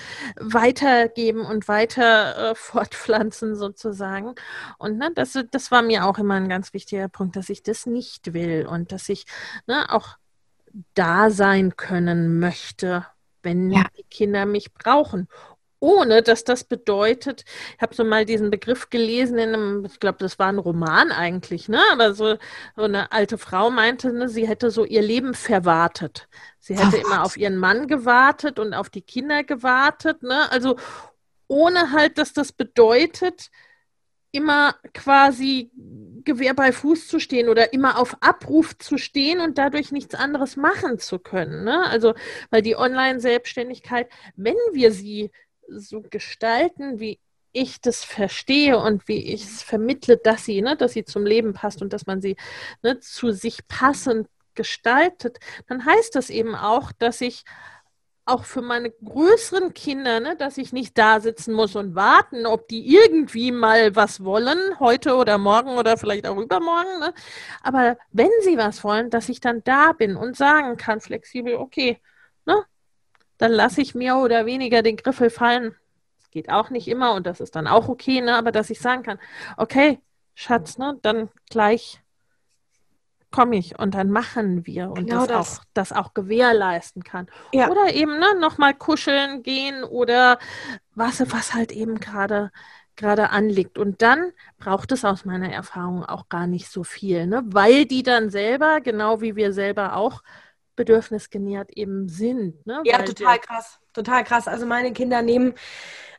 [0.40, 4.34] weitergeben und weiter äh, fortpflanzen sozusagen.
[4.78, 7.86] Und ne, das, das war mir auch immer ein ganz wichtiger Punkt, dass ich das
[7.86, 9.26] nicht will und dass ich
[9.66, 10.16] ne, auch
[10.94, 13.07] da sein können möchte,
[13.42, 13.84] wenn Ja.
[13.98, 15.28] die Kinder mich brauchen.
[15.82, 20.18] Ohne dass das bedeutet, ich habe so mal diesen Begriff gelesen in einem, ich glaube,
[20.20, 21.80] das war ein Roman eigentlich, ne?
[21.90, 22.36] Aber so,
[22.76, 26.28] so eine alte Frau meinte, ne, sie hätte so ihr Leben verwartet.
[26.60, 27.26] Sie hätte immer Verwartet.
[27.26, 30.52] auf ihren Mann gewartet und auf die Kinder gewartet, ne?
[30.52, 30.76] Also
[31.48, 33.50] ohne halt, dass das bedeutet,
[34.30, 35.72] immer quasi
[36.24, 40.56] Gewehr bei Fuß zu stehen oder immer auf Abruf zu stehen und dadurch nichts anderes
[40.56, 41.64] machen zu können.
[41.64, 41.84] Ne?
[41.86, 42.14] Also,
[42.50, 45.32] weil die Online-Selbstständigkeit, wenn wir sie
[45.78, 47.19] so gestalten, wie
[47.53, 51.53] ich das verstehe und wie ich es vermittle, dass sie, ne, dass sie zum Leben
[51.53, 52.36] passt und dass man sie
[52.82, 55.39] ne, zu sich passend gestaltet,
[55.69, 57.44] dann heißt das eben auch, dass ich
[58.24, 62.69] auch für meine größeren Kinder, ne, dass ich nicht da sitzen muss und warten, ob
[62.69, 67.01] die irgendwie mal was wollen, heute oder morgen oder vielleicht auch übermorgen.
[67.01, 67.12] Ne?
[67.62, 72.01] Aber wenn sie was wollen, dass ich dann da bin und sagen kann, flexibel, okay,
[73.43, 75.74] dann lasse ich mehr oder weniger den Griffel fallen.
[76.20, 78.81] Das geht auch nicht immer und das ist dann auch okay, ne, aber dass ich
[78.81, 79.19] sagen kann,
[79.56, 79.98] okay,
[80.36, 82.01] Schatz, ne, dann gleich
[83.32, 85.59] komme ich und dann machen wir und Genau das, das.
[85.59, 87.27] auch das auch gewährleisten kann.
[87.52, 87.69] Ja.
[87.69, 90.39] Oder eben ne, nochmal kuscheln gehen oder
[90.94, 92.52] was, was halt eben gerade
[92.94, 93.77] gerade anliegt.
[93.77, 97.43] Und dann braucht es aus meiner Erfahrung auch gar nicht so viel, ne?
[97.47, 100.23] weil die dann selber, genau wie wir selber auch,
[100.84, 102.66] bedürfnisgenährt eben sind.
[102.66, 102.80] Ne?
[102.84, 103.78] Ja, Weil total krass.
[103.92, 104.48] Total krass.
[104.48, 105.54] Also meine Kinder nehmen,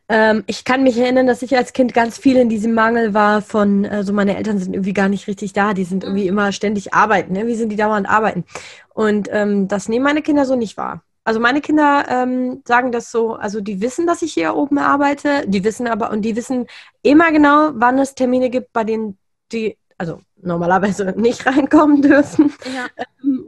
[0.09, 3.41] ähm, ich kann mich erinnern, dass ich als Kind ganz viel in diesem Mangel war
[3.41, 6.93] von, also meine Eltern sind irgendwie gar nicht richtig da, die sind irgendwie immer ständig
[6.93, 8.45] arbeiten, irgendwie sind die dauernd arbeiten.
[8.93, 11.03] Und ähm, das nehmen meine Kinder so nicht wahr.
[11.25, 15.47] Also meine Kinder ähm, sagen das so, also die wissen, dass ich hier oben arbeite,
[15.47, 16.67] die wissen aber, und die wissen
[17.01, 19.17] immer genau, wann es Termine gibt, bei denen
[19.53, 22.87] die, also normalerweise nicht reinkommen dürfen Ja,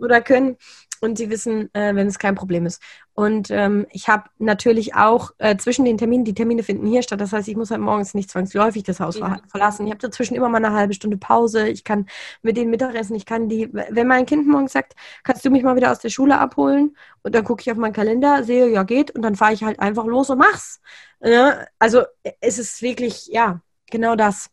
[0.01, 0.57] oder können.
[1.01, 2.81] Und sie wissen, äh, wenn es kein Problem ist.
[3.13, 7.21] Und ähm, ich habe natürlich auch äh, zwischen den Terminen, die Termine finden hier statt.
[7.21, 9.27] Das heißt, ich muss halt morgens nicht zwangsläufig das Haus Ja.
[9.27, 9.85] ver verlassen.
[9.85, 11.67] Ich habe dazwischen immer mal eine halbe Stunde Pause.
[11.69, 12.07] Ich kann
[12.41, 13.15] mit denen Mittagessen.
[13.15, 16.09] Ich kann die, wenn mein Kind morgens sagt, kannst du mich mal wieder aus der
[16.09, 16.95] Schule abholen?
[17.23, 19.11] Und dann gucke ich auf meinen Kalender, sehe, ja geht.
[19.11, 20.81] Und dann fahre ich halt einfach los und mach's.
[21.21, 21.67] Ne?
[21.79, 22.03] Also
[22.41, 24.49] es ist wirklich, ja, genau das.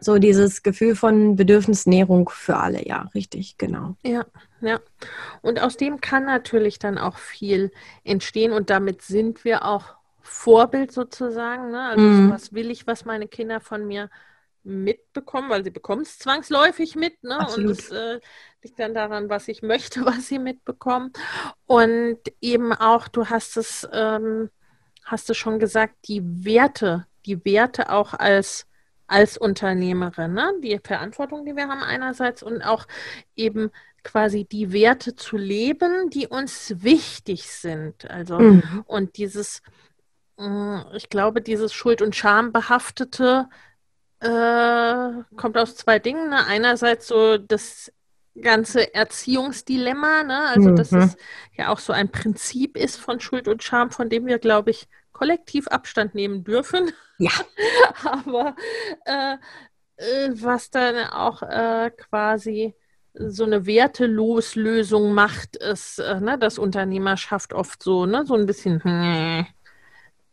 [0.00, 2.86] So dieses Gefühl von Bedürfnisnährung für alle.
[2.86, 3.96] Ja, richtig, genau.
[4.04, 4.26] ja,
[4.60, 4.80] ja.
[5.42, 7.70] Und aus dem kann natürlich dann auch viel
[8.04, 11.70] entstehen und damit sind wir auch Vorbild sozusagen.
[11.70, 11.82] Ne?
[11.82, 12.26] Also Mhm.
[12.26, 14.10] sowas will ich, was meine Kinder von mir
[14.64, 17.36] mitbekommen, weil sie bekommen es zwangsläufig mit, ne?
[17.36, 17.78] Und Absolut.
[17.78, 18.20] es äh,
[18.62, 21.12] liegt dann daran, was ich möchte, was sie mitbekommen.
[21.66, 24.50] Und eben auch, du hast es, ähm,
[25.04, 28.66] hast du schon gesagt, die Werte, die Werte auch als
[29.06, 30.52] als Unternehmerin, ne?
[30.62, 32.86] Die Verantwortung, die wir haben einerseits und auch
[33.36, 33.70] eben
[34.04, 38.10] quasi die Werte zu leben, die uns wichtig sind.
[38.10, 38.84] Also Mhm.
[38.86, 39.62] und dieses,
[40.38, 43.48] mh, ich glaube, dieses Schuld- und Schambehaftete
[44.20, 46.30] äh, kommt aus zwei Dingen.
[46.30, 46.46] Ne?
[46.46, 47.92] Einerseits so das
[48.40, 50.48] ganze Erziehungsdilemma, ne?
[50.48, 50.96] Also dass Mhm.
[50.96, 51.16] es
[51.56, 54.88] ja auch so ein Prinzip ist von Schuld und Scham, von dem wir, glaube ich,
[55.22, 56.90] kollektiv Abstand nehmen dürfen.
[57.18, 57.30] Ja.
[58.04, 58.56] Aber
[59.04, 59.36] äh,
[59.96, 62.74] äh, was dann auch äh, quasi
[63.14, 68.82] so eine Werteloslösung macht, ist, äh, ne, dass Unternehmerschaft oft so, ne, so ein bisschen
[68.82, 69.46] hm,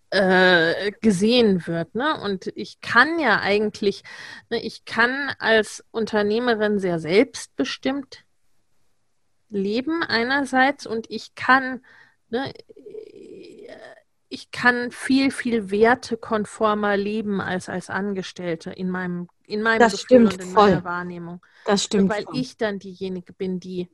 [0.09, 1.93] äh, gesehen wird.
[1.93, 2.19] Ne?
[2.23, 4.01] Und ich kann ja eigentlich,
[4.49, 8.23] ne, ich kann als Unternehmerin sehr selbstbestimmt
[9.49, 11.85] leben einerseits und ich kann,
[12.29, 12.51] ne,
[14.39, 20.05] ich kann viel, viel wertekonformer leben als als Angestellte in meinem, in meinem Das Gefühl
[20.05, 20.69] stimmt und in voll.
[20.69, 21.41] meiner Wahrnehmung.
[21.65, 22.09] Das stimmt.
[22.09, 22.37] Weil voll.
[22.37, 23.89] ich dann diejenige bin, die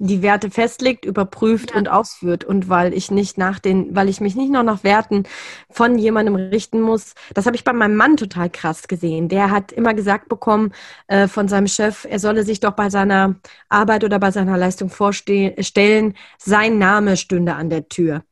[0.00, 1.76] die Werte festlegt, überprüft Ja.
[1.78, 5.24] und ausführt und weil ich nicht nach den, weil ich mich nicht noch nach Werten
[5.70, 7.14] von jemandem richten muss.
[7.34, 9.28] Das habe ich bei meinem Mann total krass gesehen.
[9.28, 10.72] Der hat immer gesagt bekommen
[11.08, 14.88] äh, von seinem Chef, er solle sich doch bei seiner Arbeit oder bei seiner Leistung
[14.88, 18.22] vorstellen, sein Name stünde an der Tür.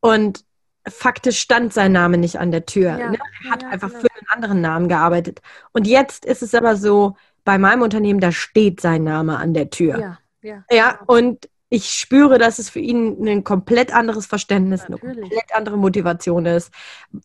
[0.00, 0.44] Und
[0.88, 2.98] faktisch stand sein Name nicht an der Tür.
[2.98, 3.18] Ja, Ne?
[3.44, 4.00] Er hat ja, einfach genau.
[4.00, 5.40] für einen anderen Namen gearbeitet.
[5.72, 9.70] Und jetzt ist es aber so, bei meinem Unternehmen, da steht sein Name an der
[9.70, 9.98] Tür.
[9.98, 11.12] ja, ja, Ja, genau.
[11.12, 15.16] und ich spüre, dass es für ihn ein komplett anderes Verständnis, Natürlich.
[15.16, 16.72] eine komplett andere Motivation ist.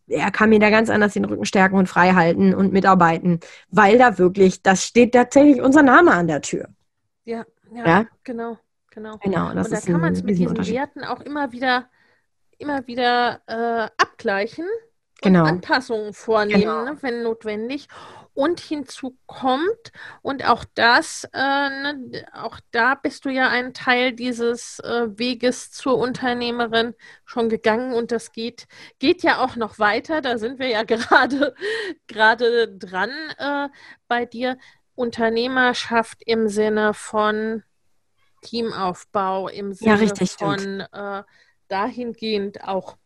[0.07, 3.39] Er kann mir da ganz anders den Rücken stärken und frei halten und mitarbeiten,
[3.69, 6.67] weil da wirklich, das steht tatsächlich unser Name an der Tür.
[7.23, 7.43] Ja,
[7.73, 8.05] ja, ja?
[8.23, 8.59] genau,
[8.91, 9.17] genau.
[9.17, 11.89] genau und da kann man es mit diesen Werten auch immer wieder,
[12.57, 14.65] immer wieder äh, abgleichen
[15.21, 15.43] genau.
[15.43, 16.85] Anpassungen vornehmen, genau.
[16.85, 17.87] ne, wenn notwendig
[18.33, 24.11] und hinzu kommt, und auch das, äh, ne, auch da bist du ja ein Teil
[24.11, 28.67] dieses äh, Weges zur Unternehmerin schon gegangen und das geht,
[28.99, 30.21] geht ja auch noch weiter.
[30.21, 31.55] Da sind wir ja gerade,
[32.07, 33.69] gerade dran äh,
[34.07, 34.57] bei dir.
[34.95, 37.63] Unternehmerschaft im Sinne von
[38.41, 41.23] Teamaufbau, im Sinne ja, von äh,
[41.67, 42.97] dahingehend auch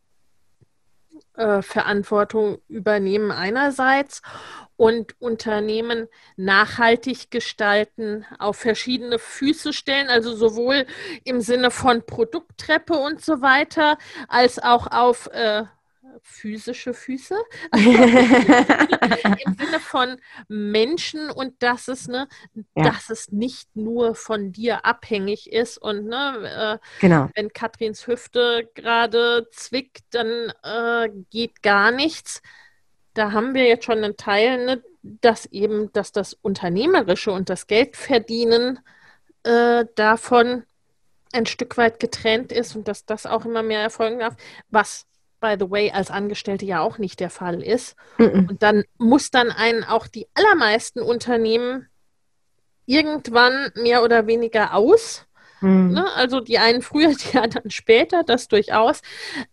[1.36, 4.22] äh, Verantwortung übernehmen einerseits
[4.76, 6.08] und Unternehmen
[6.38, 10.86] nachhaltig gestalten, auf verschiedene Füße stellen, also sowohl
[11.24, 15.64] im Sinne von Produkttreppe und so weiter, als auch auf äh,
[16.22, 17.36] physische Füße,
[17.74, 20.18] im Sinne von
[20.48, 22.28] Menschen und dass es, ne,
[22.76, 22.84] ja.
[22.84, 27.30] dass es nicht nur von dir abhängig ist und ne, äh, genau.
[27.36, 32.42] wenn Katrins Hüfte gerade zwickt, dann äh, geht gar nichts
[33.14, 37.68] da haben wir jetzt schon einen Teil, ne, dass eben, dass das Unternehmerische und das
[37.68, 38.80] Geldverdienen
[39.44, 40.64] äh, davon
[41.34, 44.36] ein Stück weit getrennt ist und dass das auch immer mehr erfolgen darf,
[44.70, 45.06] was
[45.40, 47.96] by the way als Angestellte ja auch nicht der Fall ist.
[48.18, 48.50] Mm -mm.
[48.50, 51.88] Und dann muss dann einen auch die allermeisten Unternehmen
[52.86, 55.28] irgendwann mehr oder weniger aus.
[55.62, 55.92] Mhm.
[55.92, 56.06] Ne?
[56.16, 59.02] Also die einen früher, die anderen später, das durchaus.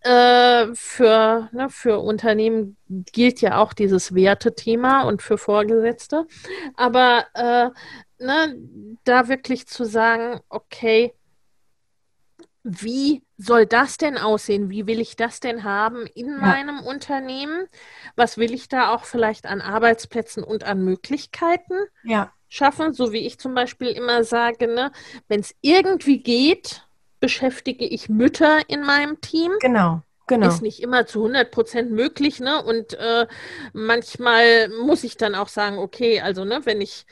[0.01, 6.25] Äh, für, ne, für Unternehmen gilt ja auch dieses Wertethema und für Vorgesetzte.
[6.75, 7.69] Aber äh,
[8.23, 8.55] ne,
[9.03, 11.13] da wirklich zu sagen, okay,
[12.63, 14.69] wie soll das denn aussehen?
[14.69, 16.37] Wie will ich das denn haben in ja.
[16.37, 17.67] meinem Unternehmen?
[18.15, 21.75] Was will ich da auch vielleicht an Arbeitsplätzen und an Möglichkeiten?
[22.03, 24.91] Ja schaffen, so wie ich zum Beispiel immer sage, ne,
[25.27, 26.87] wenn es irgendwie geht,
[27.19, 29.51] beschäftige ich Mütter in meinem Team.
[29.59, 30.01] Genau.
[30.29, 30.49] Genau.
[30.49, 32.61] Ist nicht immer zu 100 Prozent möglich, ne?
[32.61, 33.27] Und äh,
[33.71, 37.05] manchmal muss ich dann auch sagen, okay, also, ne, wenn ich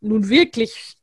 [0.00, 0.96] nun wirklich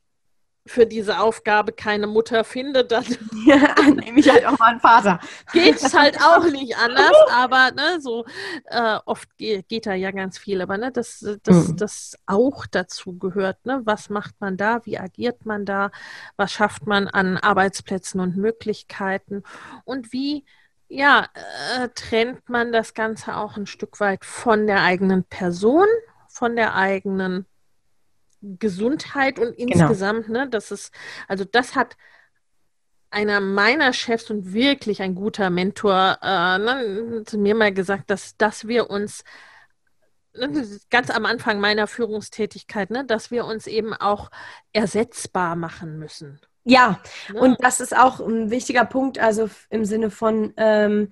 [0.64, 3.04] für diese Aufgabe keine Mutter finde, dann
[3.46, 5.18] ja, nehme ich halt auch mal einen Vater.
[5.52, 8.24] Geht es halt auch nicht anders, aber ne, so
[8.66, 11.76] äh, oft geht, geht da ja ganz viel, aber ne, das, das, mhm.
[11.76, 13.82] das auch dazu gehört, ne?
[13.84, 15.90] Was macht man da, wie agiert man da,
[16.36, 19.42] was schafft man an Arbeitsplätzen und Möglichkeiten
[19.84, 20.44] und wie
[20.88, 21.26] ja,
[21.78, 25.86] äh, trennt man das Ganze auch ein Stück weit von der eigenen Person,
[26.28, 27.46] von der eigenen
[28.42, 29.72] Gesundheit und genau.
[29.72, 30.40] insgesamt, genau.
[30.40, 30.92] ne, das ist,
[31.28, 31.96] also das hat
[33.10, 38.36] einer meiner Chefs und wirklich ein guter Mentor äh, ne, zu mir mal gesagt, dass,
[38.36, 39.22] dass wir uns
[40.34, 44.30] ne, ganz am Anfang meiner Führungstätigkeit, ne, dass wir uns eben auch
[44.72, 46.40] ersetzbar machen müssen.
[46.64, 47.00] Ja,
[47.32, 47.40] ne?
[47.40, 51.10] und das ist auch ein wichtiger Punkt, also im Sinne von ähm,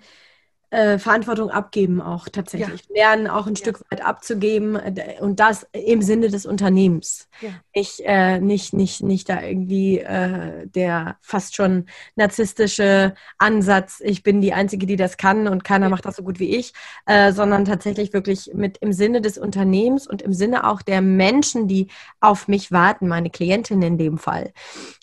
[0.71, 2.83] äh, Verantwortung abgeben auch tatsächlich.
[2.89, 2.95] Ja.
[2.95, 3.61] Lernen auch ein ja.
[3.61, 7.29] Stück weit abzugeben äh, und das im Sinne des Unternehmens.
[7.41, 7.51] Ja.
[7.73, 14.41] Ich äh, nicht, nicht, nicht da irgendwie äh, der fast schon narzisstische Ansatz, ich bin
[14.41, 16.73] die Einzige, die das kann und keiner macht das so gut wie ich,
[17.07, 21.67] äh, sondern tatsächlich wirklich mit im Sinne des Unternehmens und im Sinne auch der Menschen,
[21.67, 21.89] die
[22.21, 24.53] auf mich warten, meine Klientin in dem Fall,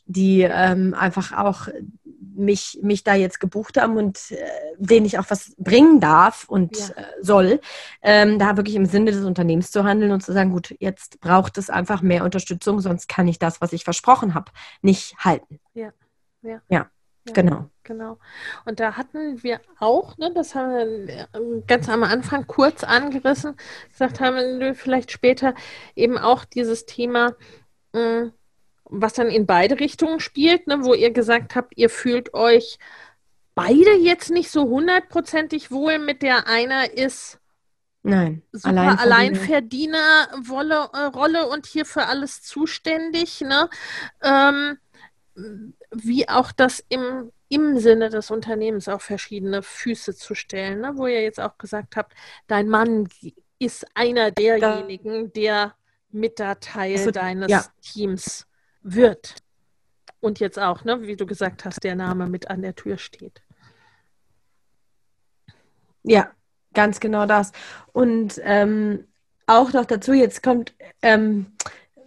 [0.05, 1.67] die ähm, einfach auch
[2.37, 4.37] mich, mich da jetzt gebucht haben und äh,
[4.77, 6.87] denen ich auch was bringen darf und ja.
[6.95, 7.59] äh, soll,
[8.01, 11.57] ähm, da wirklich im Sinne des Unternehmens zu handeln und zu sagen, gut, jetzt braucht
[11.57, 14.51] es einfach mehr Unterstützung, sonst kann ich das, was ich versprochen habe,
[14.81, 15.59] nicht halten.
[15.73, 15.91] Ja,
[16.41, 16.61] ja.
[16.69, 16.89] Ja,
[17.25, 17.69] ja genau.
[17.83, 18.17] Genau.
[18.65, 23.55] Und da hatten wir auch, ne, das haben wir ähm, ganz am Anfang kurz angerissen,
[23.89, 25.55] gesagt haben wir vielleicht später
[25.95, 27.33] eben auch dieses Thema,
[27.93, 28.33] mh, mm,
[28.89, 32.79] was dann in beide Richtungen spielt, ne, wo ihr gesagt habt, ihr fühlt euch
[33.55, 37.39] beide jetzt nicht so hundertprozentig wohl mit der einer ist
[38.03, 43.69] Nein, super Alleinverdiener Wolle, äh, Rolle und hier für alles zuständig, ne?
[44.23, 44.77] Ähm,
[45.91, 50.93] wie auch das im, im Sinne des Unternehmens auf verschiedene Füße zu stellen, ne?
[50.95, 52.13] wo ihr jetzt auch gesagt habt,
[52.47, 53.07] dein Mann
[53.59, 55.75] ist einer derjenigen, der
[56.09, 57.65] mit der Teil also, deines ja.
[57.81, 58.46] Teams
[58.87, 59.35] wird.
[60.19, 63.41] Und jetzt auch, ne, wie du gesagt hast, der Name mit an der Tür steht.
[66.03, 66.31] Ja,
[66.73, 67.51] ganz genau das.
[67.93, 69.05] Und ähm,
[69.45, 71.47] auch noch dazu, jetzt kommt ähm,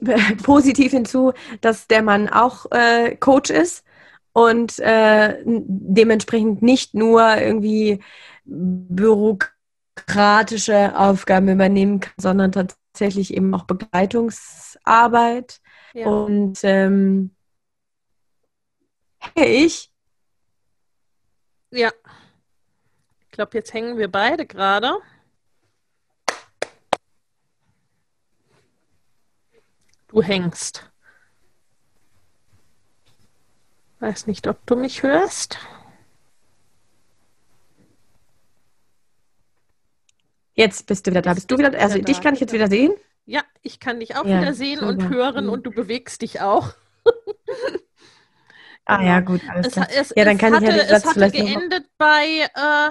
[0.42, 3.84] positiv hinzu, dass der Mann auch äh, Coach ist
[4.32, 8.00] und äh, dementsprechend nicht nur irgendwie
[8.44, 15.60] bürokratische Aufgaben übernehmen kann, sondern tatsächlich eben auch Begleitungsarbeit.
[15.92, 16.06] Ja.
[16.06, 17.34] Und ähm,
[19.34, 19.92] ich.
[21.70, 21.92] Ja.
[23.20, 24.92] Ich glaube, jetzt hängen wir beide gerade.
[30.08, 30.90] Du hängst.
[34.00, 35.58] Weiß nicht, ob du mich hörst.
[40.54, 41.34] Jetzt bist du wieder da.
[41.34, 41.78] Bist du wieder?
[41.78, 42.92] Also dich kann ich jetzt wieder sehen?
[43.26, 44.90] Ja, ich kann dich auch ja, wieder sehen super.
[44.90, 46.74] und hören und du bewegst dich auch.
[48.84, 49.40] ah ja, gut.
[49.62, 52.90] Es, es, ja, dann kann hatte, ich ja den Satz es hatte geendet bei äh,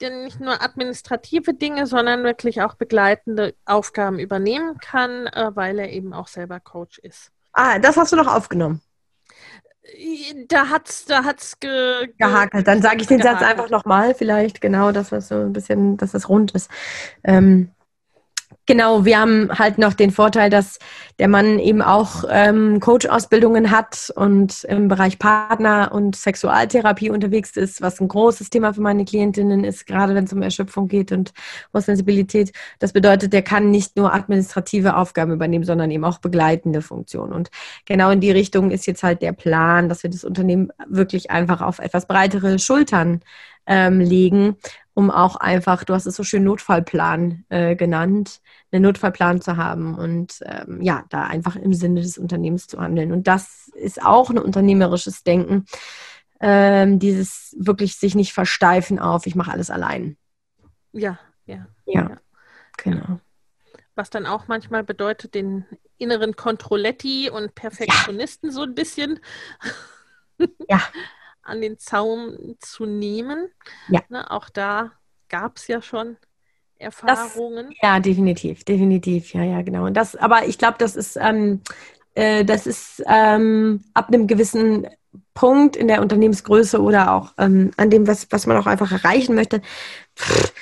[0.00, 6.12] nicht nur administrative Dinge, sondern wirklich auch begleitende Aufgaben übernehmen kann, äh, weil er eben
[6.12, 7.30] auch selber Coach ist.
[7.52, 8.80] Ah, das hast du noch aufgenommen.
[10.48, 12.66] Da hat's, da hat's ge gehakelt.
[12.66, 13.40] Dann sage ich den gehakelt.
[13.40, 16.70] Satz einfach nochmal, vielleicht genau, dass das so ein bisschen, dass das rund ist.
[17.22, 17.70] Ähm,
[18.66, 20.78] Genau, wir haben halt noch den Vorteil, dass
[21.18, 27.82] der Mann eben auch ähm, Coach-Ausbildungen hat und im Bereich Partner und Sexualtherapie unterwegs ist,
[27.82, 31.32] was ein großes Thema für meine Klientinnen ist, gerade wenn es um Erschöpfung geht und
[31.74, 32.52] Hochsensibilität.
[32.78, 37.32] Das bedeutet, der kann nicht nur administrative Aufgaben übernehmen, sondern eben auch begleitende Funktionen.
[37.32, 37.50] Und
[37.84, 41.60] genau in die Richtung ist jetzt halt der Plan, dass wir das Unternehmen wirklich einfach
[41.60, 43.20] auf etwas breitere Schultern
[43.66, 44.56] ähm, legen
[44.94, 49.96] um auch einfach, du hast es so schön Notfallplan äh, genannt, einen Notfallplan zu haben
[49.96, 53.12] und ähm, ja, da einfach im Sinne des Unternehmens zu handeln.
[53.12, 55.66] Und das ist auch ein unternehmerisches Denken,
[56.40, 60.16] ähm, dieses wirklich sich nicht versteifen auf, ich mache alles allein.
[60.92, 61.66] Ja, ja.
[61.86, 62.16] Ja, ja.
[62.76, 63.20] genau.
[63.96, 65.66] Was dann auch manchmal bedeutet, den
[65.98, 68.54] inneren Kontrolletti und Perfektionisten ja.
[68.54, 69.18] so ein bisschen.
[70.68, 70.80] ja.
[71.44, 73.48] an den Zaum zu nehmen.
[73.88, 74.02] Ja.
[74.08, 74.92] Ne, auch da
[75.28, 76.16] gab es ja schon
[76.78, 77.68] Erfahrungen.
[77.68, 79.86] Das, ja, definitiv, definitiv, ja, ja, genau.
[79.86, 81.60] Und das, aber ich glaube, das ist, ähm,
[82.14, 84.86] äh, das ist ähm, ab einem gewissen
[85.34, 89.34] Punkt in der Unternehmensgröße oder auch ähm, an dem, was, was man auch einfach erreichen
[89.34, 89.62] möchte,
[90.16, 90.52] pff,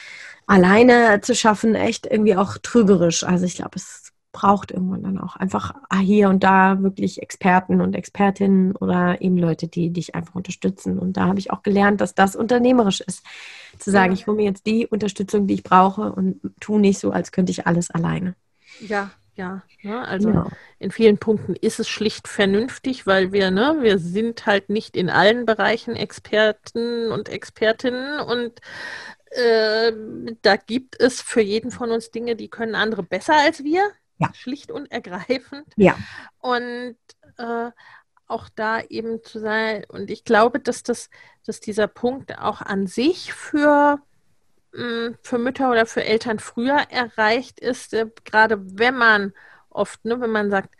[0.47, 3.25] alleine zu schaffen, echt irgendwie auch trügerisch.
[3.25, 4.02] Also ich glaube, es
[4.33, 9.69] braucht irgendwann dann auch einfach hier und da wirklich Experten und Expertinnen oder eben Leute,
[9.69, 10.99] die dich einfach unterstützen.
[10.99, 13.25] Und da habe ich auch gelernt, dass das unternehmerisch ist.
[13.79, 14.19] Zu sagen, ja.
[14.19, 17.53] ich hole mir jetzt die Unterstützung, die ich brauche und tu nicht so, als könnte
[17.53, 18.35] ich alles alleine.
[18.81, 19.63] Ja, ja.
[19.83, 20.07] Ne?
[20.07, 20.47] Also ja.
[20.79, 25.11] in vielen Punkten ist es schlicht vernünftig, weil wir, ne, wir sind halt nicht in
[25.11, 28.61] allen Bereichen Experten und Expertinnen und
[29.31, 29.93] äh,
[30.43, 33.83] da gibt es für jeden von uns Dinge, die können andere besser als wir.
[34.23, 34.35] Ja.
[34.35, 35.67] Schlicht und ergreifend.
[35.77, 35.97] Ja.
[36.39, 36.97] Und
[37.39, 37.71] äh,
[38.27, 39.85] auch da eben zu sein.
[39.89, 41.11] Und ich glaube, dass das,
[41.45, 44.01] dass dieser Punkt auch an sich für,
[44.73, 49.33] hm, für Mütter oder für Eltern früher erreicht ist, äh, gerade wenn man
[49.71, 50.75] oft, ne, wenn man sagt,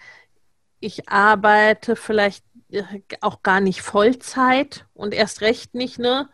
[0.81, 2.83] ich arbeite vielleicht äh,
[3.21, 6.29] auch gar nicht Vollzeit und erst recht nicht, ne?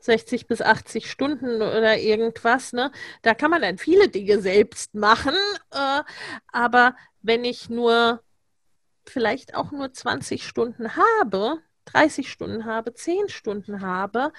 [0.00, 2.90] 60 bis 80 Stunden oder irgendwas, ne?
[3.22, 5.34] Da kann man dann viele Dinge selbst machen.
[5.70, 6.02] Äh,
[6.52, 8.22] aber wenn ich nur
[9.04, 14.32] vielleicht auch nur 20 Stunden habe, 30 Stunden habe, 10 Stunden habe,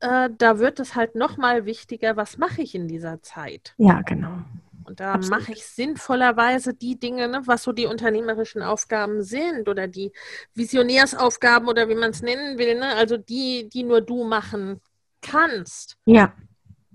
[0.00, 3.74] äh, da wird es halt nochmal wichtiger, was mache ich in dieser Zeit.
[3.76, 4.38] Ja, genau.
[4.86, 9.88] Und da mache ich sinnvollerweise die Dinge, ne, was so die unternehmerischen Aufgaben sind oder
[9.88, 10.12] die
[10.54, 12.94] Visionärsaufgaben oder wie man es nennen will, ne?
[12.94, 14.80] also die, die nur du machen
[15.24, 15.96] kannst.
[16.04, 16.32] Ja.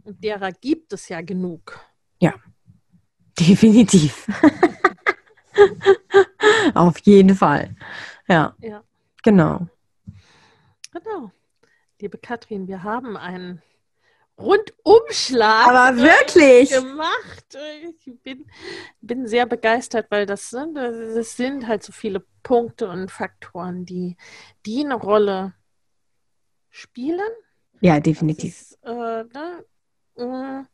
[0.03, 1.79] Und derer gibt es ja genug.
[2.19, 2.33] Ja,
[3.39, 4.27] definitiv.
[6.73, 7.75] Auf jeden Fall.
[8.27, 8.55] Ja.
[8.59, 8.83] ja.
[9.23, 9.67] Genau.
[10.93, 11.31] Genau.
[11.99, 13.61] Liebe Katrin, wir haben einen
[14.37, 17.57] Rundumschlag Aber wirklich gemacht.
[18.05, 18.49] Ich bin,
[19.01, 24.15] bin sehr begeistert, weil das, ne, das sind halt so viele Punkte und Faktoren, die,
[24.65, 25.53] die eine Rolle
[26.69, 27.29] spielen
[27.81, 28.61] ja, definitiv.
[28.61, 29.65] Ist, äh, ne,
[30.15, 30.67] mm,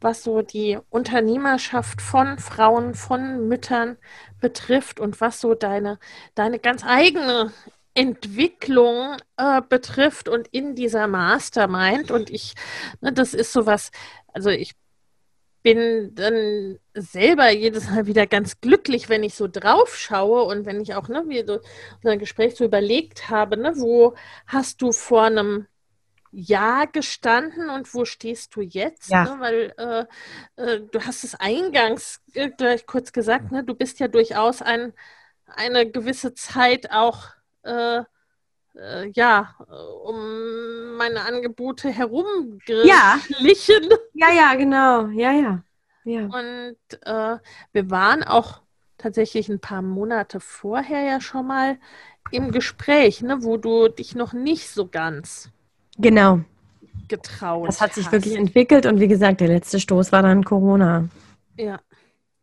[0.00, 3.96] was so die Unternehmerschaft von Frauen, von Müttern
[4.40, 5.98] betrifft und was so deine,
[6.34, 7.52] deine ganz eigene
[7.94, 12.10] Entwicklung äh, betrifft und in dieser Mastermind.
[12.10, 12.54] Und ich,
[13.00, 13.90] ne, das ist sowas,
[14.32, 14.74] also ich
[15.62, 20.80] bin dann selber jedes Mal wieder ganz glücklich, wenn ich so drauf schaue und wenn
[20.80, 21.60] ich auch, ne, wie so
[21.96, 24.14] unser Gespräch so überlegt habe, ne, wo
[24.46, 25.66] hast du vor einem
[26.30, 29.10] ja gestanden und wo stehst du jetzt?
[29.10, 29.24] Ja.
[29.24, 29.40] Ne?
[29.40, 29.74] Weil
[30.56, 33.64] äh, äh, du hast es eingangs äh, gleich kurz gesagt, ne?
[33.64, 34.92] du bist ja durchaus ein,
[35.46, 37.26] eine gewisse Zeit auch
[37.62, 38.02] äh,
[38.78, 39.54] äh, ja,
[40.04, 42.88] um meine Angebote herumgeschlichen.
[42.88, 43.18] Ja.
[44.14, 45.08] ja, ja, genau.
[45.08, 45.62] Ja, ja.
[46.04, 46.22] ja.
[46.22, 47.38] Und äh,
[47.72, 48.60] wir waren auch
[48.98, 51.78] tatsächlich ein paar Monate vorher ja schon mal
[52.30, 55.50] im Gespräch, ne, wo du dich noch nicht so ganz
[55.98, 56.40] genau
[57.08, 58.12] getraut Das hat sich hast.
[58.12, 61.08] wirklich entwickelt und wie gesagt, der letzte Stoß war dann Corona.
[61.56, 61.80] Ja.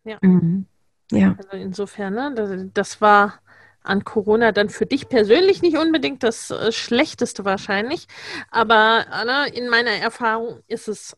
[0.04, 0.18] Ja.
[0.22, 0.66] Mhm.
[1.12, 1.36] ja.
[1.38, 3.40] Also insofern, ne, das, war
[3.82, 8.08] an Corona dann für dich persönlich nicht unbedingt das äh, Schlechteste wahrscheinlich,
[8.52, 11.16] aber ne, in meiner Erfahrung ist es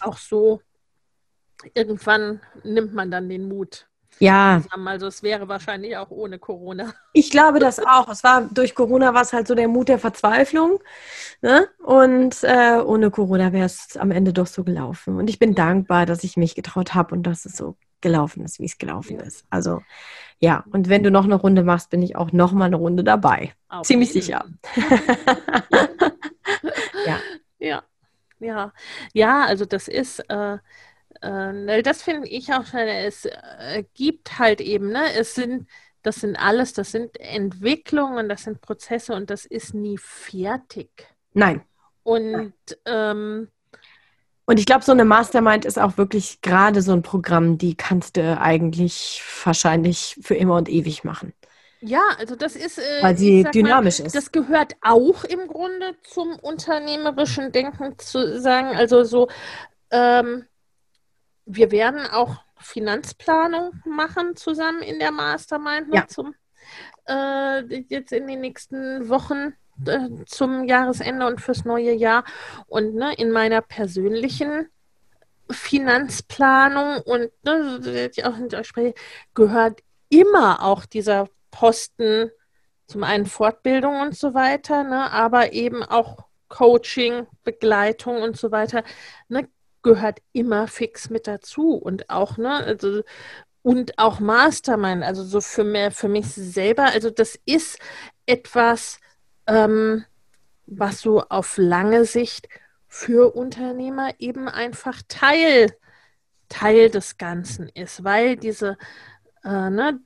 [0.00, 0.60] auch so,
[1.72, 3.88] irgendwann nimmt man dann den Mut
[4.18, 4.62] ja.
[4.84, 6.94] Also es wäre wahrscheinlich auch ohne Corona.
[7.12, 8.08] Ich glaube das auch.
[8.08, 10.80] Es war durch Corona war es halt so der Mut der Verzweiflung.
[11.42, 11.68] Ne?
[11.82, 15.16] Und äh, ohne Corona wäre es am Ende doch so gelaufen.
[15.16, 18.60] Und ich bin dankbar, dass ich mich getraut habe und dass es so gelaufen ist,
[18.60, 19.22] wie es gelaufen ja.
[19.24, 19.44] ist.
[19.50, 19.82] Also
[20.38, 23.02] ja, und wenn du noch eine Runde machst, bin ich auch noch mal eine Runde
[23.04, 23.54] dabei.
[23.68, 24.22] Auf Ziemlich jeden.
[24.22, 24.44] sicher.
[27.06, 27.18] ja.
[27.58, 27.82] Ja.
[28.40, 28.72] Ja.
[29.12, 30.18] Ja, also das ist.
[30.28, 30.58] Äh,
[31.20, 32.88] das finde ich auch schön.
[32.88, 35.68] Es äh, gibt halt eben, ne, es sind,
[36.02, 40.90] das sind alles, das sind Entwicklungen, das sind Prozesse und das ist nie fertig.
[41.32, 41.62] Nein.
[42.02, 42.52] Und Nein.
[42.84, 43.48] Ähm,
[44.46, 48.16] und ich glaube, so eine Mastermind ist auch wirklich gerade so ein Programm, die kannst
[48.16, 51.32] du eigentlich wahrscheinlich für immer und ewig machen.
[51.80, 52.78] Ja, also das ist.
[52.78, 54.16] Äh, Weil sie dynamisch mal, ist.
[54.16, 58.76] Das gehört auch im Grunde zum unternehmerischen Denken zu sagen.
[58.76, 59.28] Also so,
[59.90, 60.46] ähm,
[61.46, 66.06] wir werden auch Finanzplanung machen zusammen in der Mastermind ja.
[66.06, 66.34] zum,
[67.06, 69.54] äh, jetzt in den nächsten Wochen
[69.86, 72.24] äh, zum Jahresende und fürs neue Jahr.
[72.66, 74.68] Und ne, in meiner persönlichen
[75.50, 78.10] Finanzplanung und ne,
[79.34, 82.30] gehört immer auch dieser Posten
[82.86, 88.84] zum einen Fortbildung und so weiter, ne, aber eben auch Coaching, Begleitung und so weiter,
[89.28, 89.48] ne,
[89.84, 93.02] gehört immer fix mit dazu und auch, ne, also,
[93.62, 97.78] und auch Mastermind, also so für, mehr, für mich selber, also das ist
[98.26, 98.98] etwas,
[99.46, 100.04] ähm,
[100.66, 102.48] was so auf lange Sicht
[102.88, 105.72] für Unternehmer eben einfach Teil,
[106.48, 108.76] Teil des Ganzen ist, weil diese,
[109.44, 110.00] äh, ne,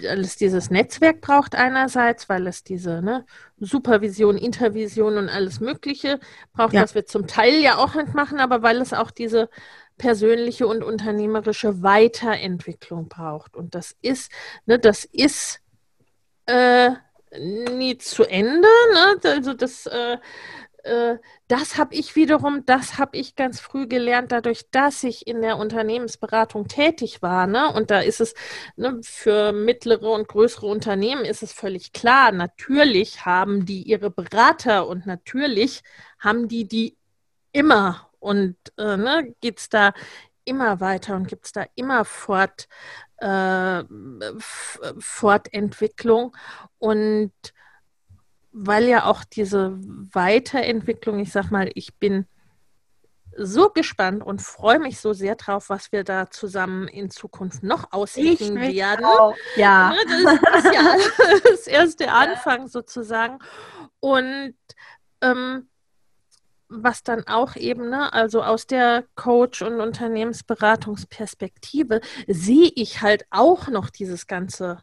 [0.00, 3.24] weil es dieses Netzwerk braucht einerseits, weil es diese ne,
[3.58, 6.20] Supervision, Intervision und alles Mögliche
[6.52, 6.82] braucht, ja.
[6.82, 9.48] was wir zum Teil ja auch nicht machen, aber weil es auch diese
[9.96, 13.56] persönliche und unternehmerische Weiterentwicklung braucht.
[13.56, 14.32] Und das ist,
[14.66, 15.60] ne, das ist
[16.46, 16.90] äh,
[17.38, 18.68] nie zu Ende.
[18.92, 19.20] Ne?
[19.24, 20.18] Also das äh,
[20.84, 25.40] äh, das habe ich wiederum, das habe ich ganz früh gelernt, dadurch, dass ich in
[25.42, 27.46] der Unternehmensberatung tätig war.
[27.46, 27.72] Ne?
[27.72, 28.34] Und da ist es
[28.76, 32.32] ne, für mittlere und größere Unternehmen ist es völlig klar.
[32.32, 35.82] Natürlich haben die ihre Berater und natürlich
[36.18, 36.96] haben die die
[37.52, 38.10] immer.
[38.18, 39.92] Und äh, ne, geht es da
[40.44, 42.68] immer weiter und gibt es da immer fort,
[43.18, 43.82] äh,
[44.98, 46.36] Fortentwicklung.
[46.78, 47.32] Und
[48.54, 49.76] weil ja auch diese
[50.12, 52.26] Weiterentwicklung, ich sag mal, ich bin
[53.36, 57.92] so gespannt und freue mich so sehr drauf, was wir da zusammen in Zukunft noch
[57.92, 59.04] ausrichten werden.
[59.04, 59.34] Auch.
[59.56, 59.90] Ja.
[59.90, 59.96] Ne,
[60.52, 60.94] das ist ja
[61.50, 63.40] das erste Anfang sozusagen.
[63.98, 64.54] Und
[65.20, 65.68] ähm,
[66.68, 73.66] was dann auch eben, ne, also aus der Coach- und Unternehmensberatungsperspektive sehe ich halt auch
[73.66, 74.78] noch dieses ganze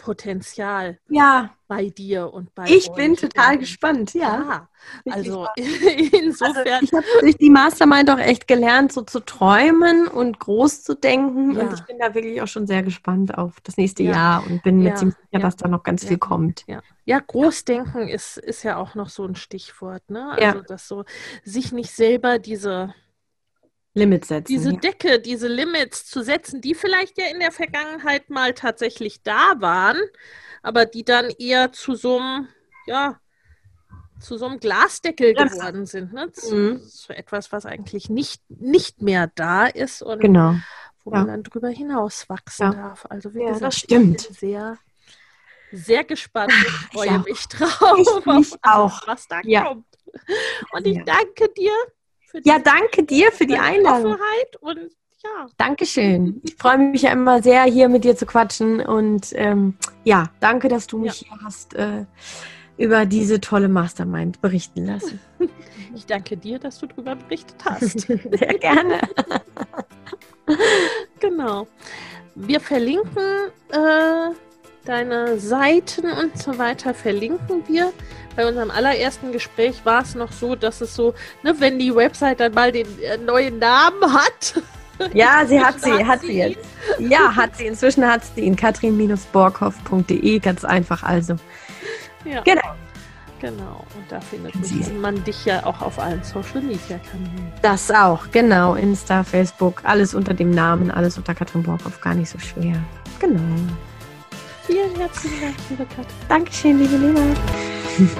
[0.00, 1.50] Potenzial ja.
[1.68, 2.96] bei dir und bei Ich euch.
[2.96, 4.68] bin total gespannt, ja.
[5.06, 6.66] ja also insofern.
[6.66, 10.94] Also ich habe durch die Mastermind auch echt gelernt, so zu träumen und groß zu
[10.94, 11.52] denken.
[11.52, 11.62] Ja.
[11.62, 14.12] Und ich bin da wirklich auch schon sehr gespannt auf das nächste ja.
[14.12, 16.64] Jahr und bin mir ziemlich sicher, dass da noch ganz viel kommt.
[16.66, 20.30] Ja, ja Großdenken ist, ist ja auch noch so ein Stichwort, ne?
[20.30, 21.04] Also dass so
[21.44, 22.94] sich nicht selber diese
[23.94, 24.52] Limits setzen.
[24.52, 24.78] Diese ja.
[24.78, 29.98] Decke, diese Limits zu setzen, die vielleicht ja in der Vergangenheit mal tatsächlich da waren,
[30.62, 32.48] aber die dann eher zu so einem,
[32.86, 33.18] ja,
[34.20, 35.44] zu so einem Glasdeckel ja.
[35.44, 36.12] geworden sind.
[36.12, 36.30] Ne?
[36.32, 36.82] Zu, mhm.
[36.82, 40.54] zu, etwas, was eigentlich nicht, nicht mehr da ist und genau.
[41.04, 41.18] wo ja.
[41.18, 43.06] man dann drüber hinaus wachsen darf.
[43.08, 44.20] Also wie gesagt, das stimmt.
[44.20, 44.78] sehr,
[45.72, 49.06] sehr gespannt und freue mich drauf, ich mich auch.
[49.06, 49.86] was da kommt.
[50.72, 51.72] Und ich danke dir
[52.44, 54.16] ja, danke dir für die Einladung.
[54.60, 54.90] Und
[55.22, 55.46] ja.
[55.58, 56.40] Dankeschön.
[56.44, 58.80] Ich freue mich ja immer sehr, hier mit dir zu quatschen.
[58.80, 59.74] Und ähm,
[60.04, 61.28] ja, danke, dass du mich ja.
[61.28, 62.06] hier hast äh,
[62.78, 65.20] über diese tolle Mastermind berichten lassen.
[65.92, 68.00] Ich danke dir, dass du darüber berichtet hast.
[68.06, 69.00] sehr gerne.
[71.18, 71.66] genau.
[72.36, 74.30] Wir verlinken äh,
[74.84, 77.92] Deine Seiten und so weiter verlinken wir.
[78.34, 82.40] Bei unserem allerersten Gespräch war es noch so, dass es so, ne, wenn die Website
[82.40, 84.62] dann mal den äh, neuen Namen hat.
[85.14, 86.58] Ja, sie hat sie, hat sie jetzt.
[86.98, 87.64] Ja, hat sie.
[87.64, 88.54] Inzwischen hat sie ihn.
[88.54, 91.36] katrin-borkhoff.de, ganz einfach also.
[92.26, 92.42] Ja.
[92.42, 92.74] Genau.
[93.40, 94.54] Genau, und da findet
[95.00, 97.50] man dich ja auch auf allen Social Media Kanälen.
[97.62, 98.74] Das auch, genau.
[98.74, 102.76] Insta, Facebook, alles unter dem Namen, alles unter Katrin Borkhoff, gar nicht so schwer.
[103.18, 103.40] Genau.
[104.70, 106.06] Vielen herzlichen Dank, liebe Katrin.
[106.28, 107.20] Dankeschön, liebe Lena.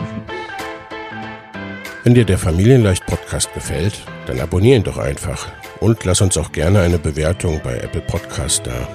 [2.02, 3.94] Wenn dir der Familienleicht Podcast gefällt,
[4.27, 5.47] dann abonnier ihn doch einfach
[5.78, 8.89] und lass uns auch gerne eine Bewertung bei Apple Podcast da.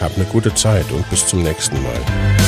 [0.00, 2.43] Hab eine gute Zeit und bis zum nächsten Mal.